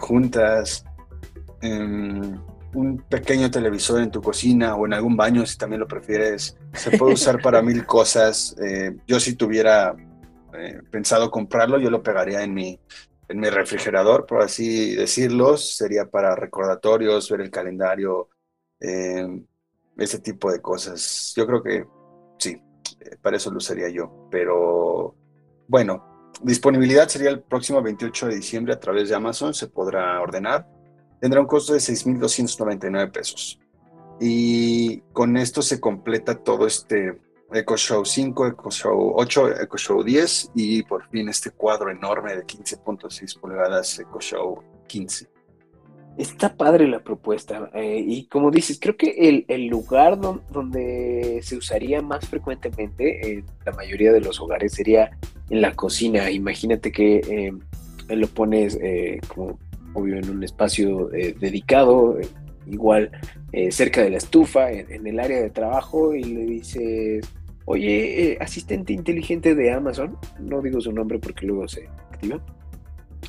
juntas, 0.00 0.84
em, 1.60 2.36
un 2.74 2.98
pequeño 2.98 3.50
televisor 3.50 4.02
en 4.02 4.10
tu 4.10 4.20
cocina 4.20 4.74
o 4.74 4.86
en 4.86 4.94
algún 4.94 5.16
baño 5.16 5.46
si 5.46 5.56
también 5.56 5.80
lo 5.80 5.88
prefieres. 5.88 6.56
Se 6.72 6.96
puede 6.96 7.14
usar 7.14 7.40
para 7.40 7.62
mil 7.62 7.86
cosas. 7.86 8.56
yo 9.06 9.20
si 9.20 9.34
tuviera 9.34 9.94
pensado 10.90 11.30
comprarlo, 11.30 11.78
yo 11.78 11.90
lo 11.90 12.02
pegaría 12.02 12.42
en 12.42 12.54
mi, 12.54 12.78
en 13.28 13.40
mi 13.40 13.48
refrigerador, 13.50 14.26
por 14.26 14.42
así 14.42 14.94
decirlo. 14.94 15.56
Sería 15.56 16.06
para 16.06 16.34
recordatorios, 16.34 17.30
ver 17.30 17.40
el 17.40 17.50
calendario, 17.50 18.28
eh, 18.80 19.26
ese 19.96 20.18
tipo 20.20 20.50
de 20.50 20.60
cosas. 20.60 21.32
Yo 21.36 21.46
creo 21.46 21.62
que 21.62 21.86
sí, 22.38 22.60
eh, 23.00 23.16
para 23.20 23.36
eso 23.36 23.50
lo 23.50 23.58
usaría 23.58 23.88
yo. 23.88 24.28
Pero 24.30 25.14
bueno, 25.68 26.30
disponibilidad 26.42 27.08
sería 27.08 27.30
el 27.30 27.42
próximo 27.42 27.82
28 27.82 28.28
de 28.28 28.36
diciembre 28.36 28.74
a 28.74 28.80
través 28.80 29.08
de 29.08 29.14
Amazon, 29.14 29.54
se 29.54 29.68
podrá 29.68 30.20
ordenar. 30.20 30.68
Tendrá 31.24 31.40
un 31.40 31.46
costo 31.46 31.72
de 31.72 31.78
6.299 31.78 33.10
pesos. 33.10 33.58
Y 34.20 34.98
con 35.14 35.38
esto 35.38 35.62
se 35.62 35.80
completa 35.80 36.34
todo 36.34 36.66
este 36.66 37.18
Echo 37.50 37.78
Show 37.78 38.04
5, 38.04 38.48
Echo 38.48 38.70
Show 38.70 39.14
8, 39.16 39.62
Echo 39.62 39.76
Show 39.78 40.02
10 40.02 40.50
y 40.54 40.82
por 40.82 41.08
fin 41.08 41.30
este 41.30 41.50
cuadro 41.50 41.90
enorme 41.90 42.36
de 42.36 42.44
15.6 42.44 43.40
pulgadas 43.40 43.98
Echo 43.98 44.20
Show 44.20 44.62
15. 44.86 45.26
Está 46.18 46.54
padre 46.54 46.86
la 46.88 47.02
propuesta. 47.02 47.70
Eh, 47.72 48.04
y 48.06 48.26
como 48.26 48.50
dices, 48.50 48.78
creo 48.78 48.98
que 48.98 49.44
el, 49.48 49.66
lugar 49.68 50.20
donde 50.20 51.40
se 51.42 51.56
usaría 51.56 52.02
más 52.02 52.28
frecuentemente 52.28 53.32
en 53.32 53.46
la 53.64 53.72
mayoría 53.72 54.12
de 54.12 54.20
los 54.20 54.38
hogares 54.40 54.74
sería 54.74 55.18
en 55.48 55.62
la 55.62 55.74
cocina. 55.74 56.30
Imagínate 56.30 56.92
que 56.92 57.16
eh, 57.16 57.52
lo 58.14 58.26
pones 58.28 58.78
eh, 58.82 59.20
como 59.28 59.58
obvio 59.94 60.16
en 60.16 60.30
un 60.30 60.44
espacio 60.44 61.08
dedicado, 61.08 62.18
igual 62.66 63.10
cerca 63.70 64.02
de 64.02 64.10
la 64.10 64.18
estufa, 64.18 64.70
en, 64.70 65.06
el 65.06 65.18
área 65.18 65.40
de 65.40 65.50
trabajo, 65.50 66.14
y 66.14 66.24
le 66.24 66.44
dices, 66.44 67.26
oye, 67.64 68.36
asistente 68.40 68.92
inteligente 68.92 69.54
de 69.54 69.72
Amazon, 69.72 70.18
no 70.38 70.60
digo 70.60 70.80
su 70.80 70.92
nombre 70.92 71.18
porque 71.18 71.46
luego 71.46 71.66
se 71.66 71.88
activa 72.10 72.40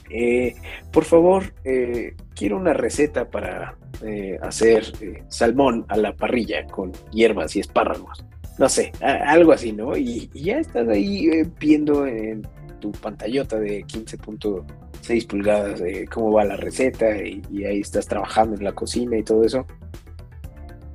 eh, 0.09 0.55
por 0.91 1.03
favor, 1.03 1.53
eh, 1.63 2.16
quiero 2.36 2.57
una 2.57 2.74
receta 2.74 3.30
para 3.30 3.78
eh, 4.03 4.38
hacer 4.41 4.91
salmón 5.30 5.86
a 5.88 5.97
la 5.97 6.16
parrilla 6.16 6.66
con 6.68 6.91
hierbas 7.11 7.55
y 7.55 7.59
espárragos. 7.59 8.26
No 8.57 8.70
sé, 8.70 8.91
algo 9.01 9.51
así, 9.51 9.74
¿no? 9.74 9.97
Y, 9.97 10.30
ya 10.34 10.59
estás 10.59 10.88
ahí 10.88 11.30
viendo 11.59 12.07
en 12.07 12.47
tu 12.80 12.92
pantallota 12.92 13.60
de 13.60 13.84
15.6 13.86 15.28
pulgadas 15.28 15.82
cómo 16.12 16.32
va 16.32 16.46
la 16.46 16.58
receta 16.58 17.18
y, 17.22 17.42
ahí 17.66 17.80
estás 17.80 18.08
trabajando 18.08 18.56
en 18.56 18.64
la 18.64 18.74
cocina 18.74 19.18
y 19.18 19.24
todo 19.24 19.44
eso. 19.44 19.66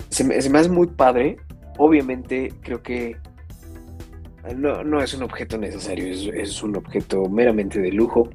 Se 0.09 0.23
me, 0.23 0.35
hace 0.35 0.69
muy 0.69 0.87
padre. 0.87 1.37
Obviamente, 1.77 2.53
creo 2.61 2.81
que 2.81 3.17
no, 4.55 4.83
no 4.83 5.01
es 5.01 5.13
un 5.13 5.23
objeto 5.23 5.57
necesario, 5.57 6.11
es, 6.11 6.27
es 6.33 6.63
un 6.63 6.75
objeto 6.75 7.29
meramente 7.29 7.79
de 7.79 7.91
lujo 7.91 8.29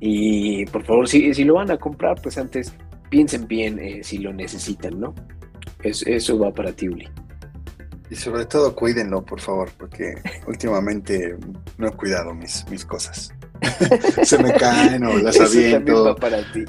y 0.00 0.64
por 0.66 0.84
favor, 0.84 1.08
si, 1.08 1.34
si 1.34 1.44
lo 1.44 1.54
van 1.54 1.70
a 1.70 1.76
comprar, 1.76 2.20
pues 2.22 2.38
antes 2.38 2.72
piensen 3.10 3.48
bien 3.48 3.78
eh, 3.78 4.00
si 4.02 4.18
lo 4.18 4.32
necesitan, 4.32 5.00
¿no? 5.00 5.14
eso 5.82 6.38
va 6.38 6.52
para 6.52 6.72
ti, 6.72 6.88
Uli. 6.88 7.08
Y 8.10 8.16
sobre 8.16 8.46
todo 8.46 8.74
cuídenlo, 8.74 9.22
por 9.24 9.40
favor, 9.40 9.70
porque 9.76 10.14
últimamente 10.46 11.36
no 11.76 11.88
he 11.88 11.92
cuidado 11.92 12.34
mis, 12.34 12.64
mis 12.70 12.84
cosas. 12.84 13.34
Se 14.22 14.42
me 14.42 14.52
caen 14.52 15.04
o 15.04 15.18
las 15.18 15.38
aviento. 15.40 16.04
va 16.04 16.16
para 16.16 16.40
ti. 16.52 16.64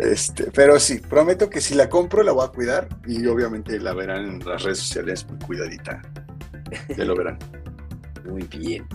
Este, 0.00 0.50
pero 0.52 0.80
sí, 0.80 0.98
prometo 0.98 1.48
que 1.48 1.60
si 1.60 1.74
la 1.74 1.88
compro 1.88 2.22
la 2.22 2.32
voy 2.32 2.46
a 2.46 2.48
cuidar 2.48 2.88
y 3.06 3.26
obviamente 3.26 3.78
la 3.78 3.92
verán 3.94 4.24
en 4.24 4.38
las 4.40 4.62
redes 4.62 4.78
sociales 4.78 5.26
muy 5.28 5.38
cuidadita. 5.38 6.02
Ya 6.96 7.04
lo 7.04 7.16
verán. 7.16 7.38
Muy 8.24 8.44
bien. 8.44 8.86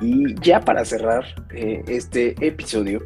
Y 0.00 0.34
ya 0.42 0.60
para 0.60 0.84
cerrar 0.84 1.24
eh, 1.54 1.82
este 1.88 2.34
episodio, 2.46 3.00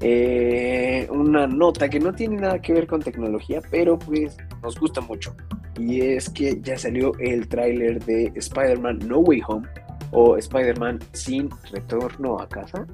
eh, 0.00 1.06
una 1.08 1.46
nota 1.46 1.88
que 1.88 2.00
no 2.00 2.12
tiene 2.12 2.36
nada 2.36 2.60
que 2.60 2.72
ver 2.72 2.88
con 2.88 3.00
tecnología, 3.00 3.62
pero 3.70 3.96
pues 3.98 4.36
nos 4.60 4.78
gusta 4.78 5.00
mucho. 5.00 5.34
Y 5.78 6.00
es 6.00 6.28
que 6.28 6.58
ya 6.60 6.76
salió 6.76 7.12
el 7.18 7.48
tráiler 7.48 8.04
de 8.04 8.32
Spider-Man 8.34 9.00
No 9.06 9.20
Way 9.20 9.42
Home 9.46 9.68
o 10.10 10.36
Spider-Man 10.36 11.00
sin 11.12 11.50
retorno 11.70 12.38
a 12.38 12.48
casa, 12.48 12.86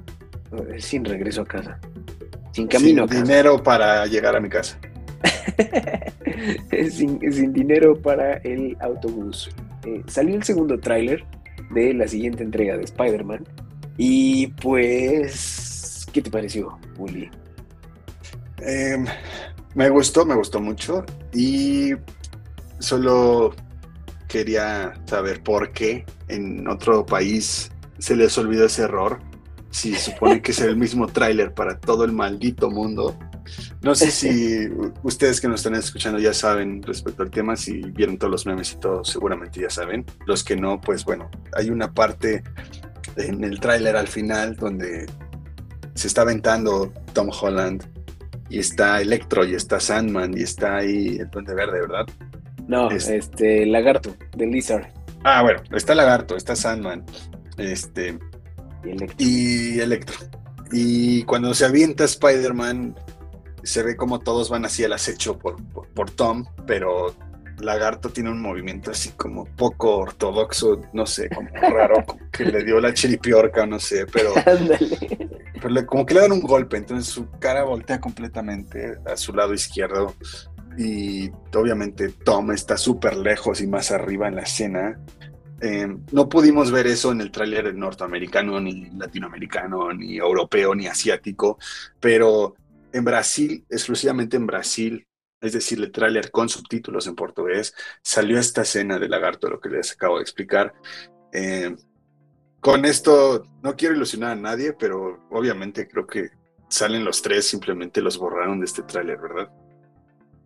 eh, 0.51 0.79
sin 0.79 1.03
regreso 1.03 1.41
a 1.41 1.45
casa, 1.45 1.79
sin 2.51 2.67
camino 2.67 3.07
sin 3.07 3.23
dinero 3.23 3.61
para 3.61 4.05
llegar 4.05 4.35
a 4.35 4.39
mi 4.39 4.49
casa. 4.49 4.79
sin, 6.89 7.19
dinero 7.53 8.01
para 8.01 8.35
el 8.37 8.77
autobús. 8.79 9.49
salió 10.07 10.35
el 10.35 10.43
segundo 10.43 10.79
tráiler 10.79 11.25
de 11.71 11.93
la 11.93 12.07
siguiente 12.07 12.43
entrega 12.43 12.77
de 12.77 12.83
Spider-Man. 12.83 13.45
Y 13.97 14.47
pues, 14.47 16.07
¿qué 16.13 16.21
te 16.21 16.31
pareció, 16.31 16.79
Uli? 16.97 17.29
Em, 18.61 19.05
me 19.75 19.89
gustó, 19.89 20.25
me 20.25 20.35
gustó 20.35 20.61
mucho. 20.61 21.05
Y 21.33 21.91
solo 22.79 23.55
quería 24.27 24.93
saber 25.05 25.43
por 25.43 25.71
qué 25.71 26.05
en 26.27 26.67
otro 26.67 27.05
país 27.05 27.71
se 27.97 28.15
les 28.15 28.37
olvidó 28.37 28.65
ese 28.65 28.83
error. 28.83 29.19
Si 29.71 29.95
supone 29.95 30.41
que 30.41 30.51
es 30.51 30.61
el 30.61 30.77
mismo 30.77 31.07
tráiler 31.07 31.53
para 31.53 31.79
todo 31.79 32.05
el 32.05 32.11
maldito 32.11 32.69
mundo. 32.69 33.17
No 33.81 33.95
sé 33.95 34.11
si 34.11 34.69
ustedes 35.03 35.41
que 35.41 35.47
nos 35.47 35.61
están 35.61 35.75
escuchando 35.75 36.19
ya 36.19 36.33
saben 36.33 36.83
respecto 36.83 37.23
al 37.23 37.31
tema, 37.31 37.55
si 37.55 37.81
vieron 37.81 38.17
todos 38.17 38.31
los 38.31 38.45
memes 38.45 38.73
y 38.73 38.77
todo, 38.77 39.03
seguramente 39.03 39.59
ya 39.59 39.69
saben. 39.69 40.05
Los 40.25 40.43
que 40.43 40.55
no, 40.55 40.79
pues 40.79 41.03
bueno, 41.03 41.29
hay 41.55 41.69
una 41.69 41.93
parte 41.93 42.43
en 43.15 43.43
el 43.43 43.59
tráiler 43.59 43.95
al 43.95 44.07
final 44.07 44.55
donde 44.55 45.07
se 45.95 46.07
está 46.07 46.21
aventando 46.21 46.93
Tom 47.13 47.29
Holland 47.29 47.83
y 48.49 48.59
está 48.59 49.01
Electro 49.01 49.45
y 49.45 49.55
está 49.55 49.79
Sandman 49.79 50.37
y 50.37 50.43
está 50.43 50.77
ahí 50.77 51.17
el 51.17 51.29
Duende 51.29 51.53
Verde, 51.53 51.81
¿verdad? 51.81 52.05
No, 52.69 52.91
este 52.91 53.65
Lagarto, 53.65 54.15
de 54.37 54.45
Lizard. 54.45 54.93
Ah, 55.23 55.41
bueno, 55.41 55.59
está 55.71 55.95
Lagarto, 55.95 56.37
está 56.37 56.55
Sandman, 56.55 57.03
este 57.57 58.19
y 59.17 59.79
Electro. 59.79 60.15
Y 60.71 61.23
cuando 61.23 61.55
se 61.55 61.65
avienta 61.65 62.03
Spider-Man, 62.03 62.95
se 63.63 63.81
ve 63.81 63.95
como 63.95 64.19
todos 64.19 64.51
van 64.51 64.65
así 64.65 64.83
al 64.83 64.93
acecho 64.93 65.39
por, 65.39 65.55
por, 65.95 66.11
Tom, 66.11 66.45
pero 66.67 67.15
Lagarto 67.59 68.09
tiene 68.09 68.29
un 68.29 68.39
movimiento 68.39 68.91
así 68.91 69.09
como 69.17 69.45
poco 69.45 69.97
ortodoxo, 69.97 70.79
no 70.93 71.07
sé, 71.07 71.27
como 71.29 71.49
raro, 71.53 72.05
que 72.31 72.45
le 72.45 72.63
dio 72.63 72.79
la 72.79 72.93
chiripiorca, 72.93 73.65
no 73.65 73.79
sé, 73.79 74.05
pero, 74.05 74.31
pero 75.61 75.87
como 75.87 76.05
que 76.05 76.13
le 76.13 76.21
dan 76.21 76.33
un 76.33 76.41
golpe, 76.41 76.77
entonces 76.77 77.11
su 77.11 77.31
cara 77.39 77.63
voltea 77.63 77.99
completamente 77.99 78.99
a 79.11 79.17
su 79.17 79.33
lado 79.33 79.55
izquierdo 79.55 80.13
y 80.79 81.29
obviamente 81.55 82.07
Tom 82.07 82.51
está 82.51 82.77
súper 82.77 83.17
lejos 83.17 83.59
y 83.59 83.67
más 83.67 83.91
arriba 83.91 84.29
en 84.29 84.35
la 84.35 84.43
escena. 84.43 84.97
Eh, 85.59 85.93
no 86.13 86.29
pudimos 86.29 86.71
ver 86.71 86.87
eso 86.87 87.11
en 87.11 87.19
el 87.19 87.31
tráiler 87.31 87.75
norteamericano, 87.75 88.61
ni 88.61 88.89
latinoamericano, 88.91 89.91
ni 89.91 90.15
europeo, 90.15 90.73
ni 90.73 90.87
asiático, 90.87 91.59
pero 91.99 92.55
en 92.93 93.03
Brasil, 93.03 93.65
exclusivamente 93.69 94.37
en 94.37 94.47
Brasil, 94.47 95.05
es 95.41 95.51
decir, 95.51 95.79
el 95.79 95.91
tráiler 95.91 96.31
con 96.31 96.47
subtítulos 96.47 97.07
en 97.07 97.15
portugués, 97.15 97.73
salió 98.01 98.39
esta 98.39 98.61
escena 98.61 98.97
de 98.97 99.09
lagarto, 99.09 99.49
lo 99.49 99.59
que 99.59 99.67
les 99.67 99.91
acabo 99.91 100.15
de 100.15 100.21
explicar. 100.21 100.73
Eh, 101.33 101.75
con 102.61 102.85
esto 102.85 103.43
no 103.61 103.75
quiero 103.75 103.95
ilusionar 103.95 104.31
a 104.31 104.35
nadie, 104.35 104.71
pero 104.79 105.27
obviamente 105.29 105.89
creo 105.89 106.07
que 106.07 106.29
salen 106.69 107.03
los 107.03 107.21
tres, 107.21 107.49
simplemente 107.49 108.01
los 108.01 108.17
borraron 108.17 108.61
de 108.61 108.65
este 108.65 108.83
tráiler, 108.83 109.19
¿verdad? 109.19 109.51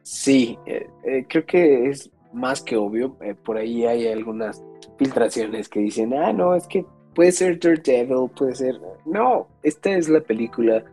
Sí, 0.03 0.57
eh, 0.65 0.87
eh, 1.03 1.25
creo 1.27 1.45
que 1.45 1.89
es 1.89 2.11
más 2.31 2.61
que 2.61 2.75
obvio. 2.75 3.17
por 3.43 3.57
ahí 3.57 3.85
hay 3.85 4.07
algunas 4.07 4.63
filtraciones 4.97 5.69
que 5.69 5.79
dicen, 5.79 6.13
ah, 6.13 6.31
no, 6.31 6.55
es 6.55 6.67
que 6.67 6.85
puede 7.13 7.31
ser 7.31 7.59
Daredevil, 7.59 8.29
puede 8.35 8.55
ser... 8.55 8.79
No, 9.05 9.47
esta 9.61 9.91
es 9.91 10.09
la 10.09 10.21
película 10.21 10.83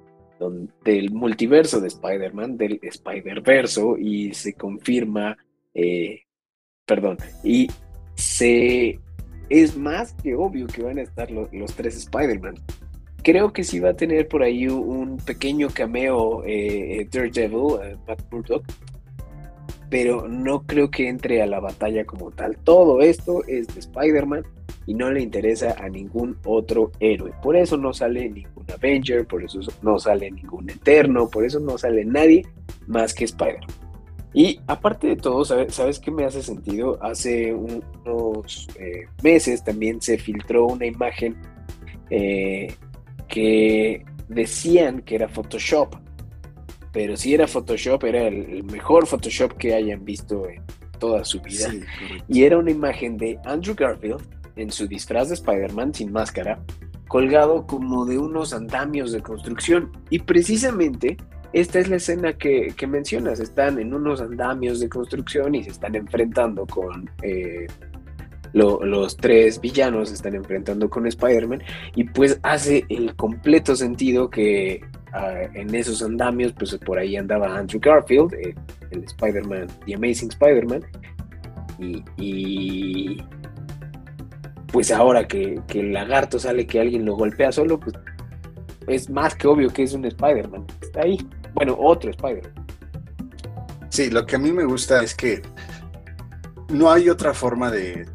del 0.85 1.11
multiverso 1.11 1.81
de 1.81 1.89
Spider-Man, 1.89 2.57
del 2.57 2.79
Spider-Verso, 2.83 3.97
y 3.99 4.33
se 4.33 4.55
confirma, 4.55 5.37
eh, 5.75 6.23
perdón, 6.87 7.19
y 7.45 7.69
se 8.15 8.99
es 9.51 9.77
más 9.77 10.15
que 10.15 10.35
obvio 10.35 10.67
que 10.67 10.83
van 10.83 10.99
a 10.99 11.03
estar 11.03 11.31
los, 11.31 11.75
tres 11.75 11.97
Spider-Man. 11.97 12.55
Creo 13.23 13.53
que 13.53 13.65
sí 13.65 13.81
va 13.81 13.91
a 13.91 13.97
tener 13.97 14.29
por 14.29 14.43
ahí 14.43 14.67
un 14.69 15.19
pequeño 15.19 15.69
cameo 15.69 16.43
eh, 16.47 17.07
Daredevil, 17.11 17.81
eh, 17.83 17.97
Matt 18.07 18.23
Murdock, 18.31 18.65
pero 19.91 20.29
no 20.29 20.63
creo 20.63 20.91
que 20.91 21.09
entre 21.09 21.43
a 21.43 21.47
la 21.47 21.61
batalla 21.61 22.05
como 22.05 22.31
tal. 22.31 22.57
Todo 22.59 23.03
esto 23.03 23.43
es 23.47 23.67
de 23.67 23.81
Spider-Man 23.81 24.45
y 24.87 24.95
no 24.95 25.11
le 25.11 25.21
interesa 25.21 25.75
a 25.79 25.89
ningún 25.89 26.39
otro 26.45 26.93
héroe. 27.01 27.33
Por 27.43 27.57
eso 27.57 27.77
no 27.77 27.93
sale 27.93 28.31
ningún 28.31 28.65
Avenger, 28.73 29.27
por 29.27 29.43
eso 29.43 29.61
no 29.83 29.99
sale 29.99 30.31
ningún 30.31 30.71
Eterno, 30.71 31.29
por 31.29 31.45
eso 31.45 31.59
no 31.59 31.77
sale 31.77 32.05
nadie 32.05 32.47
más 32.87 33.13
que 33.13 33.25
Spider-Man. 33.25 33.69
Y 34.33 34.61
aparte 34.69 35.09
de 35.09 35.17
todo, 35.17 35.45
¿sabes, 35.45 35.99
qué 35.99 36.11
me 36.13 36.25
hace 36.25 36.41
sentido? 36.41 36.99
Hace 37.03 37.53
unos 37.53 38.69
eh, 38.79 39.09
meses 39.25 39.65
también 39.65 40.01
se 40.01 40.19
filtró 40.19 40.67
una 40.67 40.87
imagen 40.87 41.37
eh, 42.11 42.73
que 43.27 44.05
decían 44.29 45.03
que 45.03 45.17
era 45.17 45.29
Photoshop, 45.29 45.97
pero 46.93 47.17
si 47.17 47.35
era 47.35 47.47
Photoshop, 47.47 48.05
era 48.05 48.27
el, 48.27 48.65
mejor 48.65 49.07
Photoshop 49.07 49.53
que 49.55 49.75
hayan 49.75 50.05
visto 50.05 50.49
en 50.49 50.63
toda 50.99 51.25
su 51.25 51.41
vida. 51.41 51.73
y 52.29 52.43
era 52.43 52.59
una 52.59 52.71
imagen 52.71 53.17
de 53.17 53.39
Andrew 53.45 53.75
Garfield 53.75 54.23
en 54.57 54.71
su 54.71 54.87
disfraz 54.87 55.29
de 55.29 55.35
Spider-Man 55.35 55.95
sin 55.95 56.13
máscara, 56.13 56.61
colgado 57.09 57.67
como 57.67 58.05
de 58.05 58.19
unos 58.19 58.53
andamios 58.53 59.13
de 59.13 59.21
construcción. 59.21 59.91
Y 60.11 60.19
precisamente 60.21 61.17
esta 61.53 61.81
es 61.81 61.89
la 61.89 61.97
escena 61.97 62.33
que, 62.35 62.75
mencionas, 62.87 63.41
están 63.41 63.79
en 63.81 63.93
unos 63.93 64.21
andamios 64.21 64.79
de 64.79 64.89
construcción 64.89 65.55
y 65.55 65.65
se 65.65 65.71
están 65.71 65.97
enfrentando 65.97 66.67
con 66.67 67.11
eh, 67.23 67.67
los 68.53 69.17
tres 69.17 69.61
villanos, 69.61 70.09
se 70.09 70.15
están 70.15 70.35
enfrentando 70.35 70.89
con 70.91 71.07
Spider-Man 71.07 71.63
y 71.95 72.05
pues 72.05 72.39
hace 72.43 72.85
el 72.89 73.15
completo 73.17 73.77
sentido 73.77 74.31
que 74.31 74.83
ah, 75.13 75.43
en 75.55 75.75
esos 75.75 76.03
andamios, 76.03 76.53
pues 76.53 76.77
por 76.85 76.99
ahí 76.99 77.17
andaba 77.17 77.57
Andrew 77.57 77.81
Garfield, 77.81 78.35
eh, 78.35 78.55
el 78.91 79.05
Spider-Man, 79.05 79.69
The 79.87 79.95
Amazing 79.95 80.31
Spider-Man, 80.31 80.83
y, 82.19 83.17
pues 84.71 84.91
ahora 84.91 85.27
que, 85.27 85.61
que 85.67 85.81
el 85.81 85.93
lagarto 85.93 86.39
sale 86.39 86.67
que 86.67 86.81
alguien 86.81 87.07
lo 87.07 87.17
golpea 87.17 87.51
solo, 87.53 87.81
pues 87.81 87.95
es 88.87 89.09
más 89.09 89.35
que 89.35 89.47
obvio 89.49 89.71
que 89.71 89.85
es 89.85 89.95
un 89.95 90.05
Spider-Man, 90.05 90.67
está 90.83 91.03
ahí. 91.03 91.19
Bueno, 91.55 91.77
otro 91.79 92.11
Spider. 92.11 92.53
Sí, 93.89 94.11
lo 94.11 94.25
que 94.25 94.37
a 94.37 94.39
mí 94.39 94.53
me 94.53 94.65
gusta 94.65 95.03
es 95.03 95.15
que 95.15 95.43
no 96.69 96.91
hay 96.91 97.09
otra 97.09 97.35
forma 97.35 97.71
de, 97.71 98.07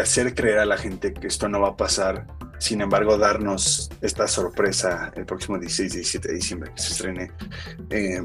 hacer 0.00 0.34
creer 0.34 0.58
a 0.58 0.66
la 0.66 0.76
gente 0.76 1.12
que 1.12 1.26
esto 1.26 1.48
no 1.48 1.60
va 1.60 1.70
a 1.70 1.76
pasar. 1.76 2.26
Sin 2.58 2.80
embargo, 2.80 3.18
darnos 3.18 3.90
esta 4.00 4.28
sorpresa 4.28 5.12
el 5.16 5.26
próximo 5.26 5.58
16 5.58 5.92
17 5.92 6.28
de 6.28 6.34
diciembre 6.34 6.70
que 6.74 6.82
se 6.82 6.92
estrene, 6.92 7.32
eh, 7.90 8.24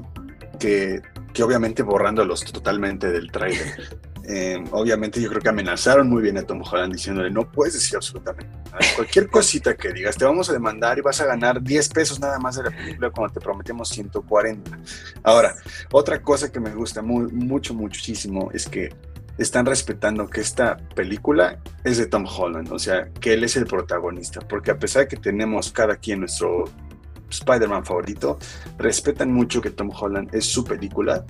que, 0.59 1.01
que 1.33 1.43
obviamente 1.43 1.83
borrándolos 1.83 2.43
totalmente 2.45 3.11
del 3.11 3.31
trailer. 3.31 3.99
Eh, 4.29 4.61
obviamente 4.71 5.21
yo 5.21 5.29
creo 5.29 5.41
que 5.41 5.47
amenazaron 5.47 6.09
muy 6.09 6.21
bien 6.21 6.37
a 6.37 6.43
Tom 6.43 6.61
Holland 6.61 6.91
diciéndole, 6.91 7.31
no 7.31 7.49
puedes 7.49 7.75
decir 7.75 7.95
absolutamente 7.95 8.53
nada. 8.65 8.79
Cualquier 8.97 9.27
cosita 9.31 9.77
que 9.77 9.93
digas, 9.93 10.17
te 10.17 10.25
vamos 10.25 10.49
a 10.49 10.53
demandar 10.53 10.97
y 10.97 11.01
vas 11.01 11.21
a 11.21 11.25
ganar 11.25 11.61
10 11.63 11.89
pesos 11.89 12.19
nada 12.19 12.37
más 12.37 12.57
de 12.57 12.63
la 12.63 12.71
película 12.71 13.09
cuando 13.09 13.33
te 13.33 13.39
prometemos 13.39 13.87
140. 13.87 14.79
Ahora, 15.23 15.55
otra 15.93 16.21
cosa 16.21 16.51
que 16.51 16.59
me 16.59 16.71
gusta 16.71 17.01
muy, 17.01 17.31
mucho, 17.31 17.73
muchísimo 17.73 18.49
es 18.53 18.67
que 18.67 18.93
están 19.37 19.65
respetando 19.65 20.27
que 20.27 20.41
esta 20.41 20.77
película 20.95 21.59
es 21.83 21.97
de 21.97 22.07
Tom 22.07 22.25
Holland, 22.25 22.71
o 22.71 22.79
sea, 22.79 23.09
que 23.13 23.33
él 23.33 23.43
es 23.43 23.55
el 23.55 23.65
protagonista, 23.65 24.41
porque 24.41 24.71
a 24.71 24.79
pesar 24.79 25.03
de 25.03 25.07
que 25.09 25.17
tenemos 25.17 25.71
cada 25.71 25.95
quien 25.95 26.21
nuestro 26.21 26.65
Spider-Man 27.29 27.85
favorito, 27.85 28.37
respetan 28.77 29.31
mucho 29.31 29.61
que 29.61 29.71
Tom 29.71 29.91
Holland 29.93 30.33
es 30.33 30.45
su 30.45 30.63
película 30.63 31.25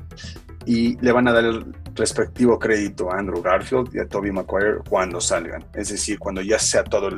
y 0.65 0.97
le 0.99 1.11
van 1.11 1.27
a 1.27 1.33
dar 1.33 1.45
el 1.45 1.73
respectivo 1.95 2.59
crédito 2.59 3.11
a 3.11 3.17
Andrew 3.17 3.41
Garfield 3.41 3.95
y 3.95 3.99
a 3.99 4.07
Tobey 4.07 4.31
Maguire 4.31 4.79
cuando 4.89 5.21
salgan. 5.21 5.65
Es 5.73 5.89
decir, 5.89 6.19
cuando 6.19 6.41
ya 6.41 6.59
sea 6.59 6.83
todo 6.83 7.09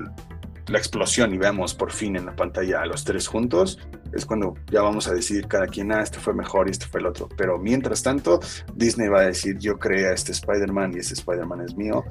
la 0.69 0.77
explosión 0.77 1.33
y 1.33 1.37
veamos 1.37 1.73
por 1.73 1.91
fin 1.91 2.15
en 2.15 2.25
la 2.25 2.35
pantalla 2.35 2.81
a 2.81 2.85
los 2.85 3.03
tres 3.03 3.27
juntos, 3.27 3.79
es 4.13 4.25
cuando 4.25 4.55
ya 4.71 4.81
vamos 4.81 5.07
a 5.07 5.13
decidir 5.13 5.47
cada 5.47 5.67
quien, 5.67 5.91
ah, 5.91 6.01
este 6.01 6.19
fue 6.19 6.33
mejor 6.33 6.67
y 6.67 6.71
este 6.71 6.85
fue 6.85 6.99
el 6.99 7.07
otro. 7.07 7.29
Pero 7.37 7.57
mientras 7.57 8.03
tanto, 8.03 8.39
Disney 8.75 9.07
va 9.07 9.21
a 9.21 9.25
decir, 9.25 9.57
yo 9.59 9.77
creé 9.77 10.07
a 10.07 10.13
este 10.13 10.31
Spider-Man 10.31 10.93
y 10.93 10.99
este 10.99 11.13
Spider-Man 11.13 11.61
es 11.61 11.75
mío. 11.75 12.03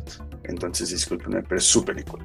Entonces, 0.44 0.90
discúlpenme, 0.90 1.42
pero 1.42 1.58
es 1.58 1.64
su 1.64 1.84
película. 1.84 2.24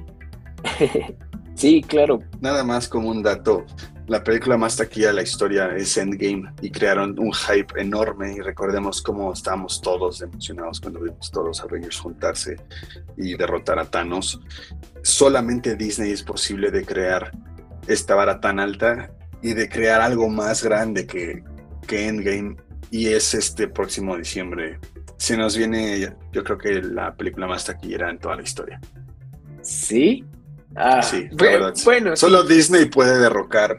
sí, 1.54 1.82
claro. 1.82 2.20
Nada 2.40 2.64
más 2.64 2.88
como 2.88 3.08
un 3.08 3.22
dato 3.22 3.64
la 4.06 4.22
película 4.22 4.58
más 4.58 4.76
taquilla 4.76 5.08
de 5.08 5.14
la 5.14 5.22
historia 5.22 5.74
es 5.74 5.96
Endgame 5.96 6.52
y 6.60 6.70
crearon 6.70 7.18
un 7.18 7.32
hype 7.32 7.80
enorme 7.80 8.34
y 8.34 8.40
recordemos 8.40 9.00
cómo 9.00 9.32
estábamos 9.32 9.80
todos 9.80 10.20
emocionados 10.20 10.78
cuando 10.78 11.00
vimos 11.00 11.30
todos 11.30 11.60
a 11.60 11.62
Avengers 11.62 12.00
juntarse 12.00 12.56
y 13.16 13.34
derrotar 13.34 13.78
a 13.78 13.86
Thanos. 13.86 14.42
Solamente 15.02 15.74
Disney 15.74 16.10
es 16.10 16.22
posible 16.22 16.70
de 16.70 16.84
crear 16.84 17.30
esta 17.86 18.14
vara 18.14 18.40
tan 18.40 18.60
alta 18.60 19.10
y 19.40 19.54
de 19.54 19.70
crear 19.70 20.02
algo 20.02 20.28
más 20.28 20.62
grande 20.62 21.06
que, 21.06 21.42
que 21.86 22.06
Endgame 22.06 22.56
y 22.90 23.06
es 23.06 23.32
este 23.32 23.68
próximo 23.68 24.18
diciembre. 24.18 24.80
Se 25.16 25.34
nos 25.34 25.56
viene, 25.56 26.14
yo 26.30 26.44
creo 26.44 26.58
que 26.58 26.82
la 26.82 27.16
película 27.16 27.46
más 27.46 27.64
taquillera 27.64 28.10
en 28.10 28.18
toda 28.18 28.36
la 28.36 28.42
historia. 28.42 28.78
Sí, 29.62 30.26
Ah, 30.76 31.02
sí, 31.02 31.28
bueno, 31.32 32.16
Solo 32.16 32.42
Disney 32.42 32.86
puede 32.86 33.18
derrocar 33.18 33.78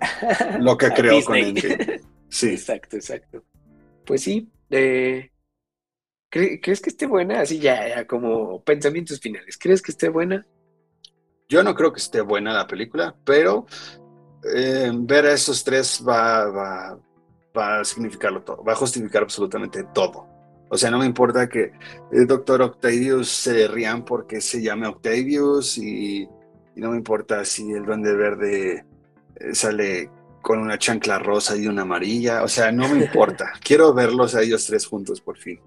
lo 0.59 0.77
que 0.77 0.89
creó 0.95 1.23
con 1.23 1.35
Endgame. 1.37 2.01
Sí. 2.27 2.49
Exacto, 2.49 2.97
exacto. 2.97 3.45
Pues 4.05 4.23
sí. 4.23 4.51
Eh, 4.69 5.31
¿Crees 6.29 6.81
que 6.81 6.89
esté 6.89 7.05
buena? 7.05 7.39
Así 7.39 7.59
ya, 7.59 8.05
como 8.07 8.61
pensamientos 8.61 9.21
finales. 9.21 9.57
¿Crees 9.57 9.81
que 9.81 9.91
esté 9.91 10.09
buena? 10.09 10.45
Yo 11.47 11.63
no 11.63 11.73
creo 11.73 11.93
que 11.93 11.99
esté 11.99 12.19
buena 12.19 12.53
la 12.53 12.67
película, 12.67 13.15
pero 13.23 13.67
eh, 14.53 14.91
ver 14.93 15.27
a 15.27 15.33
esos 15.33 15.63
tres 15.63 16.03
va, 16.05 16.45
va, 16.47 16.99
va 17.57 17.79
a 17.79 17.85
significarlo 17.85 18.43
todo, 18.43 18.63
va 18.63 18.73
a 18.73 18.75
justificar 18.75 19.23
absolutamente 19.23 19.85
todo. 19.93 20.27
O 20.69 20.77
sea, 20.77 20.91
no 20.91 20.99
me 20.99 21.05
importa 21.05 21.47
que 21.47 21.71
el 22.11 22.27
doctor 22.27 22.61
Octavius 22.63 23.29
se 23.29 23.67
rían 23.67 24.03
porque 24.03 24.41
se 24.41 24.61
llame 24.61 24.87
Octavius 24.87 25.77
y 25.77 26.27
y 26.75 26.81
no 26.81 26.91
me 26.91 26.97
importa 26.97 27.43
si 27.45 27.71
el 27.71 27.85
duende 27.85 28.13
verde 28.13 28.85
eh, 29.35 29.55
sale 29.55 30.09
con 30.41 30.59
una 30.59 30.77
chancla 30.77 31.17
rosa 31.17 31.57
y 31.57 31.67
una 31.67 31.83
amarilla, 31.83 32.43
o 32.43 32.47
sea, 32.47 32.71
no 32.71 32.87
me 32.87 32.99
importa. 33.05 33.53
Quiero 33.63 33.93
verlos 33.93 34.35
a 34.35 34.41
ellos 34.41 34.65
tres 34.65 34.85
juntos 34.85 35.21
por 35.21 35.37
fin. 35.37 35.59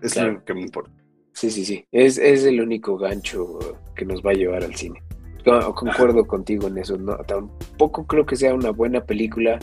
Es 0.00 0.16
lo 0.16 0.44
que 0.44 0.54
me 0.54 0.62
importa. 0.62 0.90
Sí, 1.32 1.50
sí, 1.50 1.64
sí. 1.64 1.84
Es, 1.92 2.18
el 2.18 2.60
único 2.60 2.98
gancho 2.98 3.58
que 3.94 4.04
nos 4.04 4.20
va 4.22 4.32
a 4.32 4.34
llevar 4.34 4.64
al 4.64 4.74
cine. 4.74 5.02
Concuerdo 5.44 6.26
contigo 6.26 6.68
en 6.68 6.78
eso. 6.78 6.96
No, 6.96 7.16
tampoco 7.18 8.06
creo 8.06 8.26
que 8.26 8.36
sea 8.36 8.54
una 8.54 8.70
buena 8.70 9.04
película. 9.04 9.58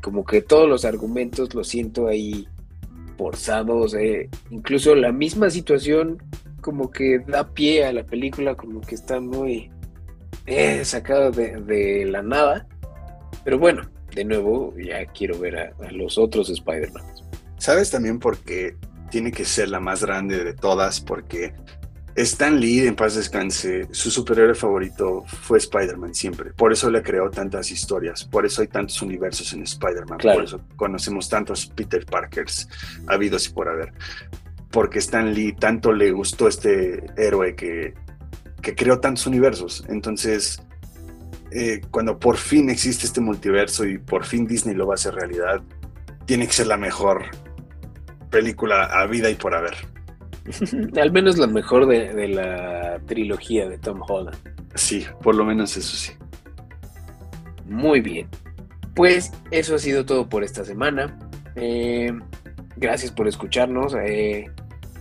Como 0.00 0.24
que 0.24 0.42
todos 0.42 0.68
los 0.68 0.84
argumentos 0.84 1.54
los 1.54 1.68
siento 1.68 2.06
ahí 2.06 2.46
forzados. 3.16 3.94
Eh. 3.94 4.28
Incluso 4.50 4.94
la 4.94 5.12
misma 5.12 5.50
situación 5.50 6.22
como 6.60 6.90
que 6.90 7.18
da 7.18 7.52
pie 7.52 7.84
a 7.84 7.92
la 7.92 8.04
película, 8.04 8.54
como 8.54 8.80
que 8.80 8.94
está 8.94 9.20
muy 9.20 9.70
eh, 10.46 10.84
sacado 10.84 11.30
de, 11.30 12.04
la 12.06 12.22
nada. 12.22 12.66
Pero 13.44 13.58
bueno, 13.58 13.82
de 14.14 14.24
nuevo, 14.24 14.74
ya 14.78 15.04
quiero 15.06 15.38
ver 15.38 15.58
a, 15.58 15.92
los 15.92 16.18
otros 16.18 16.50
Spider-Man. 16.50 17.04
¿Sabes 17.58 17.90
también 17.90 18.18
por 18.18 18.38
qué 18.38 18.76
tiene 19.10 19.32
que 19.32 19.44
ser 19.44 19.68
la 19.68 19.80
más 19.80 20.04
grande 20.04 20.44
de 20.44 20.54
todas? 20.54 21.00
Porque 21.00 21.54
Stan 22.16 22.60
Lee, 22.60 22.86
en 22.86 22.94
paz 22.94 23.16
descanse, 23.16 23.88
su 23.90 24.10
superhéroe 24.10 24.54
favorito 24.54 25.24
fue 25.26 25.58
Spider-Man 25.58 26.14
siempre. 26.14 26.52
Por 26.52 26.72
eso 26.72 26.90
le 26.90 27.02
creó 27.02 27.30
tantas 27.30 27.70
historias, 27.70 28.24
por 28.24 28.46
eso 28.46 28.62
hay 28.62 28.68
tantos 28.68 29.02
universos 29.02 29.52
en 29.52 29.62
Spider-Man, 29.62 30.18
por 30.18 30.44
eso 30.44 30.60
conocemos 30.76 31.28
tantos 31.28 31.66
Peter 31.66 32.06
Parkers 32.06 32.68
habidos 33.08 33.48
y 33.48 33.52
por 33.52 33.68
haber. 33.68 33.92
Porque 34.70 35.00
Stan 35.00 35.32
Lee 35.32 35.54
tanto 35.54 35.92
le 35.92 36.12
gustó 36.12 36.46
este 36.48 37.04
héroe 37.16 37.56
que 37.56 37.94
que 38.64 38.74
creó 38.74 38.98
tantos 38.98 39.28
universos. 39.28 39.84
Entonces, 39.88 40.60
eh, 41.52 41.82
cuando 41.92 42.18
por 42.18 42.36
fin 42.36 42.68
existe 42.70 43.06
este 43.06 43.20
multiverso 43.20 43.86
y 43.86 43.98
por 43.98 44.24
fin 44.24 44.46
Disney 44.46 44.74
lo 44.74 44.88
va 44.88 44.94
a 44.94 44.96
hacer 44.96 45.14
realidad, 45.14 45.62
tiene 46.24 46.46
que 46.48 46.52
ser 46.52 46.66
la 46.66 46.76
mejor 46.76 47.26
película 48.30 48.86
a 48.86 49.06
vida 49.06 49.30
y 49.30 49.36
por 49.36 49.54
haber. 49.54 49.74
Al 51.00 51.12
menos 51.12 51.38
la 51.38 51.46
mejor 51.46 51.86
de, 51.86 52.28
la 52.28 53.00
trilogía 53.06 53.68
de 53.68 53.78
Tom 53.78 54.00
Holland. 54.06 54.36
Sí, 54.74 55.06
por 55.22 55.36
lo 55.36 55.44
menos 55.44 55.76
eso 55.76 55.96
sí. 55.96 56.12
Muy 57.66 58.00
bien. 58.00 58.28
Pues 58.94 59.32
eso 59.50 59.76
ha 59.76 59.78
sido 59.78 60.04
todo 60.04 60.28
por 60.28 60.42
esta 60.42 60.64
semana. 60.64 61.16
Eh, 61.54 62.12
gracias 62.76 63.12
por 63.12 63.28
escucharnos. 63.28 63.94
Eh, 63.94 64.50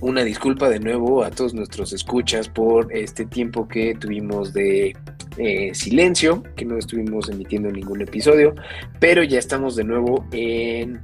una 0.03 0.23
disculpa 0.23 0.69
de 0.69 0.79
nuevo 0.79 1.23
a 1.23 1.31
todos 1.31 1.53
nuestros 1.53 1.93
escuchas 1.93 2.49
por 2.49 2.93
este 2.93 3.25
tiempo 3.25 3.69
que 3.69 3.95
tuvimos 3.95 4.51
de 4.51 4.97
eh, 5.37 5.73
silencio, 5.73 6.43
que 6.57 6.65
no 6.65 6.77
estuvimos 6.77 7.29
emitiendo 7.29 7.71
ningún 7.71 8.01
episodio, 8.01 8.53
pero 8.99 9.23
ya 9.23 9.39
estamos 9.39 9.77
de 9.77 9.85
nuevo 9.85 10.27
en, 10.33 10.99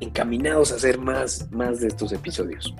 encaminados 0.00 0.72
a 0.72 0.76
hacer 0.76 0.98
más, 0.98 1.48
más 1.52 1.78
de 1.80 1.86
estos 1.86 2.10
episodios. 2.12 2.74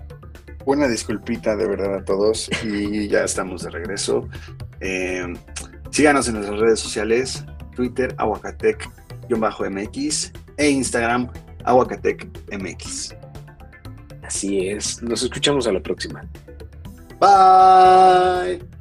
Una 0.65 0.89
disculpita 0.89 1.55
de 1.55 1.69
verdad 1.69 1.95
a 1.95 2.05
todos 2.05 2.51
y 2.65 3.07
ya 3.13 3.23
estamos 3.23 3.63
de 3.63 3.71
regreso. 3.71 4.29
Eh, 4.81 5.33
síganos 5.91 6.27
en 6.27 6.35
nuestras 6.35 6.59
redes 6.59 6.81
sociales, 6.81 7.45
Twitter, 7.77 8.13
aguacatec-mx 8.19 10.33
e 10.57 10.69
Instagram, 10.69 11.29
aguacatec-mx. 11.65 13.26
Así 14.27 14.69
es. 14.69 15.03
Nos 15.03 15.23
escuchamos 15.23 15.67
a 15.67 15.73
la 15.73 15.81
próxima. 15.81 16.25
Bye. 17.21 18.76